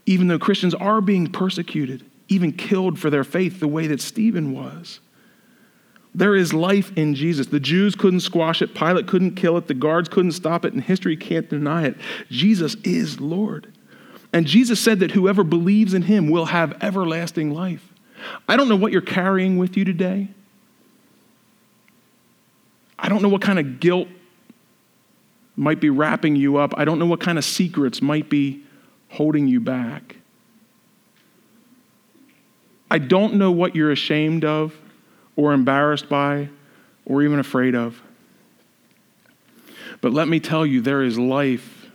Even 0.05 0.27
though 0.27 0.39
Christians 0.39 0.73
are 0.73 1.01
being 1.01 1.27
persecuted, 1.27 2.03
even 2.29 2.51
killed 2.51 2.97
for 2.99 3.09
their 3.09 3.23
faith, 3.23 3.59
the 3.59 3.67
way 3.67 3.87
that 3.87 4.01
Stephen 4.01 4.53
was. 4.53 4.99
There 6.15 6.35
is 6.35 6.51
life 6.51 6.91
in 6.97 7.13
Jesus. 7.13 7.47
The 7.47 7.59
Jews 7.59 7.93
couldn't 7.93 8.21
squash 8.21 8.61
it, 8.61 8.73
Pilate 8.73 9.07
couldn't 9.07 9.35
kill 9.35 9.55
it, 9.57 9.67
the 9.67 9.75
guards 9.75 10.09
couldn't 10.09 10.31
stop 10.31 10.65
it, 10.65 10.73
and 10.73 10.81
history 10.81 11.15
can't 11.15 11.47
deny 11.47 11.85
it. 11.85 11.95
Jesus 12.29 12.75
is 12.83 13.19
Lord. 13.19 13.71
And 14.33 14.47
Jesus 14.47 14.79
said 14.79 14.99
that 14.99 15.11
whoever 15.11 15.43
believes 15.43 15.93
in 15.93 16.01
him 16.03 16.29
will 16.29 16.45
have 16.45 16.81
everlasting 16.81 17.53
life. 17.53 17.93
I 18.47 18.57
don't 18.57 18.67
know 18.67 18.75
what 18.75 18.91
you're 18.91 19.01
carrying 19.01 19.57
with 19.57 19.77
you 19.77 19.85
today. 19.85 20.29
I 22.99 23.09
don't 23.09 23.21
know 23.21 23.29
what 23.29 23.41
kind 23.41 23.59
of 23.59 23.79
guilt 23.79 24.07
might 25.55 25.79
be 25.79 25.89
wrapping 25.89 26.35
you 26.35 26.57
up. 26.57 26.73
I 26.77 26.85
don't 26.85 26.99
know 26.99 27.05
what 27.05 27.19
kind 27.19 27.37
of 27.37 27.45
secrets 27.45 28.01
might 28.01 28.29
be 28.29 28.63
holding 29.09 29.47
you 29.47 29.59
back. 29.59 30.17
I 32.89 32.99
don't 32.99 33.35
know 33.35 33.51
what 33.51 33.75
you're 33.75 33.91
ashamed 33.91 34.45
of 34.45 34.73
or 35.35 35.53
embarrassed 35.53 36.07
by 36.07 36.49
or 37.05 37.21
even 37.23 37.39
afraid 37.39 37.75
of. 37.75 38.01
But 40.01 40.13
let 40.13 40.27
me 40.27 40.39
tell 40.39 40.65
you, 40.65 40.81
there 40.81 41.03
is 41.03 41.17
life 41.17 41.87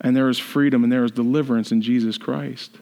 and 0.00 0.16
there 0.16 0.28
is 0.28 0.38
freedom 0.38 0.84
and 0.84 0.92
there 0.92 1.04
is 1.04 1.10
deliverance 1.10 1.72
in 1.72 1.80
Jesus 1.80 2.18
Christ. 2.18 2.76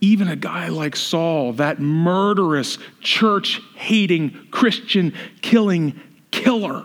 Even 0.00 0.28
a 0.28 0.36
guy 0.36 0.68
like 0.68 0.96
Saul, 0.96 1.52
that 1.54 1.80
murderous, 1.80 2.78
church 3.00 3.60
hating, 3.74 4.48
Christian 4.50 5.12
killing 5.42 6.00
killer, 6.30 6.84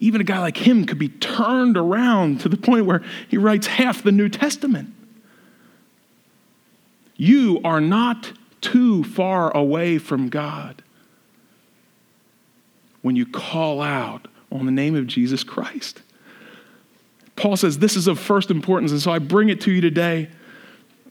even 0.00 0.20
a 0.20 0.24
guy 0.24 0.38
like 0.38 0.56
him 0.56 0.84
could 0.84 0.98
be 0.98 1.08
turned 1.08 1.76
around 1.76 2.40
to 2.42 2.48
the 2.48 2.56
point 2.56 2.86
where 2.86 3.02
he 3.28 3.38
writes 3.38 3.66
half 3.66 4.02
the 4.02 4.12
New 4.12 4.28
Testament. 4.28 4.94
You 7.16 7.60
are 7.64 7.80
not 7.80 8.32
too 8.60 9.04
far 9.04 9.56
away 9.56 9.98
from 9.98 10.28
God. 10.28 10.82
when 13.02 13.16
you 13.16 13.26
call 13.26 13.80
out 13.80 14.28
on 14.50 14.66
the 14.66 14.72
name 14.72 14.94
of 14.94 15.06
Jesus 15.06 15.44
Christ. 15.44 16.02
Paul 17.36 17.56
says 17.56 17.78
this 17.78 17.96
is 17.96 18.06
of 18.06 18.18
first 18.18 18.50
importance, 18.50 18.90
and 18.90 19.00
so 19.00 19.10
I 19.10 19.18
bring 19.18 19.48
it 19.48 19.60
to 19.62 19.72
you 19.72 19.80
today. 19.80 20.28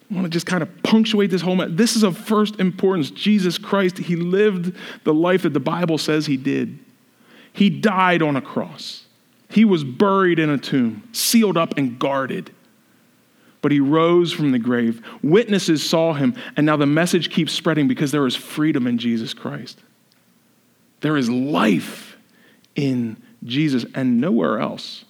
I 0.09 0.13
want 0.13 0.25
to 0.25 0.29
just 0.29 0.45
kind 0.45 0.63
of 0.63 0.83
punctuate 0.83 1.31
this 1.31 1.41
whole. 1.41 1.57
This 1.69 1.95
is 1.95 2.03
of 2.03 2.17
first 2.17 2.59
importance. 2.59 3.11
Jesus 3.11 3.57
Christ, 3.57 3.97
he 3.97 4.15
lived 4.15 4.75
the 5.03 5.13
life 5.13 5.41
that 5.41 5.53
the 5.53 5.59
Bible 5.59 5.97
says 5.97 6.25
he 6.25 6.37
did. 6.37 6.79
He 7.51 7.69
died 7.69 8.21
on 8.21 8.35
a 8.35 8.41
cross. 8.41 9.05
He 9.49 9.65
was 9.65 9.83
buried 9.83 10.39
in 10.39 10.49
a 10.49 10.57
tomb, 10.57 11.07
sealed 11.11 11.57
up 11.57 11.77
and 11.77 11.99
guarded. 11.99 12.51
But 13.61 13.71
he 13.71 13.79
rose 13.79 14.31
from 14.31 14.51
the 14.51 14.59
grave. 14.59 15.01
Witnesses 15.23 15.87
saw 15.87 16.13
him, 16.13 16.35
and 16.55 16.65
now 16.65 16.77
the 16.77 16.85
message 16.85 17.29
keeps 17.29 17.51
spreading 17.51 17.87
because 17.87 18.11
there 18.11 18.25
is 18.27 18.35
freedom 18.35 18.87
in 18.87 18.97
Jesus 18.97 19.33
Christ. 19.33 19.81
There 21.01 21.17
is 21.17 21.29
life 21.29 22.17
in 22.75 23.21
Jesus 23.43 23.85
and 23.95 24.21
nowhere 24.21 24.59
else. 24.59 25.05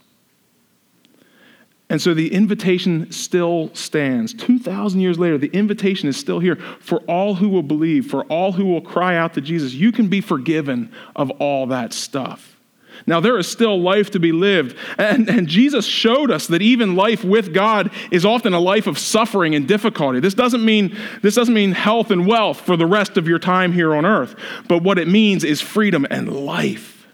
And 1.89 2.01
so 2.01 2.13
the 2.13 2.33
invitation 2.33 3.11
still 3.11 3.69
stands. 3.73 4.33
2,000 4.33 4.99
years 4.99 5.17
later, 5.17 5.37
the 5.37 5.47
invitation 5.47 6.09
is 6.09 6.17
still 6.17 6.39
here 6.39 6.57
for 6.79 6.99
all 7.01 7.35
who 7.35 7.47
will 7.47 7.63
believe, 7.63 8.07
for 8.07 8.25
all 8.25 8.51
who 8.51 8.65
will 8.65 8.81
cry 8.81 9.15
out 9.15 9.33
to 9.35 9.41
Jesus. 9.41 9.73
You 9.73 9.93
can 9.93 10.09
be 10.09 10.19
forgiven 10.19 10.91
of 11.15 11.31
all 11.31 11.67
that 11.67 11.93
stuff. 11.93 12.57
Now, 13.05 13.21
there 13.21 13.37
is 13.37 13.47
still 13.47 13.79
life 13.79 14.11
to 14.11 14.19
be 14.19 14.33
lived. 14.33 14.75
And, 14.97 15.29
and 15.29 15.47
Jesus 15.47 15.85
showed 15.85 16.29
us 16.29 16.47
that 16.47 16.61
even 16.61 16.95
life 16.95 17.23
with 17.23 17.53
God 17.53 17.91
is 18.11 18.25
often 18.25 18.53
a 18.53 18.59
life 18.59 18.87
of 18.87 18.97
suffering 18.97 19.55
and 19.55 19.65
difficulty. 19.67 20.19
This 20.19 20.33
doesn't, 20.33 20.65
mean, 20.65 20.97
this 21.21 21.35
doesn't 21.35 21.53
mean 21.53 21.71
health 21.71 22.11
and 22.11 22.27
wealth 22.27 22.59
for 22.59 22.75
the 22.75 22.87
rest 22.87 23.15
of 23.15 23.27
your 23.27 23.39
time 23.39 23.71
here 23.71 23.95
on 23.95 24.05
earth, 24.05 24.35
but 24.67 24.83
what 24.83 24.97
it 24.97 25.07
means 25.07 25.43
is 25.43 25.61
freedom 25.61 26.05
and 26.09 26.33
life. 26.45 27.07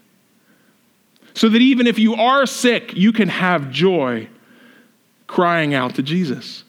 So 1.34 1.48
that 1.48 1.60
even 1.60 1.86
if 1.86 1.98
you 1.98 2.14
are 2.14 2.46
sick, 2.46 2.94
you 2.94 3.12
can 3.12 3.28
have 3.28 3.70
joy 3.70 4.28
crying 5.34 5.74
out 5.74 5.96
to 5.96 6.02
Jesus. 6.02 6.62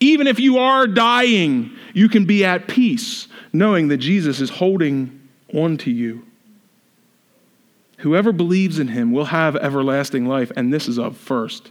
Even 0.00 0.26
if 0.26 0.38
you 0.38 0.58
are 0.58 0.86
dying, 0.86 1.70
you 1.94 2.10
can 2.10 2.26
be 2.26 2.44
at 2.44 2.68
peace 2.68 3.26
knowing 3.54 3.88
that 3.88 3.96
Jesus 3.96 4.38
is 4.38 4.50
holding 4.50 5.26
on 5.54 5.78
to 5.78 5.90
you. 5.90 6.26
Whoever 7.98 8.32
believes 8.32 8.78
in 8.78 8.88
him 8.88 9.12
will 9.12 9.24
have 9.24 9.56
everlasting 9.56 10.26
life, 10.26 10.52
and 10.54 10.74
this 10.74 10.88
is 10.88 10.98
of 10.98 11.16
first 11.16 11.70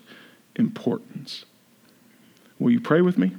importance. 0.55 1.45
Will 2.57 2.71
you 2.71 2.82
pray 2.82 3.01
with 3.01 3.19
me? 3.19 3.32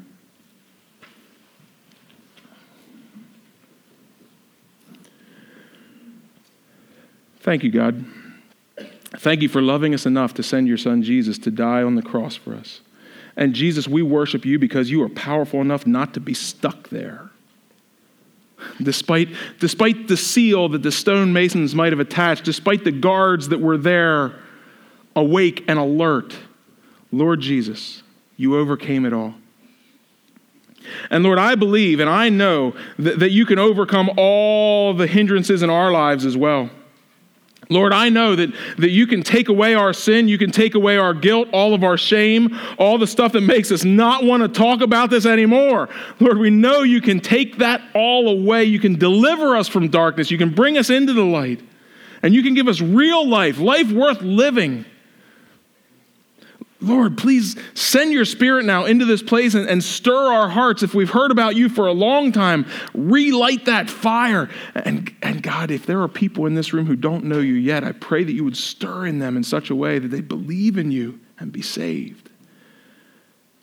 Thank 7.40 7.64
you, 7.64 7.72
God. 7.72 8.04
Thank 9.18 9.42
you 9.42 9.48
for 9.48 9.62
loving 9.62 9.94
us 9.94 10.06
enough 10.06 10.34
to 10.34 10.42
send 10.42 10.68
your 10.68 10.76
son 10.76 11.02
Jesus 11.02 11.38
to 11.38 11.50
die 11.50 11.82
on 11.82 11.94
the 11.94 12.02
cross 12.02 12.36
for 12.36 12.54
us. 12.54 12.80
And 13.36 13.54
Jesus, 13.54 13.86
we 13.86 14.02
worship 14.02 14.44
you 14.44 14.58
because 14.58 14.90
you 14.90 15.02
are 15.02 15.08
powerful 15.08 15.60
enough 15.60 15.86
not 15.86 16.14
to 16.14 16.20
be 16.20 16.34
stuck 16.34 16.88
there. 16.88 17.30
Despite, 18.82 19.28
despite 19.60 20.08
the 20.08 20.16
seal 20.16 20.70
that 20.70 20.82
the 20.82 20.90
stonemasons 20.90 21.74
might 21.74 21.92
have 21.92 22.00
attached, 22.00 22.44
despite 22.44 22.84
the 22.84 22.92
guards 22.92 23.48
that 23.48 23.60
were 23.60 23.76
there 23.76 24.34
awake 25.14 25.64
and 25.68 25.78
alert, 25.78 26.34
Lord 27.12 27.40
Jesus, 27.40 28.02
you 28.36 28.56
overcame 28.56 29.04
it 29.04 29.12
all. 29.12 29.34
And 31.10 31.24
Lord, 31.24 31.38
I 31.38 31.54
believe 31.54 32.00
and 32.00 32.08
I 32.08 32.28
know 32.28 32.74
that, 32.98 33.18
that 33.18 33.30
you 33.30 33.44
can 33.44 33.58
overcome 33.58 34.10
all 34.16 34.94
the 34.94 35.06
hindrances 35.06 35.62
in 35.62 35.70
our 35.70 35.90
lives 35.90 36.24
as 36.24 36.36
well. 36.36 36.70
Lord, 37.68 37.92
I 37.92 38.08
know 38.10 38.36
that, 38.36 38.52
that 38.78 38.90
you 38.90 39.06
can 39.06 39.22
take 39.22 39.48
away 39.48 39.74
our 39.74 39.92
sin, 39.92 40.28
you 40.28 40.38
can 40.38 40.52
take 40.52 40.76
away 40.76 40.98
our 40.98 41.12
guilt, 41.12 41.48
all 41.52 41.74
of 41.74 41.82
our 41.82 41.98
shame, 41.98 42.56
all 42.78 42.96
the 42.96 43.08
stuff 43.08 43.32
that 43.32 43.40
makes 43.40 43.72
us 43.72 43.84
not 43.84 44.22
want 44.22 44.42
to 44.42 44.48
talk 44.48 44.82
about 44.82 45.10
this 45.10 45.26
anymore. 45.26 45.88
Lord, 46.20 46.38
we 46.38 46.50
know 46.50 46.82
you 46.82 47.00
can 47.00 47.18
take 47.18 47.58
that 47.58 47.82
all 47.94 48.28
away. 48.28 48.64
You 48.64 48.78
can 48.78 48.96
deliver 48.96 49.56
us 49.56 49.66
from 49.66 49.88
darkness, 49.88 50.30
you 50.30 50.38
can 50.38 50.54
bring 50.54 50.78
us 50.78 50.90
into 50.90 51.12
the 51.12 51.24
light, 51.24 51.60
and 52.22 52.34
you 52.34 52.42
can 52.42 52.54
give 52.54 52.68
us 52.68 52.80
real 52.80 53.28
life, 53.28 53.58
life 53.58 53.90
worth 53.90 54.22
living. 54.22 54.84
Lord, 56.86 57.18
please 57.18 57.56
send 57.74 58.12
your 58.12 58.24
spirit 58.24 58.64
now 58.64 58.84
into 58.84 59.04
this 59.04 59.22
place 59.22 59.54
and, 59.54 59.68
and, 59.68 59.82
stir 59.82 60.32
our 60.32 60.48
hearts. 60.48 60.84
If 60.84 60.94
we've 60.94 61.10
heard 61.10 61.32
about 61.32 61.56
you 61.56 61.68
for 61.68 61.88
a 61.88 61.92
long 61.92 62.30
time, 62.30 62.64
relight 62.94 63.64
that 63.64 63.90
fire. 63.90 64.48
And, 64.74 65.12
and 65.20 65.42
God, 65.42 65.72
if 65.72 65.84
there 65.84 66.00
are 66.00 66.08
people 66.08 66.46
in 66.46 66.54
this 66.54 66.72
room 66.72 66.86
who 66.86 66.94
don't 66.94 67.24
know 67.24 67.40
you 67.40 67.54
yet, 67.54 67.82
I 67.82 67.90
pray 67.90 68.22
that 68.22 68.32
you 68.32 68.44
would 68.44 68.56
stir 68.56 69.06
in 69.06 69.18
them 69.18 69.36
in 69.36 69.42
such 69.42 69.68
a 69.68 69.74
way 69.74 69.98
that 69.98 70.08
they 70.08 70.20
believe 70.20 70.78
in 70.78 70.92
you 70.92 71.18
and 71.40 71.50
be 71.50 71.62
saved. 71.62 72.30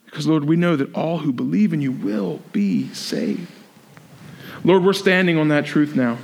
Because, 0.05 0.27
Lord, 0.27 0.43
we 0.43 0.57
know 0.57 0.75
that 0.75 0.93
all 0.93 1.19
who 1.19 1.31
believe 1.31 1.71
in 1.71 1.81
you 1.81 1.93
will 1.93 2.41
be 2.51 2.93
saved. 2.93 3.49
Lord, 4.65 4.83
we're 4.83 4.93
standing 4.93 5.37
on 5.37 5.47
that 5.47 5.65
truth 5.65 5.95
now, 5.95 6.17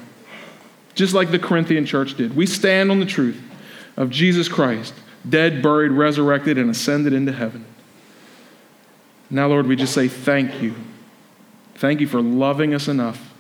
just 0.96 1.14
like 1.14 1.32
the 1.32 1.40
Corinthian 1.40 1.86
church 1.86 2.16
did. 2.16 2.36
We 2.36 2.46
stand 2.46 2.92
on 2.92 3.00
the 3.00 3.06
truth 3.06 3.42
of 3.96 4.10
Jesus 4.10 4.50
Christ 4.50 4.94
dead, 5.28 5.62
buried, 5.62 5.92
resurrected, 5.92 6.58
and 6.58 6.70
ascended 6.70 7.14
into 7.14 7.32
heaven. 7.32 7.66
Now, 9.30 9.48
Lord, 9.48 9.68
we 9.68 9.76
just 9.76 9.94
say 9.94 10.08
thank 10.08 10.62
you. 10.62 10.76
Thank 11.76 12.00
you 12.02 12.08
for 12.08 12.22
loving 12.22 12.74
us 12.74 12.88
enough 12.88 13.34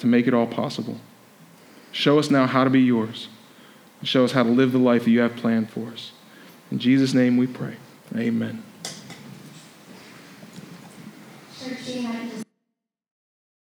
to 0.00 0.06
make 0.06 0.26
it 0.26 0.34
all 0.34 0.46
possible. 0.46 1.00
Show 1.92 2.18
us 2.18 2.30
now 2.30 2.46
how 2.46 2.64
to 2.64 2.70
be 2.70 2.80
yours. 2.80 3.28
Show 4.02 4.24
us 4.24 4.32
how 4.32 4.42
to 4.42 4.48
live 4.48 4.72
the 4.72 4.78
life 4.78 5.04
that 5.04 5.10
you 5.10 5.20
have 5.20 5.36
planned 5.36 5.70
for 5.70 5.88
us. 5.88 6.12
In 6.70 6.78
Jesus' 6.78 7.14
name 7.14 7.36
we 7.36 7.46
pray. 7.46 7.76
Amen. 8.16 8.62
Church, 11.58 12.41